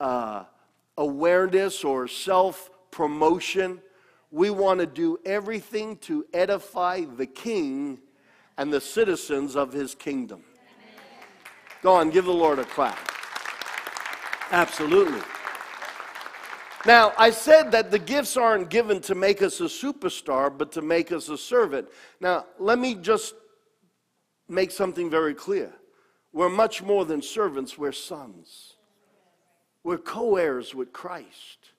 uh, 0.00 0.42
awareness, 0.98 1.84
or 1.84 2.08
self 2.08 2.68
promotion. 2.90 3.80
We 4.32 4.50
want 4.50 4.80
to 4.80 4.86
do 4.86 5.20
everything 5.24 5.98
to 5.98 6.26
edify 6.34 7.02
the 7.02 7.26
King 7.26 8.00
and 8.58 8.72
the 8.72 8.80
citizens 8.80 9.54
of 9.54 9.72
His 9.72 9.94
kingdom. 9.94 10.42
Go 11.80 11.94
on, 11.94 12.10
give 12.10 12.24
the 12.24 12.32
Lord 12.32 12.58
a 12.58 12.64
clap. 12.64 12.98
Absolutely. 14.50 15.22
Now, 16.84 17.12
I 17.16 17.30
said 17.30 17.70
that 17.70 17.92
the 17.92 18.00
gifts 18.00 18.36
aren't 18.36 18.68
given 18.68 19.00
to 19.02 19.14
make 19.14 19.42
us 19.42 19.60
a 19.60 19.64
superstar, 19.64 20.50
but 20.58 20.72
to 20.72 20.82
make 20.82 21.12
us 21.12 21.28
a 21.28 21.38
servant. 21.38 21.86
Now, 22.20 22.46
let 22.58 22.80
me 22.80 22.96
just 22.96 23.36
make 24.48 24.72
something 24.72 25.08
very 25.08 25.34
clear. 25.34 25.72
We're 26.34 26.50
much 26.50 26.82
more 26.82 27.04
than 27.04 27.22
servants, 27.22 27.78
we're 27.78 27.92
sons. 27.92 28.74
We're 29.84 29.98
co 29.98 30.34
heirs 30.34 30.74
with 30.74 30.92
Christ. 30.92 31.70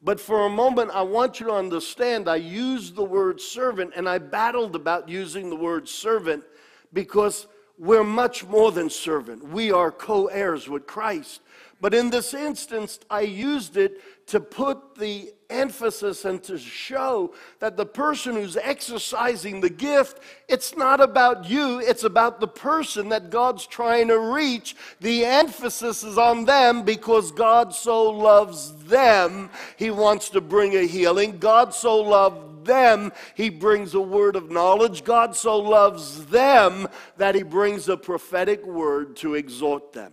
But 0.00 0.20
for 0.20 0.46
a 0.46 0.48
moment, 0.48 0.92
I 0.94 1.02
want 1.02 1.40
you 1.40 1.46
to 1.46 1.52
understand 1.52 2.28
I 2.28 2.36
used 2.36 2.94
the 2.94 3.04
word 3.04 3.40
servant 3.40 3.92
and 3.96 4.08
I 4.08 4.18
battled 4.18 4.76
about 4.76 5.08
using 5.08 5.50
the 5.50 5.56
word 5.56 5.88
servant 5.88 6.44
because 6.92 7.48
we're 7.78 8.04
much 8.04 8.46
more 8.46 8.70
than 8.70 8.88
servant. 8.88 9.42
We 9.48 9.72
are 9.72 9.90
co 9.90 10.26
heirs 10.26 10.68
with 10.68 10.86
Christ. 10.86 11.40
But 11.80 11.94
in 11.94 12.10
this 12.10 12.34
instance, 12.34 13.00
I 13.08 13.22
used 13.22 13.76
it 13.76 14.02
to 14.26 14.38
put 14.38 14.96
the 14.96 15.32
emphasis 15.48 16.24
and 16.24 16.42
to 16.44 16.58
show 16.58 17.34
that 17.58 17.76
the 17.76 17.86
person 17.86 18.34
who's 18.34 18.56
exercising 18.56 19.60
the 19.60 19.70
gift, 19.70 20.20
it's 20.46 20.76
not 20.76 21.00
about 21.00 21.48
you, 21.48 21.80
it's 21.80 22.04
about 22.04 22.38
the 22.38 22.46
person 22.46 23.08
that 23.08 23.30
God's 23.30 23.66
trying 23.66 24.08
to 24.08 24.18
reach. 24.18 24.76
The 25.00 25.24
emphasis 25.24 26.04
is 26.04 26.18
on 26.18 26.44
them 26.44 26.82
because 26.82 27.32
God 27.32 27.74
so 27.74 28.10
loves 28.10 28.72
them, 28.84 29.50
He 29.76 29.90
wants 29.90 30.28
to 30.30 30.40
bring 30.40 30.76
a 30.76 30.86
healing. 30.86 31.38
God 31.38 31.72
so 31.74 31.96
loved 31.96 32.66
them, 32.66 33.10
He 33.34 33.48
brings 33.48 33.94
a 33.94 34.00
word 34.00 34.36
of 34.36 34.50
knowledge. 34.50 35.02
God 35.02 35.34
so 35.34 35.58
loves 35.58 36.26
them 36.26 36.88
that 37.16 37.34
He 37.34 37.42
brings 37.42 37.88
a 37.88 37.96
prophetic 37.96 38.66
word 38.66 39.16
to 39.16 39.34
exhort 39.34 39.94
them. 39.94 40.12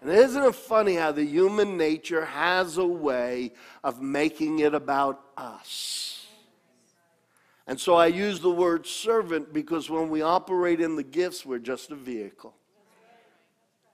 And 0.00 0.10
isn't 0.10 0.42
it 0.42 0.54
funny 0.54 0.94
how 0.94 1.12
the 1.12 1.24
human 1.24 1.76
nature 1.76 2.24
has 2.24 2.78
a 2.78 2.86
way 2.86 3.52
of 3.82 4.00
making 4.00 4.60
it 4.60 4.74
about 4.74 5.20
us? 5.36 6.26
And 7.66 7.78
so 7.78 7.96
I 7.96 8.06
use 8.06 8.40
the 8.40 8.50
word 8.50 8.86
servant 8.86 9.52
because 9.52 9.90
when 9.90 10.08
we 10.08 10.22
operate 10.22 10.80
in 10.80 10.96
the 10.96 11.02
gifts, 11.02 11.44
we're 11.44 11.58
just 11.58 11.90
a 11.90 11.96
vehicle. 11.96 12.54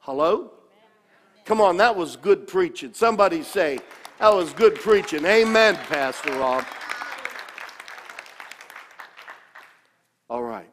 Hello? 0.01 0.53
Come 1.47 1.61
on, 1.61 1.79
that 1.79 1.97
was 1.97 2.17
good 2.17 2.47
preaching. 2.47 2.93
Somebody 2.93 3.43
say, 3.43 3.79
that 4.19 4.33
was 4.33 4.53
good 4.53 4.75
preaching. 4.77 5.25
Amen, 5.25 5.77
Pastor 5.89 6.33
Rob. 6.39 6.65
All 10.29 10.43
right. 10.43 10.71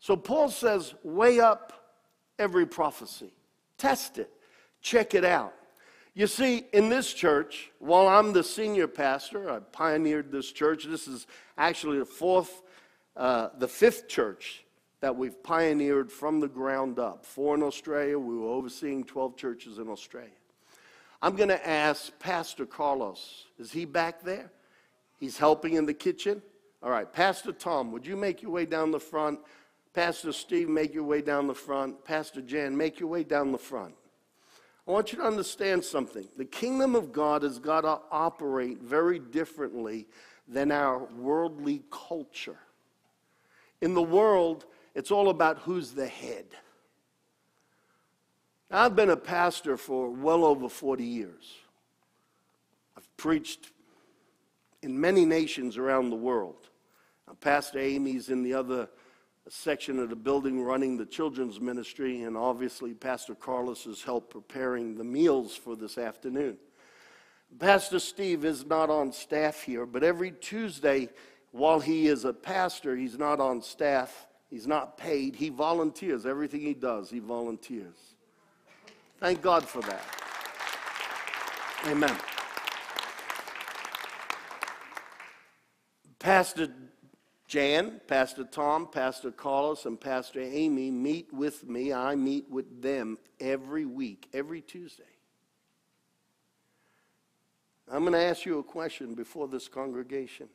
So 0.00 0.16
Paul 0.16 0.48
says, 0.48 0.94
weigh 1.02 1.40
up 1.40 1.94
every 2.38 2.66
prophecy. 2.66 3.33
Test 3.84 4.16
it, 4.16 4.30
check 4.80 5.12
it 5.12 5.26
out. 5.26 5.52
You 6.14 6.26
see, 6.26 6.64
in 6.72 6.88
this 6.88 7.12
church, 7.12 7.70
while 7.80 8.08
I'm 8.08 8.32
the 8.32 8.42
senior 8.42 8.88
pastor, 8.88 9.50
I 9.50 9.58
pioneered 9.58 10.32
this 10.32 10.50
church. 10.50 10.86
This 10.86 11.06
is 11.06 11.26
actually 11.58 11.98
the 11.98 12.06
fourth, 12.06 12.62
uh, 13.14 13.50
the 13.58 13.68
fifth 13.68 14.08
church 14.08 14.64
that 15.00 15.14
we've 15.14 15.42
pioneered 15.42 16.10
from 16.10 16.40
the 16.40 16.48
ground 16.48 16.98
up. 16.98 17.26
Four 17.26 17.56
in 17.56 17.62
Australia, 17.62 18.18
we 18.18 18.38
were 18.38 18.48
overseeing 18.48 19.04
12 19.04 19.36
churches 19.36 19.76
in 19.76 19.90
Australia. 19.90 20.30
I'm 21.20 21.36
going 21.36 21.50
to 21.50 21.68
ask 21.68 22.18
Pastor 22.18 22.64
Carlos, 22.64 23.44
is 23.58 23.70
he 23.70 23.84
back 23.84 24.22
there? 24.22 24.50
He's 25.20 25.36
helping 25.36 25.74
in 25.74 25.84
the 25.84 25.92
kitchen? 25.92 26.40
All 26.82 26.90
right, 26.90 27.12
Pastor 27.12 27.52
Tom, 27.52 27.92
would 27.92 28.06
you 28.06 28.16
make 28.16 28.40
your 28.40 28.50
way 28.50 28.64
down 28.64 28.92
the 28.92 28.98
front? 28.98 29.40
Pastor 29.94 30.32
Steve, 30.32 30.68
make 30.68 30.92
your 30.92 31.04
way 31.04 31.22
down 31.22 31.46
the 31.46 31.54
front. 31.54 32.04
Pastor 32.04 32.42
Jan, 32.42 32.76
make 32.76 32.98
your 32.98 33.08
way 33.08 33.22
down 33.22 33.52
the 33.52 33.58
front. 33.58 33.94
I 34.86 34.90
want 34.90 35.12
you 35.12 35.18
to 35.18 35.24
understand 35.24 35.84
something. 35.84 36.28
The 36.36 36.44
kingdom 36.44 36.94
of 36.94 37.12
God 37.12 37.42
has 37.42 37.58
got 37.58 37.82
to 37.82 38.00
operate 38.10 38.80
very 38.82 39.18
differently 39.18 40.06
than 40.48 40.72
our 40.72 41.04
worldly 41.16 41.84
culture. 41.90 42.58
In 43.80 43.94
the 43.94 44.02
world, 44.02 44.66
it's 44.94 45.10
all 45.10 45.30
about 45.30 45.60
who's 45.60 45.92
the 45.92 46.06
head. 46.06 46.46
I've 48.70 48.96
been 48.96 49.10
a 49.10 49.16
pastor 49.16 49.76
for 49.76 50.10
well 50.10 50.44
over 50.44 50.68
40 50.68 51.04
years. 51.04 51.54
I've 52.96 53.16
preached 53.16 53.70
in 54.82 55.00
many 55.00 55.24
nations 55.24 55.78
around 55.78 56.10
the 56.10 56.16
world. 56.16 56.68
Now, 57.26 57.34
Pastor 57.40 57.78
Amy's 57.78 58.28
in 58.28 58.42
the 58.42 58.54
other 58.54 58.88
a 59.46 59.50
section 59.50 59.98
of 59.98 60.08
the 60.08 60.16
building 60.16 60.62
running 60.62 60.96
the 60.96 61.04
children's 61.04 61.60
ministry, 61.60 62.22
and 62.22 62.36
obviously 62.36 62.94
Pastor 62.94 63.34
Carlos 63.34 63.84
has 63.84 64.02
helped 64.02 64.30
preparing 64.30 64.96
the 64.96 65.04
meals 65.04 65.54
for 65.54 65.76
this 65.76 65.98
afternoon. 65.98 66.56
Pastor 67.58 67.98
Steve 67.98 68.44
is 68.44 68.64
not 68.64 68.90
on 68.90 69.12
staff 69.12 69.62
here, 69.62 69.86
but 69.86 70.02
every 70.02 70.32
Tuesday, 70.32 71.08
while 71.52 71.78
he 71.78 72.08
is 72.08 72.24
a 72.24 72.32
pastor, 72.32 72.96
he's 72.96 73.18
not 73.18 73.38
on 73.38 73.62
staff, 73.62 74.26
he's 74.48 74.66
not 74.66 74.96
paid, 74.96 75.36
he 75.36 75.50
volunteers. 75.50 76.26
Everything 76.26 76.60
he 76.62 76.74
does, 76.74 77.10
he 77.10 77.20
volunteers. 77.20 77.96
Thank 79.20 79.42
God 79.42 79.64
for 79.64 79.82
that. 79.82 80.04
Amen. 81.86 82.16
Pastor 86.18 86.68
Jan, 87.54 88.00
Pastor 88.08 88.42
Tom, 88.42 88.88
Pastor 88.88 89.30
Carlos, 89.30 89.86
and 89.86 90.00
Pastor 90.00 90.40
Amy 90.40 90.90
meet 90.90 91.32
with 91.32 91.64
me. 91.68 91.92
I 91.92 92.16
meet 92.16 92.50
with 92.50 92.82
them 92.82 93.16
every 93.38 93.84
week, 93.84 94.28
every 94.32 94.60
Tuesday. 94.60 95.04
I'm 97.88 98.00
going 98.00 98.14
to 98.14 98.18
ask 98.18 98.44
you 98.44 98.58
a 98.58 98.64
question 98.64 99.14
before 99.14 99.46
this 99.46 99.68
congregation. 99.68 100.48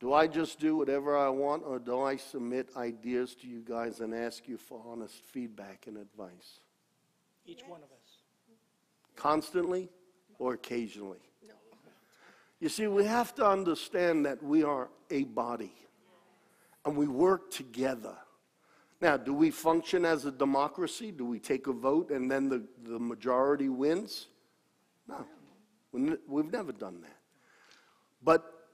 Do 0.00 0.12
I 0.12 0.26
just 0.26 0.60
do 0.60 0.76
whatever 0.76 1.16
I 1.16 1.30
want, 1.30 1.62
or 1.64 1.78
do 1.78 2.02
I 2.02 2.16
submit 2.16 2.68
ideas 2.76 3.34
to 3.36 3.46
you 3.46 3.62
guys 3.66 4.00
and 4.00 4.14
ask 4.14 4.46
you 4.46 4.58
for 4.58 4.82
honest 4.86 5.14
feedback 5.32 5.86
and 5.86 5.96
advice? 5.96 6.60
Each 7.46 7.62
one 7.66 7.80
of 7.80 7.84
us. 7.84 8.56
Constantly 9.16 9.88
or 10.38 10.52
occasionally? 10.52 11.29
You 12.60 12.68
see, 12.68 12.86
we 12.86 13.04
have 13.04 13.34
to 13.36 13.46
understand 13.46 14.26
that 14.26 14.42
we 14.42 14.62
are 14.62 14.90
a 15.10 15.24
body 15.24 15.72
and 16.84 16.96
we 16.96 17.08
work 17.08 17.50
together. 17.50 18.16
Now, 19.00 19.16
do 19.16 19.32
we 19.32 19.50
function 19.50 20.04
as 20.04 20.26
a 20.26 20.30
democracy? 20.30 21.10
Do 21.10 21.24
we 21.24 21.38
take 21.38 21.66
a 21.66 21.72
vote 21.72 22.10
and 22.10 22.30
then 22.30 22.50
the, 22.50 22.62
the 22.84 22.98
majority 22.98 23.70
wins? 23.70 24.26
No. 25.08 25.24
We've 25.92 26.52
never 26.52 26.72
done 26.72 27.00
that. 27.00 27.16
But 28.22 28.68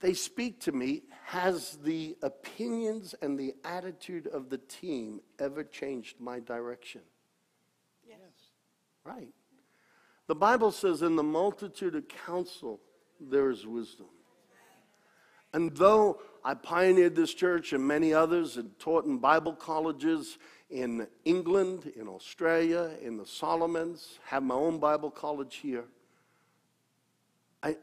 they 0.00 0.12
speak 0.12 0.60
to 0.60 0.72
me 0.72 1.04
has 1.24 1.78
the 1.82 2.16
opinions 2.22 3.14
and 3.22 3.38
the 3.38 3.54
attitude 3.64 4.26
of 4.26 4.50
the 4.50 4.58
team 4.58 5.20
ever 5.38 5.64
changed 5.64 6.20
my 6.20 6.40
direction? 6.40 7.00
Yes. 8.06 8.18
Right. 9.04 9.30
The 10.26 10.34
Bible 10.34 10.72
says, 10.72 11.00
in 11.00 11.16
the 11.16 11.22
multitude 11.22 11.94
of 11.94 12.06
counsel, 12.08 12.80
there 13.30 13.50
is 13.50 13.66
wisdom. 13.66 14.06
And 15.52 15.76
though 15.76 16.20
I 16.44 16.54
pioneered 16.54 17.14
this 17.14 17.34
church 17.34 17.72
and 17.72 17.86
many 17.86 18.14
others 18.14 18.56
and 18.56 18.76
taught 18.78 19.04
in 19.04 19.18
Bible 19.18 19.52
colleges 19.52 20.38
in 20.70 21.06
England, 21.24 21.92
in 21.94 22.08
Australia, 22.08 22.90
in 23.02 23.16
the 23.18 23.26
Solomons, 23.26 24.18
have 24.24 24.42
my 24.42 24.54
own 24.54 24.78
Bible 24.78 25.10
college 25.10 25.56
here, 25.56 25.84
I, 27.62 27.76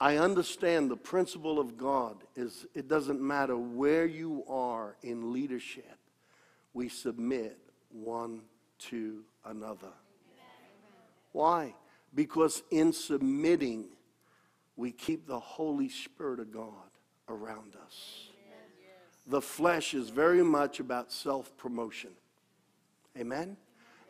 I 0.00 0.16
understand 0.16 0.90
the 0.90 0.96
principle 0.96 1.60
of 1.60 1.78
God 1.78 2.16
is 2.34 2.66
it 2.74 2.88
doesn't 2.88 3.20
matter 3.20 3.56
where 3.56 4.06
you 4.06 4.44
are 4.48 4.96
in 5.02 5.32
leadership, 5.32 5.98
we 6.72 6.88
submit 6.88 7.56
one 7.90 8.42
to 8.78 9.22
another. 9.44 9.92
Why? 11.32 11.74
Because 12.14 12.62
in 12.70 12.92
submitting, 12.92 13.86
we 14.76 14.92
keep 14.92 15.26
the 15.26 15.38
Holy 15.38 15.88
Spirit 15.88 16.40
of 16.40 16.52
God 16.52 16.90
around 17.28 17.76
us. 17.84 18.28
The 19.26 19.40
flesh 19.40 19.94
is 19.94 20.10
very 20.10 20.42
much 20.42 20.80
about 20.80 21.10
self 21.10 21.56
promotion. 21.56 22.10
Amen? 23.18 23.56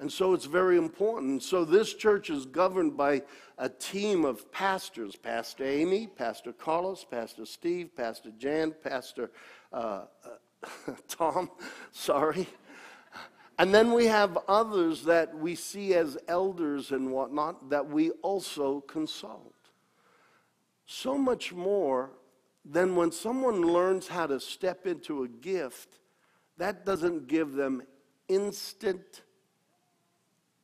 And 0.01 0.11
so 0.13 0.35
it's 0.35 0.47
very 0.47 0.77
important. 0.77 1.43
So 1.43 1.65
this 1.65 1.95
church 1.95 2.29
is 2.29 2.47
governed 2.47 2.97
by 2.97 3.23
a 3.59 3.69
team 3.69 4.25
of 4.25 4.51
pastors 4.51 5.15
Pastor 5.15 5.65
Amy, 5.65 6.09
Pastor 6.09 6.53
Carlos, 6.53 7.05
Pastor 7.09 7.47
Steve, 7.47 7.91
Pastor 7.97 8.31
Jan, 8.37 8.75
Pastor 8.83 9.31
uh, 9.73 10.05
uh, 10.25 10.93
Tom, 11.09 11.51
sorry. 11.93 12.49
And 13.57 13.73
then 13.73 13.93
we 13.93 14.07
have 14.07 14.37
others 14.49 15.05
that 15.05 15.37
we 15.37 15.55
see 15.55 15.95
as 15.95 16.19
elders 16.27 16.91
and 16.91 17.13
whatnot 17.13 17.71
that 17.71 17.89
we 17.89 18.11
also 18.23 18.81
consult. 18.81 19.55
So 20.87 21.17
much 21.17 21.53
more 21.53 22.11
than 22.65 22.97
when 22.97 23.13
someone 23.13 23.63
learns 23.63 24.09
how 24.09 24.27
to 24.27 24.41
step 24.41 24.87
into 24.87 25.23
a 25.23 25.29
gift, 25.29 26.01
that 26.57 26.87
doesn't 26.87 27.27
give 27.29 27.53
them 27.53 27.83
instant 28.29 29.23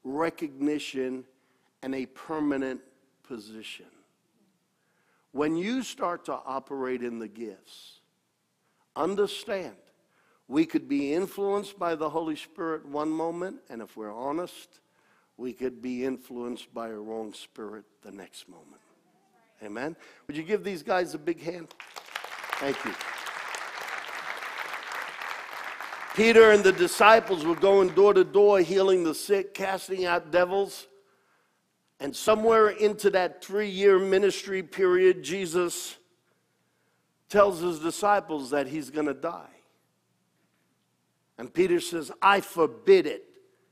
recognition 0.05 1.25
and 1.83 1.95
a 1.95 2.07
permanent 2.07 2.81
position. 3.23 3.87
When 5.33 5.57
you 5.57 5.83
start 5.83 6.25
to 6.27 6.33
operate 6.33 7.03
in 7.03 7.19
the 7.19 7.29
gifts, 7.29 8.01
understand 8.97 9.77
we 10.49 10.67
could 10.67 10.89
be 10.89 11.15
influenced 11.15 11.79
by 11.79 11.95
the 11.95 12.11
Holy 12.11 12.35
Spirit 12.35 12.85
one 12.85 13.11
moment, 13.11 13.59
and 13.69 13.81
if 13.81 13.97
we're 13.97 14.13
honest, 14.13 14.81
we 15.37 15.53
could 15.53 15.81
be 15.81 16.05
influenced 16.05 16.75
by 16.75 16.89
a 16.89 16.95
wrong 16.95 17.33
spirit 17.33 17.85
the 18.03 18.11
next 18.11 18.49
moment. 18.49 18.81
Amen. 19.63 19.97
Would 20.27 20.37
you 20.37 20.43
give 20.43 20.65
these 20.65 20.83
guys 20.83 21.15
a 21.15 21.19
big 21.19 21.41
hand? 21.43 21.69
Thank 22.59 22.83
you. 22.85 22.93
Peter 26.15 26.51
and 26.51 26.65
the 26.65 26.73
disciples 26.73 27.45
were 27.45 27.55
going 27.55 27.89
door 27.91 28.13
to 28.15 28.25
door, 28.25 28.61
healing 28.61 29.05
the 29.05 29.15
sick, 29.15 29.55
casting 29.55 30.05
out 30.05 30.31
devils. 30.31 30.87
And 32.01 32.17
somewhere 32.17 32.71
into 32.71 33.11
that 33.11 33.45
three 33.45 33.69
year 33.69 33.99
ministry 33.99 34.63
period, 34.63 35.23
Jesus 35.23 35.97
tells 37.29 37.61
his 37.61 37.79
disciples 37.79 38.51
that 38.51 38.67
he's 38.67 38.91
going 38.91 39.07
to 39.07 39.15
die. 39.15 39.49
And 41.39 41.53
Peter 41.53 41.81
says, 41.81 42.11
I 42.21 42.41
forbid 42.41 43.07
it. 43.07 43.25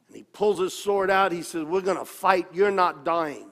And 0.06 0.16
he 0.16 0.22
pulls 0.22 0.58
his 0.58 0.72
sword 0.72 1.10
out. 1.10 1.32
He 1.32 1.42
says, 1.42 1.64
We're 1.64 1.82
going 1.82 1.98
to 1.98 2.04
fight. 2.04 2.46
You're 2.52 2.70
not 2.70 3.04
dying. 3.04 3.50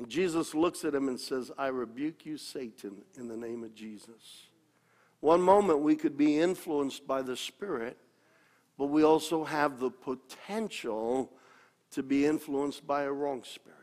And 0.00 0.08
Jesus 0.08 0.54
looks 0.54 0.86
at 0.86 0.94
him 0.94 1.08
and 1.08 1.20
says, 1.20 1.52
I 1.58 1.66
rebuke 1.66 2.24
you, 2.24 2.38
Satan, 2.38 3.02
in 3.18 3.28
the 3.28 3.36
name 3.36 3.62
of 3.62 3.74
Jesus. 3.74 4.46
One 5.20 5.42
moment 5.42 5.80
we 5.80 5.94
could 5.94 6.16
be 6.16 6.38
influenced 6.38 7.06
by 7.06 7.20
the 7.20 7.36
Spirit, 7.36 7.98
but 8.78 8.86
we 8.86 9.02
also 9.02 9.44
have 9.44 9.78
the 9.78 9.90
potential 9.90 11.30
to 11.90 12.02
be 12.02 12.24
influenced 12.24 12.86
by 12.86 13.02
a 13.02 13.12
wrong 13.12 13.42
spirit. 13.44 13.76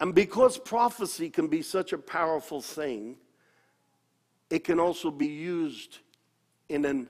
And 0.00 0.16
because 0.16 0.58
prophecy 0.58 1.30
can 1.30 1.46
be 1.46 1.62
such 1.62 1.92
a 1.92 1.98
powerful 1.98 2.60
thing, 2.60 3.18
it 4.50 4.64
can 4.64 4.80
also 4.80 5.12
be 5.12 5.28
used 5.28 5.98
in 6.68 6.84
an 6.84 7.08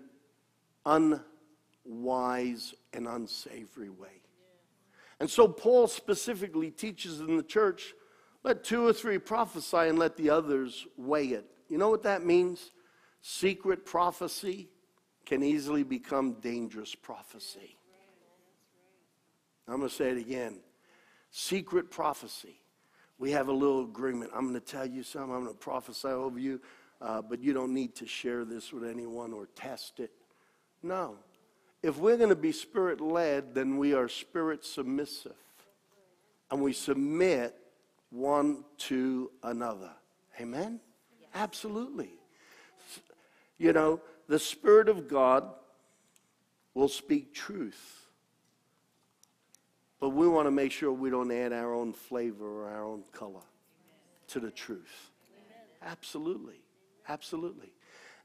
unwise 0.85 2.75
and 2.93 3.09
unsavory 3.09 3.89
way. 3.89 4.21
And 5.21 5.29
so 5.29 5.49
Paul 5.49 5.89
specifically 5.89 6.71
teaches 6.71 7.21
in 7.21 7.37
the 7.37 7.43
church 7.43 7.95
let 8.45 8.65
two 8.65 8.87
or 8.87 8.93
three 8.93 9.19
prophesy 9.19 9.77
and 9.77 9.99
let 9.99 10.17
the 10.17 10.31
others 10.31 10.87
weigh 10.97 11.29
it. 11.29 11.45
You 11.69 11.79
know 11.79 11.91
what 11.91 12.05
that 12.05 12.25
means? 12.25 12.71
Secret 13.21 13.85
prophecy 13.85 14.69
can 15.27 15.43
easily 15.43 15.83
become 15.83 16.35
dangerous 16.35 16.95
prophecy. 16.95 17.77
I'm 19.67 19.79
going 19.79 19.89
to 19.89 19.95
say 19.95 20.11
it 20.11 20.19
again. 20.19 20.61
Secret 21.31 21.91
prophecy. 21.91 22.61
We 23.19 23.33
have 23.33 23.49
a 23.49 23.53
little 23.53 23.83
agreement. 23.83 24.31
I'm 24.35 24.49
going 24.49 24.55
to 24.55 24.61
tell 24.61 24.87
you 24.87 25.03
something. 25.03 25.35
I'm 25.35 25.43
going 25.43 25.53
to 25.53 25.59
prophesy 25.59 26.09
over 26.09 26.39
you, 26.39 26.61
uh, 27.03 27.21
but 27.21 27.43
you 27.43 27.53
don't 27.53 27.75
need 27.75 27.95
to 27.97 28.07
share 28.07 28.45
this 28.45 28.73
with 28.73 28.85
anyone 28.85 29.33
or 29.33 29.47
test 29.55 30.01
it. 30.01 30.13
No. 30.83 31.17
If 31.83 31.99
we're 31.99 32.17
going 32.17 32.31
to 32.31 32.37
be 32.37 32.53
spirit 32.53 33.01
led, 33.01 33.55
then 33.55 33.79
we 33.79 33.95
are 33.95 34.09
spirit 34.09 34.65
submissive. 34.65 35.37
And 36.51 36.63
we 36.63 36.73
submit 36.73 37.55
one 38.11 38.65
to 38.79 39.31
another. 39.43 39.91
Amen? 40.41 40.81
Absolutely. 41.35 42.11
You 43.59 43.73
know, 43.73 44.01
the 44.29 44.39
Spirit 44.39 44.89
of 44.89 45.09
God 45.09 45.45
will 46.75 46.89
speak 46.89 47.35
truth. 47.35 48.07
But 50.01 50.11
we 50.11 50.29
want 50.29 50.47
to 50.47 50.53
make 50.53 50.71
sure 50.71 50.93
we 50.93 51.11
don't 51.11 51.33
add 51.33 51.53
our 51.53 51.75
own 51.75 51.93
flavor 51.93 52.63
or 52.63 52.71
our 52.71 52.85
own 52.85 53.03
color 53.13 53.43
to 54.29 54.41
the 54.41 54.51
truth. 54.51 55.11
Absolutely. 55.83 56.61
Absolutely. 57.09 57.73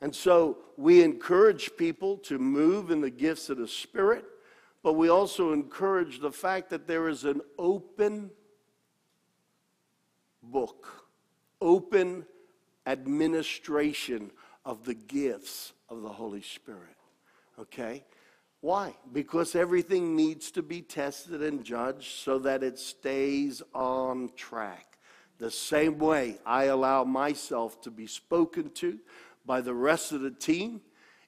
And 0.03 0.13
so 0.13 0.57
we 0.75 1.01
encourage 1.01 1.77
people 1.77 2.17
to 2.17 2.37
move 2.37 2.91
in 2.91 2.99
the 2.99 3.09
gifts 3.09 3.49
of 3.49 3.57
the 3.57 3.69
Spirit, 3.69 4.25
but 4.83 4.93
we 4.93 5.07
also 5.07 5.53
encourage 5.53 6.19
the 6.19 6.29
fact 6.29 6.69
that 6.71 6.87
there 6.87 7.07
is 7.07 7.23
an 7.23 7.39
open 7.57 8.29
book, 10.43 11.07
open 11.61 12.25
administration 12.85 14.29
of 14.65 14.83
the 14.83 14.93
gifts 14.93 15.71
of 15.87 16.01
the 16.01 16.09
Holy 16.09 16.41
Spirit. 16.41 16.97
Okay? 17.57 18.03
Why? 18.59 18.97
Because 19.13 19.55
everything 19.55 20.17
needs 20.17 20.51
to 20.51 20.61
be 20.61 20.81
tested 20.81 21.41
and 21.41 21.63
judged 21.63 22.19
so 22.19 22.39
that 22.39 22.61
it 22.61 22.77
stays 22.77 23.61
on 23.73 24.31
track. 24.35 24.97
The 25.37 25.49
same 25.49 25.97
way 25.97 26.39
I 26.45 26.65
allow 26.65 27.05
myself 27.05 27.79
to 27.83 27.91
be 27.91 28.05
spoken 28.05 28.69
to 28.71 28.99
by 29.45 29.61
the 29.61 29.73
rest 29.73 30.11
of 30.11 30.21
the 30.21 30.31
team, 30.31 30.81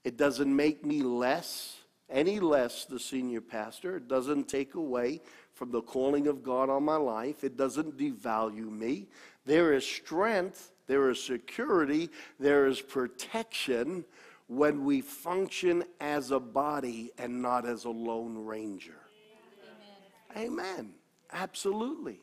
it 0.03 0.17
doesn't 0.17 0.55
make 0.55 0.85
me 0.85 1.01
less, 1.01 1.77
any 2.09 2.39
less, 2.39 2.85
the 2.85 2.99
senior 2.99 3.41
pastor. 3.41 3.97
It 3.97 4.07
doesn't 4.07 4.47
take 4.47 4.75
away 4.75 5.21
from 5.53 5.71
the 5.71 5.81
calling 5.81 6.27
of 6.27 6.43
God 6.43 6.69
on 6.69 6.83
my 6.83 6.97
life. 6.97 7.43
It 7.43 7.57
doesn't 7.57 7.97
devalue 7.97 8.69
me. 8.69 9.07
There 9.45 9.73
is 9.73 9.85
strength 9.85 10.71
there 10.87 11.09
is 11.09 11.21
security, 11.21 12.09
there 12.39 12.67
is 12.67 12.81
protection 12.81 14.05
when 14.47 14.85
we 14.85 15.01
function 15.01 15.83
as 15.99 16.31
a 16.31 16.39
body 16.39 17.11
and 17.17 17.41
not 17.41 17.65
as 17.65 17.85
a 17.85 17.89
lone 17.89 18.37
ranger. 18.37 18.99
Amen. 20.35 20.51
Amen. 20.51 20.93
Absolutely. 21.31 22.19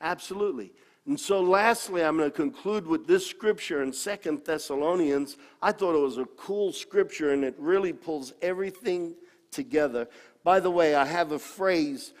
Absolutely. 0.00 0.72
And 1.06 1.18
so, 1.18 1.40
lastly, 1.40 2.02
I'm 2.02 2.16
going 2.16 2.30
to 2.30 2.36
conclude 2.36 2.84
with 2.84 3.06
this 3.06 3.24
scripture 3.24 3.82
in 3.82 3.92
Second 3.92 4.44
Thessalonians. 4.44 5.36
I 5.62 5.70
thought 5.70 5.94
it 5.94 6.02
was 6.02 6.18
a 6.18 6.24
cool 6.24 6.72
scripture 6.72 7.32
and 7.32 7.44
it 7.44 7.54
really 7.58 7.92
pulls 7.92 8.32
everything 8.42 9.14
together. 9.52 10.08
By 10.42 10.58
the 10.58 10.70
way, 10.70 10.96
I 10.96 11.04
have 11.04 11.30
a 11.30 11.38
phrase. 11.38 12.12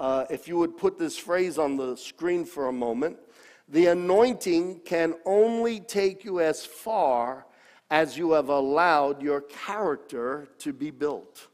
Uh, 0.00 0.24
if 0.30 0.48
you 0.48 0.56
would 0.58 0.76
put 0.76 0.98
this 0.98 1.16
phrase 1.16 1.58
on 1.58 1.76
the 1.76 1.96
screen 1.96 2.44
for 2.44 2.66
a 2.66 2.72
moment, 2.72 3.18
the 3.68 3.86
anointing 3.86 4.80
can 4.84 5.14
only 5.24 5.78
take 5.78 6.24
you 6.24 6.40
as 6.40 6.66
far 6.66 7.46
as 7.88 8.18
you 8.18 8.32
have 8.32 8.48
allowed 8.48 9.22
your 9.22 9.42
character 9.42 10.48
to 10.58 10.72
be 10.72 10.90
built. 10.90 11.46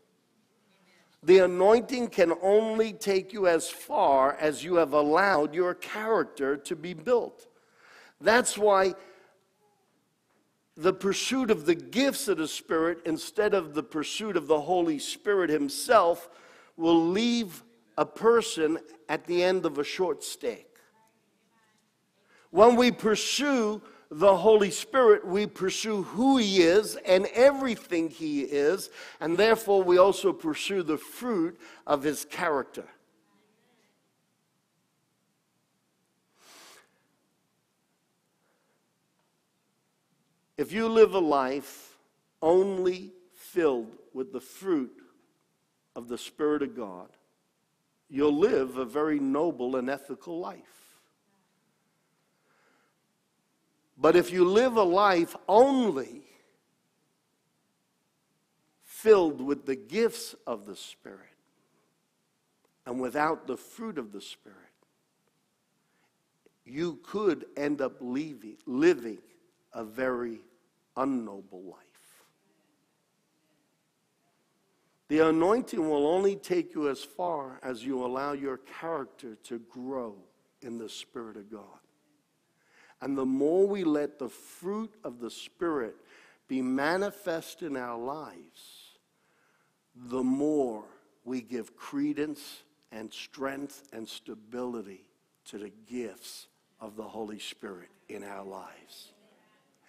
The 1.23 1.39
anointing 1.41 2.09
can 2.09 2.33
only 2.43 2.93
take 2.93 3.33
you 3.33 3.47
as 3.47 3.69
far 3.69 4.35
as 4.37 4.65
you 4.65 4.77
have 4.77 4.95
allowed 4.95 5.55
your 5.55 5.75
character 5.75 6.57
to 6.57 6.77
be 6.77 6.95
built. 6.95 7.47
That's 8.21 8.57
why 8.57 8.95
the 10.77 10.93
pursuit 10.95 11.51
of 11.51 11.67
the 11.67 11.75
gifts 11.75 12.27
of 12.29 12.39
the 12.39 12.49
Spirit 12.49 13.01
instead 13.05 13.53
of 13.53 13.75
the 13.75 13.83
pursuit 13.83 14.37
of 14.37 14.47
the 14.47 14.63
Holy 14.63 14.99
Spirit 14.99 15.51
Himself 15.51 16.31
will 16.77 17.09
leave 17.09 17.63
a 17.99 18.07
person 18.07 18.79
at 19.09 19.27
the 19.27 19.43
end 19.43 19.67
of 19.67 19.77
a 19.79 19.85
short 19.85 20.25
stick. 20.25 20.79
When 22.51 22.77
we 22.77 22.91
pursue 22.91 23.83
the 24.11 24.37
Holy 24.37 24.73
Spirit, 24.73 25.25
we 25.25 25.47
pursue 25.47 26.03
who 26.03 26.37
He 26.37 26.63
is 26.63 26.97
and 27.07 27.27
everything 27.27 28.11
He 28.11 28.41
is, 28.41 28.91
and 29.21 29.37
therefore 29.37 29.83
we 29.83 29.99
also 29.99 30.33
pursue 30.33 30.83
the 30.83 30.99
fruit 30.99 31.59
of 31.87 32.03
His 32.03 32.25
character. 32.25 32.85
If 40.57 40.73
you 40.73 40.89
live 40.89 41.15
a 41.15 41.21
life 41.21 41.97
only 42.43 43.13
filled 43.35 43.97
with 44.13 44.33
the 44.33 44.41
fruit 44.41 44.93
of 45.97 46.09
the 46.09 46.19
Spirit 46.19 46.63
of 46.63 46.77
God, 46.77 47.09
you'll 48.09 48.37
live 48.37 48.77
a 48.77 48.85
very 48.85 49.21
noble 49.21 49.77
and 49.77 49.89
ethical 49.89 50.39
life. 50.39 50.80
But 54.01 54.17
if 54.17 54.33
you 54.33 54.47
live 54.47 54.77
a 54.77 54.83
life 54.83 55.37
only 55.47 56.23
filled 58.83 59.43
with 59.43 59.67
the 59.67 59.77
gifts 59.77 60.35
of 60.47 60.65
the 60.65 60.75
Spirit 60.75 61.19
and 62.87 62.99
without 62.99 63.47
the 63.47 63.59
fruit 63.59 63.99
of 63.99 64.11
the 64.13 64.23
Spirit, 64.23 64.57
you 66.65 66.99
could 67.03 67.45
end 67.59 67.83
up 67.83 67.97
leaving, 68.01 68.57
living 68.65 69.19
a 69.75 69.85
very 69.85 70.41
unknoble 70.97 71.63
life. 71.63 71.87
The 75.09 75.29
anointing 75.29 75.91
will 75.91 76.07
only 76.07 76.37
take 76.37 76.75
you 76.75 76.89
as 76.89 77.03
far 77.03 77.59
as 77.63 77.85
you 77.85 78.03
allow 78.05 78.33
your 78.33 78.59
character 78.81 79.37
to 79.45 79.59
grow 79.59 80.15
in 80.63 80.79
the 80.79 80.89
Spirit 80.89 81.37
of 81.37 81.51
God. 81.51 81.81
And 83.01 83.17
the 83.17 83.27
more 83.27 83.67
we 83.67 83.85
let 83.85 84.19
the 84.19 84.29
fruit 84.29 84.93
of 85.05 85.21
the 85.21 85.31
Spirit 85.31 85.97
be 86.49 86.61
manifest 86.61 87.63
in 87.63 87.77
our 87.77 87.99
lives, 87.99 88.99
the 89.95 90.23
more 90.23 90.85
we 91.25 91.41
give 91.41 91.77
credence 91.77 92.63
and 92.93 93.13
strength 93.13 93.89
and 93.93 94.09
stability 94.09 95.05
to 95.47 95.59
the 95.59 95.73
gifts 95.89 96.49
of 96.81 96.97
the 96.97 97.03
Holy 97.03 97.39
Spirit 97.39 97.89
in 98.09 98.25
our 98.25 98.45
lives. 98.45 99.13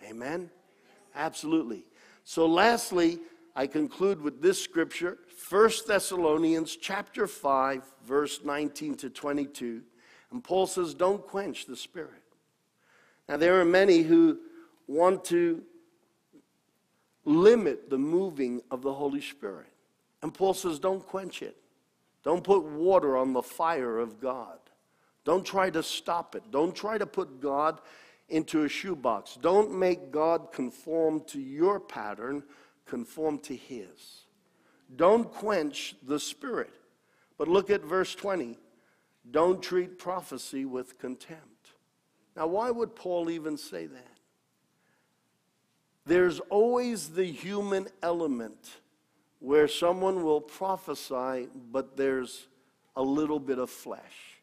Amen? 0.07 0.49
Absolutely. 1.15 1.83
So 2.23 2.45
lastly, 2.45 3.19
I 3.55 3.67
conclude 3.67 4.21
with 4.21 4.41
this 4.41 4.61
scripture, 4.61 5.17
1 5.49 5.71
Thessalonians 5.87 6.75
chapter 6.75 7.27
5 7.27 7.83
verse 8.05 8.39
19 8.43 8.95
to 8.95 9.09
22. 9.09 9.81
And 10.31 10.43
Paul 10.43 10.67
says, 10.67 10.93
"Don't 10.93 11.25
quench 11.25 11.65
the 11.65 11.75
spirit." 11.75 12.20
Now, 13.29 13.37
there 13.37 13.59
are 13.61 13.65
many 13.65 14.01
who 14.01 14.39
want 14.87 15.23
to 15.25 15.63
limit 17.25 17.89
the 17.89 17.97
moving 17.97 18.61
of 18.71 18.81
the 18.81 18.93
Holy 18.93 19.21
Spirit. 19.21 19.67
And 20.21 20.33
Paul 20.33 20.53
says, 20.53 20.79
don't 20.79 21.05
quench 21.05 21.41
it. 21.41 21.57
Don't 22.23 22.43
put 22.43 22.63
water 22.63 23.17
on 23.17 23.33
the 23.33 23.41
fire 23.41 23.97
of 23.97 24.19
God. 24.19 24.59
Don't 25.23 25.45
try 25.45 25.69
to 25.69 25.83
stop 25.83 26.35
it. 26.35 26.43
Don't 26.51 26.75
try 26.75 26.97
to 26.97 27.05
put 27.05 27.39
God 27.39 27.79
into 28.29 28.63
a 28.63 28.69
shoebox. 28.69 29.37
Don't 29.41 29.77
make 29.77 30.11
God 30.11 30.51
conform 30.51 31.21
to 31.27 31.39
your 31.39 31.79
pattern, 31.79 32.43
conform 32.85 33.39
to 33.39 33.55
His. 33.55 34.25
Don't 34.95 35.31
quench 35.31 35.95
the 36.03 36.19
Spirit. 36.19 36.71
But 37.37 37.47
look 37.47 37.69
at 37.69 37.83
verse 37.83 38.13
20. 38.15 38.57
Don't 39.29 39.61
treat 39.61 39.99
prophecy 39.99 40.65
with 40.65 40.97
contempt. 40.97 41.73
Now, 42.35 42.47
why 42.47 42.71
would 42.71 42.95
Paul 42.95 43.29
even 43.29 43.57
say 43.57 43.87
that? 43.87 44.17
There's 46.05 46.39
always 46.49 47.09
the 47.09 47.25
human 47.25 47.87
element 48.01 48.69
where 49.39 49.67
someone 49.67 50.23
will 50.23 50.41
prophesy, 50.41 51.49
but 51.71 51.97
there's 51.97 52.47
a 52.95 53.01
little 53.01 53.39
bit 53.39 53.59
of 53.59 53.69
flesh. 53.69 54.39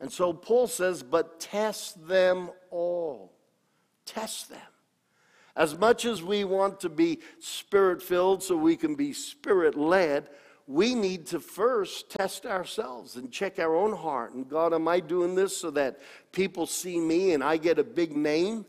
And 0.00 0.10
so 0.10 0.32
Paul 0.32 0.66
says, 0.66 1.02
but 1.02 1.40
test 1.40 2.06
them 2.06 2.50
all. 2.70 3.32
Test 4.04 4.50
them. 4.50 4.60
As 5.56 5.78
much 5.78 6.04
as 6.04 6.22
we 6.22 6.44
want 6.44 6.80
to 6.80 6.88
be 6.88 7.20
spirit 7.38 8.02
filled 8.02 8.42
so 8.42 8.56
we 8.56 8.76
can 8.76 8.96
be 8.96 9.12
spirit 9.12 9.76
led, 9.76 10.28
we 10.66 10.94
need 10.94 11.26
to 11.26 11.40
first 11.40 12.10
test 12.10 12.46
ourselves 12.46 13.16
and 13.16 13.30
check 13.30 13.58
our 13.58 13.76
own 13.76 13.94
heart. 13.94 14.32
And 14.32 14.48
God, 14.48 14.72
am 14.72 14.88
I 14.88 15.00
doing 15.00 15.34
this 15.34 15.56
so 15.56 15.70
that 15.72 16.00
people 16.32 16.66
see 16.66 16.98
me 16.98 17.32
and 17.32 17.44
I 17.44 17.58
get 17.58 17.78
a 17.78 17.84
big 17.84 18.16
name? 18.16 18.64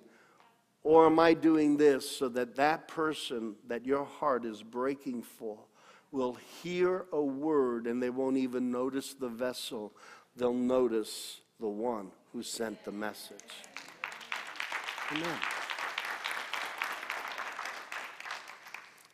Or 0.83 1.07
am 1.07 1.19
I 1.19 1.33
doing 1.33 1.77
this 1.77 2.09
so 2.09 2.29
that 2.29 2.55
that 2.57 2.87
person 2.87 3.55
that 3.67 3.85
your 3.85 4.05
heart 4.05 4.45
is 4.45 4.61
breaking 4.61 5.23
for 5.23 5.57
will 6.11 6.37
hear 6.61 7.05
a 7.11 7.21
word 7.21 7.87
and 7.87 8.03
they 8.03 8.11
won't 8.11 8.37
even 8.37 8.71
notice 8.71 9.13
the 9.13 9.29
vessel? 9.29 9.93
They'll 10.35 10.53
notice 10.53 11.39
the 11.59 11.67
one 11.67 12.11
who 12.33 12.43
sent 12.43 12.83
the 12.83 12.91
message. 12.91 13.39
Amen. 15.11 15.54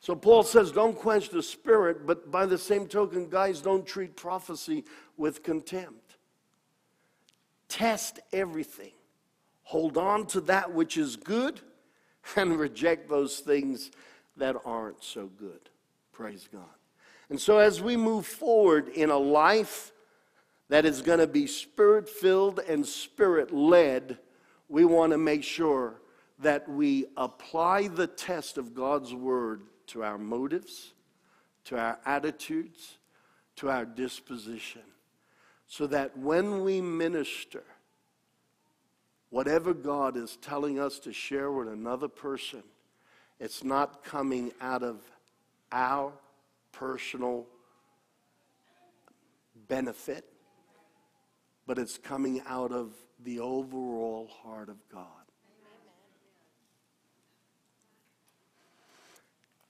So 0.01 0.15
Paul 0.15 0.41
says, 0.41 0.71
don't 0.71 0.97
quench 0.97 1.29
the 1.29 1.43
spirit, 1.43 2.07
but 2.07 2.31
by 2.31 2.47
the 2.47 2.57
same 2.57 2.87
token, 2.87 3.29
guys, 3.29 3.61
don't 3.61 3.85
treat 3.85 4.15
prophecy 4.15 4.83
with 5.15 5.43
contempt. 5.43 6.17
Test 7.69 8.19
everything. 8.33 8.93
Hold 9.61 9.97
on 9.97 10.25
to 10.27 10.41
that 10.41 10.73
which 10.73 10.97
is 10.97 11.15
good 11.15 11.61
and 12.35 12.57
reject 12.59 13.09
those 13.09 13.39
things 13.39 13.91
that 14.37 14.55
aren't 14.65 15.03
so 15.03 15.27
good. 15.27 15.69
Praise 16.11 16.49
God. 16.51 16.63
And 17.29 17.39
so, 17.39 17.59
as 17.59 17.79
we 17.79 17.95
move 17.95 18.25
forward 18.25 18.89
in 18.89 19.11
a 19.11 19.17
life 19.17 19.91
that 20.69 20.83
is 20.83 21.03
going 21.03 21.19
to 21.19 21.27
be 21.27 21.45
spirit 21.45 22.09
filled 22.09 22.59
and 22.59 22.85
spirit 22.85 23.53
led, 23.53 24.17
we 24.67 24.83
want 24.83 25.11
to 25.11 25.17
make 25.17 25.43
sure 25.43 26.01
that 26.39 26.67
we 26.67 27.05
apply 27.17 27.87
the 27.87 28.07
test 28.07 28.57
of 28.57 28.73
God's 28.73 29.13
word 29.13 29.61
to 29.91 30.03
our 30.03 30.17
motives, 30.17 30.93
to 31.65 31.77
our 31.77 31.99
attitudes, 32.05 32.97
to 33.57 33.69
our 33.69 33.85
disposition, 33.85 34.81
so 35.67 35.85
that 35.85 36.17
when 36.17 36.63
we 36.63 36.79
minister, 36.79 37.63
whatever 39.29 39.73
God 39.73 40.15
is 40.15 40.37
telling 40.37 40.79
us 40.79 40.97
to 40.99 41.11
share 41.11 41.51
with 41.51 41.67
another 41.67 42.07
person, 42.07 42.63
it's 43.39 43.63
not 43.63 44.03
coming 44.03 44.51
out 44.61 44.81
of 44.81 45.01
our 45.71 46.13
personal 46.71 47.45
benefit, 49.67 50.25
but 51.67 51.77
it's 51.77 51.97
coming 51.97 52.41
out 52.47 52.71
of 52.71 52.93
the 53.23 53.39
overall 53.39 54.29
heart 54.41 54.69
of 54.69 54.77
God. 54.89 55.20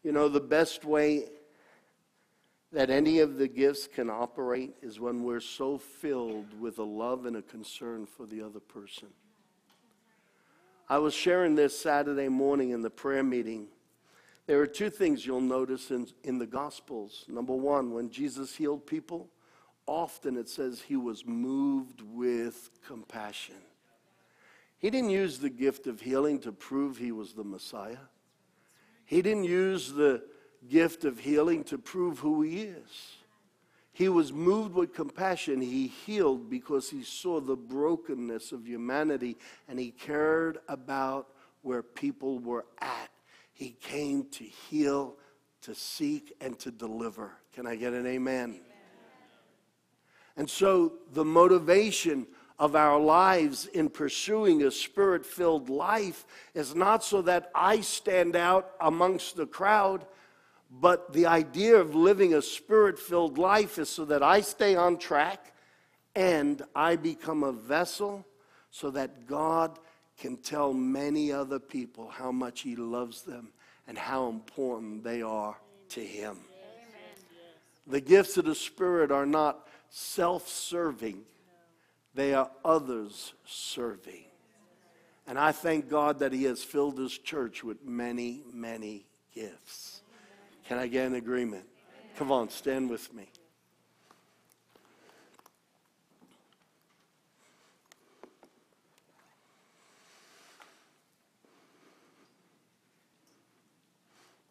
You 0.04 0.12
know, 0.12 0.30
the 0.30 0.40
best 0.40 0.84
way 0.84 1.26
that 2.72 2.90
any 2.90 3.20
of 3.20 3.38
the 3.38 3.48
gifts 3.48 3.88
can 3.88 4.10
operate 4.10 4.74
is 4.82 5.00
when 5.00 5.24
we're 5.24 5.42
so 5.42 5.78
filled 5.78 6.60
with 6.60 6.80
a 6.80 6.84
love 6.84 7.26
and 7.26 7.36
a 7.36 7.42
concern 7.42 8.06
for 8.06 8.26
the 8.26 8.42
other 8.42 8.60
person. 8.60 9.10
I 10.90 10.98
was 10.98 11.14
sharing 11.14 11.56
this 11.56 11.78
Saturday 11.78 12.30
morning 12.30 12.72
in 12.72 12.82
the 12.82 12.90
prayer 12.90 13.24
meeting. 13.24 13.68
There 14.48 14.60
are 14.60 14.68
two 14.68 14.90
things 14.90 15.26
you'll 15.26 15.40
notice 15.40 15.92
in, 15.92 16.08
in 16.24 16.38
the 16.38 16.48
Gospels. 16.48 17.26
Number 17.28 17.54
one, 17.54 17.94
when 17.94 18.10
Jesus 18.10 18.56
healed 18.56 18.86
people, 18.86 19.30
often 19.86 20.36
it 20.36 20.50
says 20.50 20.82
he 20.82 20.96
was 20.96 21.26
moved 21.26 22.02
with 22.02 22.72
compassion. 22.86 23.56
He 24.80 24.90
didn't 24.90 25.12
use 25.12 25.38
the 25.38 25.50
gift 25.50 25.88
of 25.88 26.02
healing 26.02 26.40
to 26.40 26.52
prove 26.52 26.98
he 26.98 27.12
was 27.12 27.34
the 27.34 27.44
Messiah. 27.44 27.98
He 29.12 29.22
didn't 29.22 29.44
use 29.44 29.92
the 29.92 30.24
gift 30.70 31.04
of 31.04 31.20
healing 31.20 31.66
to 31.66 31.78
prove 31.78 32.20
who 32.20 32.44
he 32.44 32.62
is. 32.62 33.18
He 33.92 34.08
was 34.08 34.32
moved 34.32 34.74
with 34.74 34.94
compassion. 34.94 35.60
He 35.60 35.88
healed 35.88 36.50
because 36.50 36.90
he 36.90 37.04
saw 37.04 37.42
the 37.42 37.58
brokenness 37.58 38.54
of 38.54 38.66
humanity 38.66 39.36
and 39.68 39.78
he 39.78 39.92
cared 39.92 40.60
about 40.70 41.28
where 41.62 41.84
people 41.84 42.40
were 42.40 42.64
at. 42.80 43.10
He 43.54 43.76
came 43.82 44.30
to 44.30 44.46
heal, 44.46 45.18
to 45.64 45.76
seek, 45.76 46.32
and 46.40 46.58
to 46.60 46.72
deliver. 46.72 47.34
Can 47.54 47.68
I 47.68 47.76
get 47.76 47.92
an 47.92 48.08
amen? 48.08 48.52
amen. 48.52 48.62
And 50.38 50.50
so 50.50 50.94
the 51.12 51.26
motivation 51.26 52.28
of 52.62 52.76
our 52.76 53.00
lives 53.00 53.66
in 53.66 53.90
pursuing 53.90 54.62
a 54.62 54.70
spirit 54.70 55.26
filled 55.26 55.68
life 55.68 56.28
is 56.54 56.76
not 56.76 57.04
so 57.04 57.24
that 57.24 57.50
I 57.56 57.82
stand 57.82 58.36
out 58.36 58.74
amongst 58.80 59.36
the 59.36 59.48
crowd, 59.48 60.06
but 60.70 61.12
the 61.12 61.26
idea 61.26 61.78
of 61.78 61.96
living 61.96 62.36
a 62.36 62.42
spirit 62.44 63.00
filled 63.00 63.40
life 63.40 63.80
is 63.80 63.90
so 63.90 64.06
that 64.06 64.22
I 64.22 64.42
stay 64.42 64.76
on 64.76 65.00
track 65.00 65.54
and 66.16 66.62
I 66.76 66.98
become 66.98 67.42
a 67.42 67.52
vessel 67.52 68.28
so 68.70 68.92
that 68.92 69.26
God 69.26 69.80
can 70.20 70.38
tell 70.38 70.72
many 70.72 71.32
other 71.32 71.58
people 71.58 72.10
how 72.10 72.32
much 72.32 72.62
He 72.62 72.76
loves 72.76 73.24
them 73.24 73.50
and 73.88 73.98
how 73.98 74.30
important 74.30 75.04
they 75.04 75.24
are 75.24 75.58
to 75.90 76.00
Him. 76.00 76.38
The 77.88 78.02
gifts 78.02 78.38
of 78.38 78.46
the 78.46 78.54
Spirit 78.54 79.12
are 79.12 79.26
not 79.26 79.68
self 79.90 80.48
serving, 80.48 81.24
they 82.14 82.34
are 82.34 82.50
others 82.64 83.34
serving. 83.46 84.26
And 85.28 85.38
I 85.40 85.52
thank 85.52 85.90
God 85.90 86.20
that 86.20 86.34
He 86.34 86.44
has 86.46 86.64
filled 86.64 86.98
His 86.98 87.18
church 87.18 87.64
with 87.64 87.84
many, 87.86 88.44
many 88.54 89.06
gifts. 89.34 90.02
Can 90.68 90.78
I 90.78 90.88
get 90.88 91.08
an 91.08 91.16
agreement? 91.16 91.66
Come 92.18 92.32
on, 92.32 92.50
stand 92.50 92.90
with 92.90 93.14
me. 93.14 93.30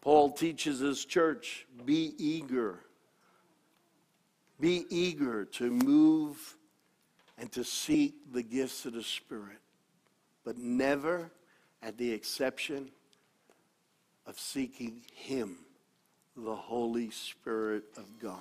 Paul 0.01 0.33
teaches 0.33 0.81
his 0.81 1.05
church 1.05 1.67
be 1.85 2.15
eager. 2.19 2.81
Be 4.59 4.85
eager 4.91 5.45
to 5.45 5.71
move 5.71 6.57
and 7.41 7.51
to 7.53 7.65
seek 7.65 8.15
the 8.35 8.43
gifts 8.43 8.85
of 8.85 8.93
the 8.93 9.03
Spirit, 9.03 9.59
but 10.45 10.59
never 10.59 11.33
at 11.83 11.97
the 11.97 12.13
exception 12.13 12.91
of 14.27 14.39
seeking 14.39 15.01
Him 15.15 15.57
the 16.37 16.55
Holy 16.55 17.11
Spirit 17.11 17.85
of 17.97 18.05
God. 18.21 18.37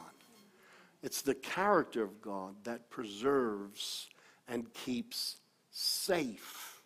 It's 1.01 1.21
the 1.21 1.33
character 1.33 2.03
of 2.03 2.21
God 2.21 2.55
that 2.65 2.89
preserves 2.89 4.09
and 4.49 4.71
keeps 4.73 5.37
safe 5.71 6.81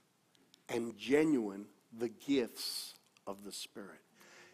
and 0.70 0.96
genuine 0.96 1.66
the 1.98 2.10
gifts 2.10 2.94
of 3.26 3.44
the 3.44 3.52
Spirit. 3.52 4.02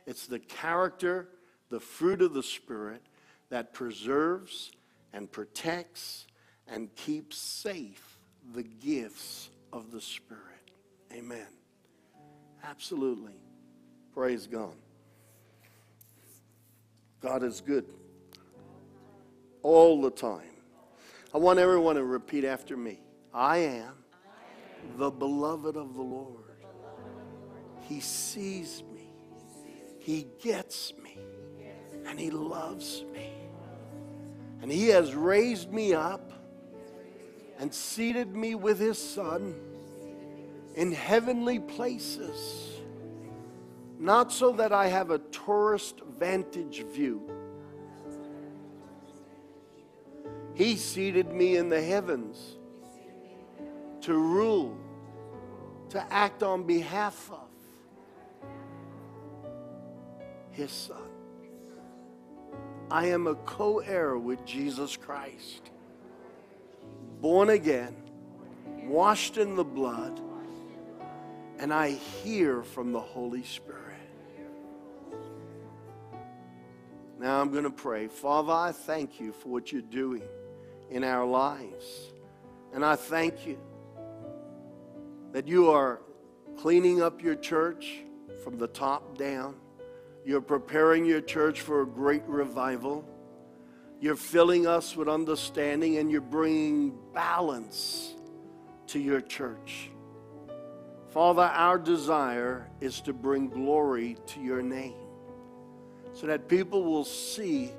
It's 0.05 0.27
the 0.27 0.39
character, 0.39 1.27
the 1.69 1.81
fruit 1.81 2.21
of 2.21 2.33
the 2.33 2.43
Spirit, 2.43 3.01
that 3.49 3.73
preserves 3.73 4.71
and 5.11 5.29
protects 5.29 6.25
and 6.71 6.93
keep 6.95 7.33
safe 7.33 8.17
the 8.53 8.63
gifts 8.63 9.49
of 9.73 9.91
the 9.91 10.01
Spirit. 10.01 10.43
Amen. 11.13 11.47
Absolutely. 12.63 13.33
Praise 14.13 14.47
God. 14.47 14.75
God 17.21 17.43
is 17.43 17.61
good 17.61 17.85
all 19.61 20.01
the 20.01 20.11
time. 20.11 20.41
I 21.33 21.37
want 21.37 21.59
everyone 21.59 21.95
to 21.95 22.03
repeat 22.03 22.45
after 22.45 22.75
me 22.77 22.99
I 23.33 23.57
am 23.57 23.93
the 24.97 25.11
beloved 25.11 25.75
of 25.75 25.93
the 25.95 26.01
Lord. 26.01 26.35
He 27.81 27.99
sees 27.99 28.83
me, 28.93 29.11
He 29.99 30.27
gets 30.41 30.93
me, 31.03 31.17
and 32.05 32.19
He 32.19 32.31
loves 32.31 33.03
me. 33.13 33.31
And 34.61 34.71
He 34.71 34.89
has 34.89 35.13
raised 35.13 35.71
me 35.71 35.93
up 35.93 36.38
and 37.59 37.73
seated 37.73 38.35
me 38.35 38.55
with 38.55 38.79
His 38.79 38.97
Son 38.97 39.53
in 40.75 40.91
heavenly 40.91 41.59
places 41.59 42.79
not 43.99 44.31
so 44.31 44.53
that 44.53 44.71
I 44.71 44.87
have 44.87 45.11
a 45.11 45.19
tourist 45.19 45.99
vantage 46.17 46.85
view. 46.85 47.21
He 50.53 50.77
seated 50.77 51.33
me 51.33 51.57
in 51.57 51.67
the 51.67 51.81
heavens 51.81 52.57
to 54.01 54.13
rule, 54.13 54.77
to 55.89 56.13
act 56.13 56.43
on 56.43 56.63
behalf 56.63 57.29
of 57.29 57.49
His 60.51 60.71
Son. 60.71 60.97
I 62.89 63.07
am 63.07 63.27
a 63.27 63.35
co 63.35 63.79
heir 63.79 64.17
with 64.17 64.45
Jesus 64.45 64.95
Christ, 64.95 65.71
born 67.21 67.49
again, 67.49 67.95
washed 68.83 69.37
in 69.37 69.55
the 69.55 69.63
blood, 69.63 70.19
and 71.57 71.73
I 71.73 71.91
hear 71.91 72.63
from 72.63 72.91
the 72.91 72.99
Holy 72.99 73.43
Spirit. 73.43 73.79
Now 77.19 77.41
I'm 77.41 77.51
going 77.51 77.65
to 77.65 77.69
pray. 77.69 78.07
Father, 78.07 78.53
I 78.53 78.71
thank 78.71 79.19
you 79.19 79.33
for 79.33 79.49
what 79.49 79.73
you're 79.73 79.81
doing 79.81 80.23
in 80.89 81.03
our 81.03 81.25
lives. 81.25 82.13
And 82.73 82.85
I 82.85 82.95
thank 82.95 83.45
you 83.45 83.59
that 85.33 85.45
you 85.45 85.69
are 85.69 85.99
cleaning 86.57 87.01
up 87.01 87.21
your 87.21 87.35
church 87.35 88.03
from 88.43 88.57
the 88.57 88.67
top 88.67 89.17
down. 89.17 89.55
You're 90.25 90.41
preparing 90.41 91.05
your 91.05 91.19
church 91.19 91.59
for 91.59 91.81
a 91.81 91.85
great 91.85 92.23
revival. 92.25 93.05
You're 93.99 94.15
filling 94.15 94.65
us 94.65 94.95
with 94.95 95.09
understanding 95.09 95.97
and 95.97 96.09
you're 96.09 96.21
bringing 96.21 96.97
balance 97.19 98.15
to 98.87 98.97
your 98.97 99.19
church. 99.19 99.91
Father, 101.09 101.41
our 101.41 101.77
desire 101.77 102.69
is 102.79 103.01
to 103.01 103.11
bring 103.11 103.49
glory 103.49 104.15
to 104.25 104.39
your 104.39 104.61
name 104.61 104.93
so 106.13 106.27
that 106.27 106.47
people 106.47 106.81
will 106.81 107.03
see 107.03 107.71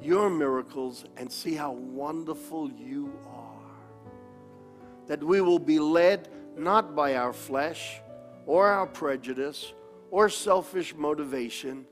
your 0.00 0.30
miracles 0.30 1.04
and 1.16 1.32
see 1.32 1.56
how 1.56 1.72
wonderful 1.72 2.70
you 2.70 3.12
are. 3.34 3.72
That 5.08 5.24
we 5.24 5.40
will 5.40 5.58
be 5.58 5.80
led 5.80 6.28
not 6.56 6.94
by 6.94 7.16
our 7.16 7.32
flesh 7.32 8.00
or 8.46 8.68
our 8.68 8.86
prejudice 8.86 9.72
or 10.12 10.28
selfish 10.28 10.94
motivation, 10.94 11.84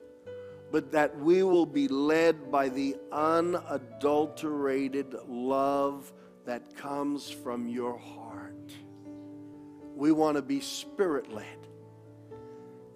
but 0.71 0.93
that 0.93 1.19
we 1.19 1.43
will 1.43 1.67
be 1.67 1.89
led 1.89 2.49
by 2.49 2.69
the 2.69 2.95
unadulterated 3.11 5.17
love 5.27 6.13
that 6.47 6.75
comes 6.77 7.31
from 7.31 7.69
your 7.69 7.99
heart. 7.99 8.73
We 9.95 10.13
want 10.13 10.37
to 10.37 10.43
be 10.43 10.61
spirit 10.61 11.33
led 11.33 11.69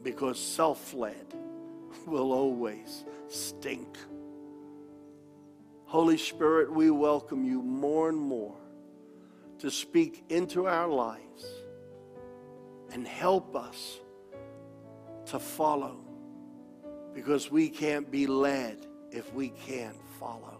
because 0.03 0.39
self 0.39 0.95
led 0.95 1.35
will 2.07 2.33
always 2.33 3.05
stink. 3.29 3.97
Holy 5.85 6.17
Spirit, 6.17 6.73
we 6.73 6.91
welcome 6.91 7.45
you 7.45 7.63
more 7.63 8.09
and 8.09 8.19
more 8.19 8.57
to 9.59 9.71
speak 9.71 10.25
into 10.29 10.67
our 10.67 10.89
lives 10.89 11.45
and 12.93 13.07
help 13.07 13.55
us 13.55 14.01
to 15.27 15.39
follow 15.39 15.99
because 17.15 17.51
we 17.51 17.69
can't 17.69 18.11
be 18.11 18.27
led 18.27 18.87
if 19.11 19.33
we 19.33 19.51
can't 19.51 19.97
follow. 20.19 20.54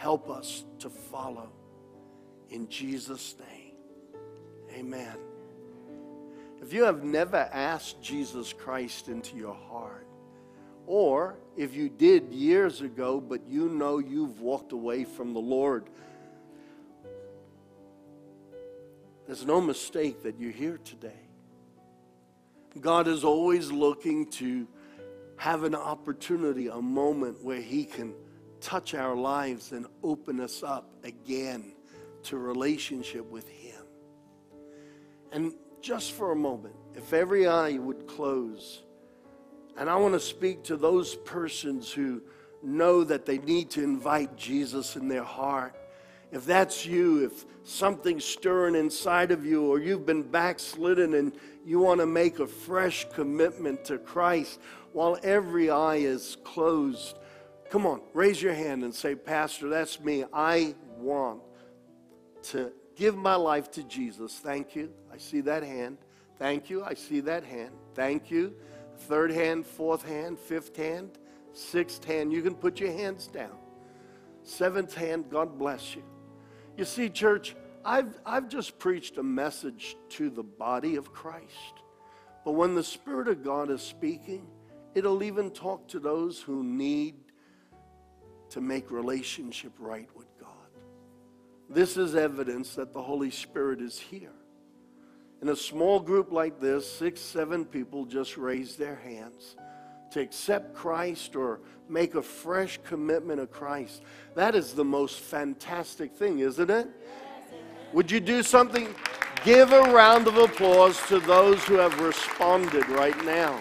Help 0.00 0.30
us 0.30 0.64
to 0.78 0.88
follow 0.88 1.50
in 2.48 2.66
Jesus' 2.70 3.34
name. 3.38 3.74
Amen. 4.72 5.14
If 6.62 6.72
you 6.72 6.84
have 6.84 7.04
never 7.04 7.36
asked 7.52 8.00
Jesus 8.00 8.54
Christ 8.54 9.08
into 9.08 9.36
your 9.36 9.52
heart, 9.52 10.06
or 10.86 11.36
if 11.54 11.74
you 11.74 11.90
did 11.90 12.32
years 12.32 12.80
ago, 12.80 13.20
but 13.20 13.46
you 13.46 13.68
know 13.68 13.98
you've 13.98 14.40
walked 14.40 14.72
away 14.72 15.04
from 15.04 15.34
the 15.34 15.38
Lord, 15.38 15.90
There's 19.26 19.44
no 19.46 19.60
mistake 19.60 20.24
that 20.24 20.40
you're 20.40 20.50
here 20.50 20.78
today. 20.78 21.28
God 22.80 23.06
is 23.06 23.22
always 23.22 23.70
looking 23.70 24.28
to 24.32 24.66
have 25.36 25.62
an 25.62 25.74
opportunity, 25.76 26.66
a 26.68 26.80
moment 26.80 27.44
where 27.44 27.60
He 27.60 27.84
can 27.84 28.14
touch 28.60 28.94
our 28.94 29.14
lives 29.14 29.72
and 29.72 29.86
open 30.02 30.40
us 30.40 30.62
up 30.62 30.90
again 31.04 31.72
to 32.24 32.36
relationship 32.36 33.24
with 33.30 33.48
Him. 33.48 33.82
And 35.32 35.54
just 35.80 36.12
for 36.12 36.32
a 36.32 36.36
moment, 36.36 36.74
if 36.94 37.12
every 37.12 37.46
eye 37.46 37.78
would 37.78 38.06
close, 38.06 38.82
and 39.76 39.88
I 39.88 39.96
want 39.96 40.14
to 40.14 40.20
speak 40.20 40.64
to 40.64 40.76
those 40.76 41.14
persons 41.14 41.90
who 41.90 42.22
know 42.62 43.04
that 43.04 43.26
they 43.26 43.38
need 43.38 43.70
to 43.70 43.82
invite 43.82 44.36
Jesus 44.36 44.96
in 44.96 45.08
their 45.08 45.24
heart. 45.24 45.74
If 46.32 46.44
that's 46.44 46.86
you, 46.86 47.24
if 47.24 47.44
something's 47.64 48.24
stirring 48.24 48.74
inside 48.74 49.30
of 49.30 49.44
you, 49.44 49.64
or 49.64 49.80
you've 49.80 50.06
been 50.06 50.22
backslidden 50.22 51.14
and 51.14 51.32
you 51.64 51.80
want 51.80 52.00
to 52.00 52.06
make 52.06 52.38
a 52.38 52.46
fresh 52.46 53.06
commitment 53.12 53.84
to 53.86 53.98
Christ 53.98 54.60
while 54.92 55.18
every 55.22 55.70
eye 55.70 55.96
is 55.96 56.36
closed, 56.44 57.18
come 57.70 57.86
on, 57.86 58.02
raise 58.12 58.42
your 58.42 58.52
hand 58.52 58.84
and 58.84 58.94
say, 58.94 59.14
Pastor, 59.14 59.68
that's 59.68 60.00
me. 60.00 60.24
I 60.32 60.74
want 60.98 61.40
to 62.42 62.72
give 62.96 63.16
my 63.16 63.36
life 63.36 63.70
to 63.72 63.84
Jesus. 63.84 64.34
Thank 64.34 64.74
you. 64.74 64.92
I 65.12 65.16
see 65.16 65.40
that 65.42 65.62
hand. 65.62 65.98
Thank 66.38 66.68
you. 66.68 66.84
I 66.84 66.94
see 66.94 67.20
that 67.20 67.44
hand. 67.44 67.70
Thank 67.94 68.30
you. 68.30 68.54
Third 68.98 69.30
hand, 69.30 69.64
fourth 69.64 70.06
hand, 70.06 70.38
fifth 70.38 70.76
hand, 70.76 71.18
sixth 71.52 72.04
hand. 72.04 72.32
You 72.32 72.42
can 72.42 72.54
put 72.54 72.80
your 72.80 72.92
hands 72.92 73.28
down. 73.28 73.56
Seventh 74.42 74.94
hand, 74.94 75.30
God 75.30 75.58
bless 75.58 75.94
you. 75.94 76.02
You 76.76 76.84
see, 76.84 77.08
church, 77.08 77.54
I've, 77.84 78.18
I've 78.26 78.48
just 78.48 78.78
preached 78.78 79.16
a 79.18 79.22
message 79.22 79.96
to 80.10 80.28
the 80.28 80.42
body 80.42 80.96
of 80.96 81.12
Christ. 81.12 81.74
But 82.44 82.52
when 82.52 82.74
the 82.74 82.84
Spirit 82.84 83.28
of 83.28 83.44
God 83.44 83.70
is 83.70 83.82
speaking, 83.82 84.46
it'll 84.94 85.22
even 85.22 85.50
talk 85.50 85.86
to 85.88 86.00
those 86.00 86.40
who 86.40 86.64
need 86.64 87.14
to 88.50 88.60
make 88.60 88.90
relationship 88.90 89.72
right 89.78 90.08
with 90.14 90.26
God. 90.38 90.48
This 91.68 91.96
is 91.96 92.14
evidence 92.14 92.74
that 92.74 92.92
the 92.92 93.02
Holy 93.02 93.30
Spirit 93.30 93.80
is 93.80 93.98
here. 93.98 94.32
In 95.40 95.48
a 95.48 95.56
small 95.56 96.00
group 96.00 96.32
like 96.32 96.60
this, 96.60 96.90
six, 96.90 97.20
seven 97.20 97.64
people 97.64 98.04
just 98.04 98.36
raise 98.36 98.76
their 98.76 98.96
hands 98.96 99.56
to 100.10 100.20
accept 100.20 100.74
Christ 100.74 101.36
or 101.36 101.60
make 101.88 102.14
a 102.14 102.22
fresh 102.22 102.78
commitment 102.84 103.40
of 103.40 103.50
Christ. 103.50 104.02
That 104.34 104.54
is 104.54 104.74
the 104.74 104.84
most 104.84 105.20
fantastic 105.20 106.14
thing, 106.14 106.40
isn't 106.40 106.70
it? 106.70 106.88
Would 107.92 108.10
you 108.10 108.20
do 108.20 108.42
something? 108.42 108.94
Give 109.44 109.72
a 109.72 109.80
round 109.80 110.26
of 110.26 110.36
applause 110.36 111.00
to 111.08 111.18
those 111.20 111.62
who 111.64 111.74
have 111.74 111.98
responded 112.00 112.88
right 112.88 113.24
now. 113.24 113.60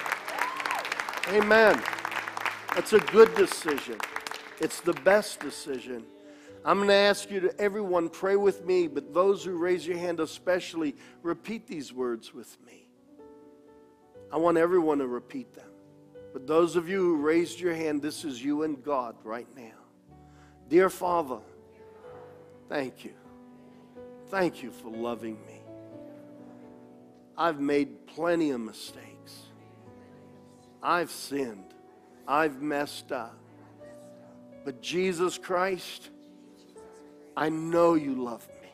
Amen. 1.30 1.82
That's 2.76 2.94
a 2.94 3.00
good 3.00 3.34
decision. 3.36 3.98
It's 4.60 4.82
the 4.82 4.94
best 4.94 5.40
decision. 5.40 6.04
I'm 6.66 6.78
going 6.78 6.90
to 6.90 6.94
ask 6.94 7.32
you 7.32 7.40
to, 7.42 7.60
everyone, 7.60 8.10
pray 8.10 8.36
with 8.36 8.66
me, 8.66 8.88
but 8.88 9.14
those 9.14 9.44
who 9.44 9.58
raise 9.58 9.88
your 9.88 9.98
hand 9.98 10.20
especially, 10.20 10.96
repeat 11.24 11.68
these 11.68 11.94
words 11.94 12.34
with 12.34 12.58
me. 12.66 12.88
I 14.32 14.38
want 14.38 14.58
everyone 14.58 15.00
to 15.00 15.08
repeat 15.08 15.54
them. 15.54 15.70
But 16.34 16.46
those 16.46 16.76
of 16.76 16.90
you 16.90 17.00
who 17.00 17.16
raised 17.16 17.60
your 17.60 17.74
hand, 17.74 18.02
this 18.02 18.26
is 18.26 18.44
you 18.44 18.64
and 18.64 18.84
God 18.84 19.16
right 19.24 19.48
now. 19.56 19.72
Dear 20.68 20.90
Father, 20.90 21.40
thank 22.68 23.04
you. 23.04 23.14
Thank 24.28 24.62
you 24.62 24.72
for 24.72 24.92
loving 24.92 25.38
me. 25.48 25.62
I've 27.36 27.60
made 27.60 28.06
plenty 28.06 28.52
of 28.52 28.60
mistakes. 28.60 29.44
I've 30.84 31.10
sinned. 31.10 31.74
I've 32.28 32.62
messed 32.62 33.12
up. 33.12 33.39
But 34.70 34.84
Jesus 34.84 35.40
Christ, 35.40 36.12
I 37.36 37.50
know 37.50 37.96
you 37.96 38.24
love 38.24 38.48
me. 38.62 38.70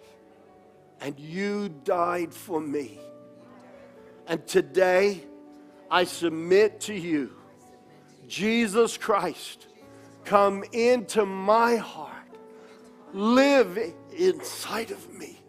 And 0.99 1.17
you 1.17 1.69
died 1.85 2.33
for 2.33 2.59
me. 2.59 2.99
And 4.27 4.45
today, 4.45 5.23
I 5.89 6.03
submit 6.03 6.81
to 6.81 6.93
you 6.93 7.31
Jesus 8.27 8.97
Christ, 8.97 9.67
come 10.25 10.65
into 10.73 11.25
my 11.25 11.77
heart, 11.77 12.27
live 13.13 13.79
inside 14.11 14.91
of 14.91 15.13
me, 15.13 15.39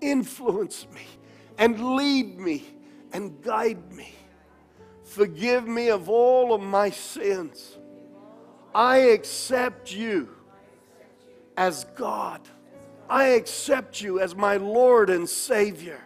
influence 0.00 0.88
me, 0.92 1.06
and 1.56 1.94
lead 1.94 2.40
me 2.40 2.64
and 3.12 3.40
guide 3.42 3.92
me. 3.92 4.12
Forgive 5.04 5.68
me 5.68 5.88
of 5.88 6.08
all 6.08 6.52
of 6.52 6.60
my 6.60 6.90
sins. 6.90 7.77
I 8.74 8.98
accept 8.98 9.92
you 9.92 10.28
as 11.56 11.84
God. 11.96 12.40
I 13.08 13.28
accept 13.28 14.00
you 14.00 14.20
as 14.20 14.34
my 14.34 14.56
Lord 14.56 15.10
and 15.10 15.28
Savior. 15.28 16.00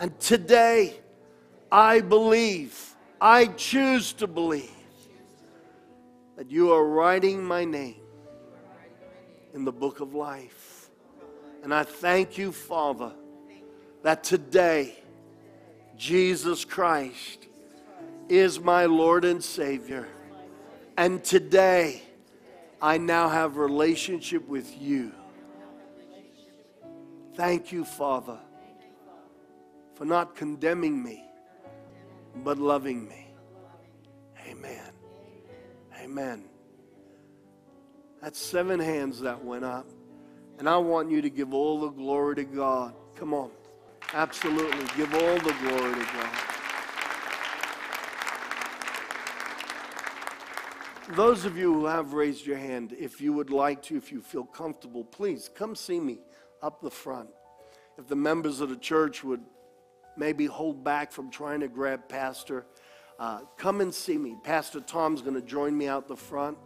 And 0.00 0.18
today, 0.18 1.00
I 1.70 2.00
believe 2.00 2.94
I 3.20 3.46
choose 3.46 4.12
to 4.14 4.26
believe 4.26 4.70
that 6.36 6.50
you 6.50 6.72
are 6.72 6.84
writing 6.84 7.44
my 7.44 7.64
name 7.64 8.00
in 9.54 9.64
the 9.64 9.72
book 9.72 10.00
of 10.00 10.14
life. 10.14 10.90
And 11.62 11.72
I 11.72 11.84
thank 11.84 12.36
you, 12.36 12.52
Father, 12.52 13.12
that 14.02 14.24
today 14.24 14.98
Jesus 15.96 16.64
Christ 16.64 17.46
is 18.28 18.58
my 18.58 18.86
Lord 18.86 19.24
and 19.24 19.42
Savior. 19.42 20.08
And 20.96 21.24
today 21.24 22.02
I 22.80 22.98
now 22.98 23.28
have 23.28 23.56
relationship 23.56 24.46
with 24.48 24.80
you. 24.80 25.12
Thank 27.34 27.72
you, 27.72 27.84
Father, 27.84 28.38
for 29.94 30.04
not 30.04 30.36
condemning 30.36 31.02
me 31.02 31.24
but 32.42 32.58
loving 32.58 33.08
me. 33.08 33.28
Amen. 34.48 34.90
Amen. 36.02 36.44
That's 38.20 38.38
seven 38.38 38.80
hands 38.80 39.20
that 39.20 39.44
went 39.44 39.64
up. 39.64 39.86
And 40.58 40.68
I 40.68 40.76
want 40.78 41.10
you 41.10 41.20
to 41.20 41.30
give 41.30 41.52
all 41.52 41.80
the 41.80 41.90
glory 41.90 42.36
to 42.36 42.44
God. 42.44 42.94
Come 43.16 43.34
on. 43.34 43.50
Absolutely. 44.12 44.86
Give 44.96 45.12
all 45.14 45.38
the 45.38 45.54
glory 45.60 45.94
to 45.94 46.06
God. 46.12 46.43
Those 51.10 51.44
of 51.44 51.58
you 51.58 51.72
who 51.72 51.84
have 51.84 52.14
raised 52.14 52.46
your 52.46 52.56
hand, 52.56 52.94
if 52.98 53.20
you 53.20 53.34
would 53.34 53.50
like 53.50 53.82
to, 53.82 53.96
if 53.96 54.10
you 54.10 54.22
feel 54.22 54.44
comfortable, 54.44 55.04
please 55.04 55.50
come 55.54 55.76
see 55.76 56.00
me 56.00 56.20
up 56.62 56.80
the 56.80 56.90
front. 56.90 57.28
If 57.98 58.08
the 58.08 58.16
members 58.16 58.60
of 58.60 58.70
the 58.70 58.76
church 58.76 59.22
would 59.22 59.42
maybe 60.16 60.46
hold 60.46 60.82
back 60.82 61.12
from 61.12 61.30
trying 61.30 61.60
to 61.60 61.68
grab 61.68 62.08
Pastor, 62.08 62.64
uh, 63.18 63.40
come 63.58 63.82
and 63.82 63.94
see 63.94 64.16
me. 64.16 64.34
Pastor 64.42 64.80
Tom's 64.80 65.20
going 65.20 65.34
to 65.34 65.42
join 65.42 65.76
me 65.76 65.88
out 65.88 66.08
the 66.08 66.16
front. 66.16 66.56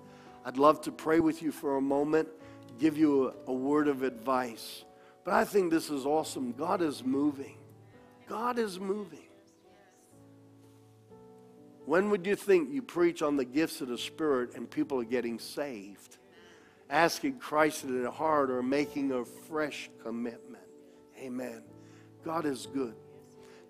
I'd 0.44 0.56
love 0.56 0.80
to 0.82 0.92
pray 0.92 1.18
with 1.18 1.42
you 1.42 1.50
for 1.50 1.76
a 1.76 1.80
moment, 1.80 2.28
give 2.78 2.96
you 2.96 3.28
a, 3.28 3.50
a 3.50 3.52
word 3.52 3.88
of 3.88 4.04
advice. 4.04 4.84
But 5.24 5.34
I 5.34 5.44
think 5.44 5.72
this 5.72 5.90
is 5.90 6.06
awesome. 6.06 6.52
God 6.52 6.80
is 6.80 7.02
moving. 7.02 7.58
God 8.28 8.58
is 8.58 8.78
moving. 8.78 9.27
When 11.88 12.10
would 12.10 12.26
you 12.26 12.36
think 12.36 12.70
you 12.70 12.82
preach 12.82 13.22
on 13.22 13.38
the 13.38 13.46
gifts 13.46 13.80
of 13.80 13.88
the 13.88 13.96
Spirit 13.96 14.54
and 14.54 14.70
people 14.70 15.00
are 15.00 15.04
getting 15.04 15.38
saved? 15.38 16.18
Asking 16.90 17.38
Christ 17.38 17.84
in 17.84 18.02
their 18.02 18.10
heart 18.10 18.50
or 18.50 18.62
making 18.62 19.10
a 19.10 19.24
fresh 19.24 19.88
commitment. 20.02 20.64
Amen. 21.18 21.62
God 22.22 22.44
is 22.44 22.66
good. 22.66 22.94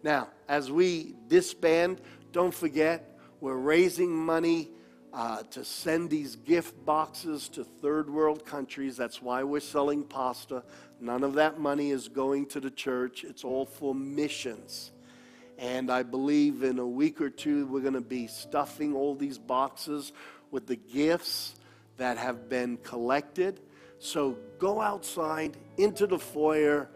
Now, 0.02 0.30
as 0.48 0.68
we 0.68 1.14
disband, 1.28 2.00
don't 2.32 2.52
forget, 2.52 3.20
we're 3.40 3.54
raising 3.54 4.10
money 4.10 4.72
uh, 5.12 5.44
to 5.52 5.64
send 5.64 6.10
these 6.10 6.34
gift 6.34 6.84
boxes 6.84 7.48
to 7.50 7.62
third 7.62 8.10
world 8.10 8.44
countries. 8.44 8.96
That's 8.96 9.22
why 9.22 9.44
we're 9.44 9.60
selling 9.60 10.02
pasta. 10.02 10.64
None 11.00 11.22
of 11.22 11.34
that 11.34 11.60
money 11.60 11.92
is 11.92 12.08
going 12.08 12.46
to 12.46 12.58
the 12.58 12.72
church, 12.72 13.22
it's 13.22 13.44
all 13.44 13.64
for 13.64 13.94
missions. 13.94 14.90
And 15.58 15.90
I 15.90 16.04
believe 16.04 16.62
in 16.62 16.78
a 16.78 16.86
week 16.86 17.20
or 17.20 17.30
two, 17.30 17.66
we're 17.66 17.80
going 17.80 17.94
to 17.94 18.00
be 18.00 18.26
stuffing 18.26 18.94
all 18.94 19.14
these 19.14 19.38
boxes 19.38 20.12
with 20.50 20.66
the 20.66 20.76
gifts 20.76 21.54
that 21.96 22.16
have 22.16 22.48
been 22.48 22.76
collected. 22.78 23.60
So 23.98 24.38
go 24.58 24.80
outside 24.80 25.56
into 25.76 26.06
the 26.06 26.18
foyer 26.18 26.88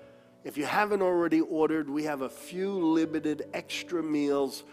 if 0.44 0.58
you 0.58 0.64
haven't 0.64 1.02
already 1.02 1.40
ordered, 1.40 1.88
we 1.88 2.02
have 2.04 2.22
a 2.22 2.28
few 2.28 2.72
limited 2.72 3.44
extra 3.54 4.02
meals. 4.02 4.64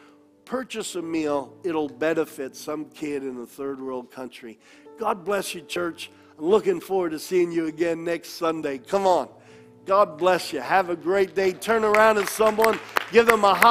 Purchase 0.44 0.96
a 0.96 1.02
meal, 1.02 1.54
it'll 1.64 1.90
benefit 1.90 2.56
some 2.56 2.86
kid 2.86 3.24
in 3.24 3.40
a 3.40 3.46
third 3.46 3.80
world 3.80 4.10
country. 4.10 4.58
God 4.98 5.24
bless 5.24 5.54
you, 5.54 5.62
church. 5.62 6.10
I'm 6.40 6.46
looking 6.46 6.80
forward 6.80 7.12
to 7.12 7.20
seeing 7.20 7.52
you 7.52 7.68
again 7.68 8.04
next 8.04 8.30
Sunday. 8.30 8.80
Come 8.80 9.06
on. 9.06 9.30
God 9.86 10.18
bless 10.18 10.52
you. 10.52 10.60
Have 10.60 10.90
a 10.90 10.96
great 10.96 11.36
day. 11.36 11.52
Turn 11.52 11.84
around 11.84 12.16
to 12.16 12.26
someone, 12.26 12.80
give 13.12 13.28
them 13.28 13.44
a 13.44 13.54
high 13.54 13.68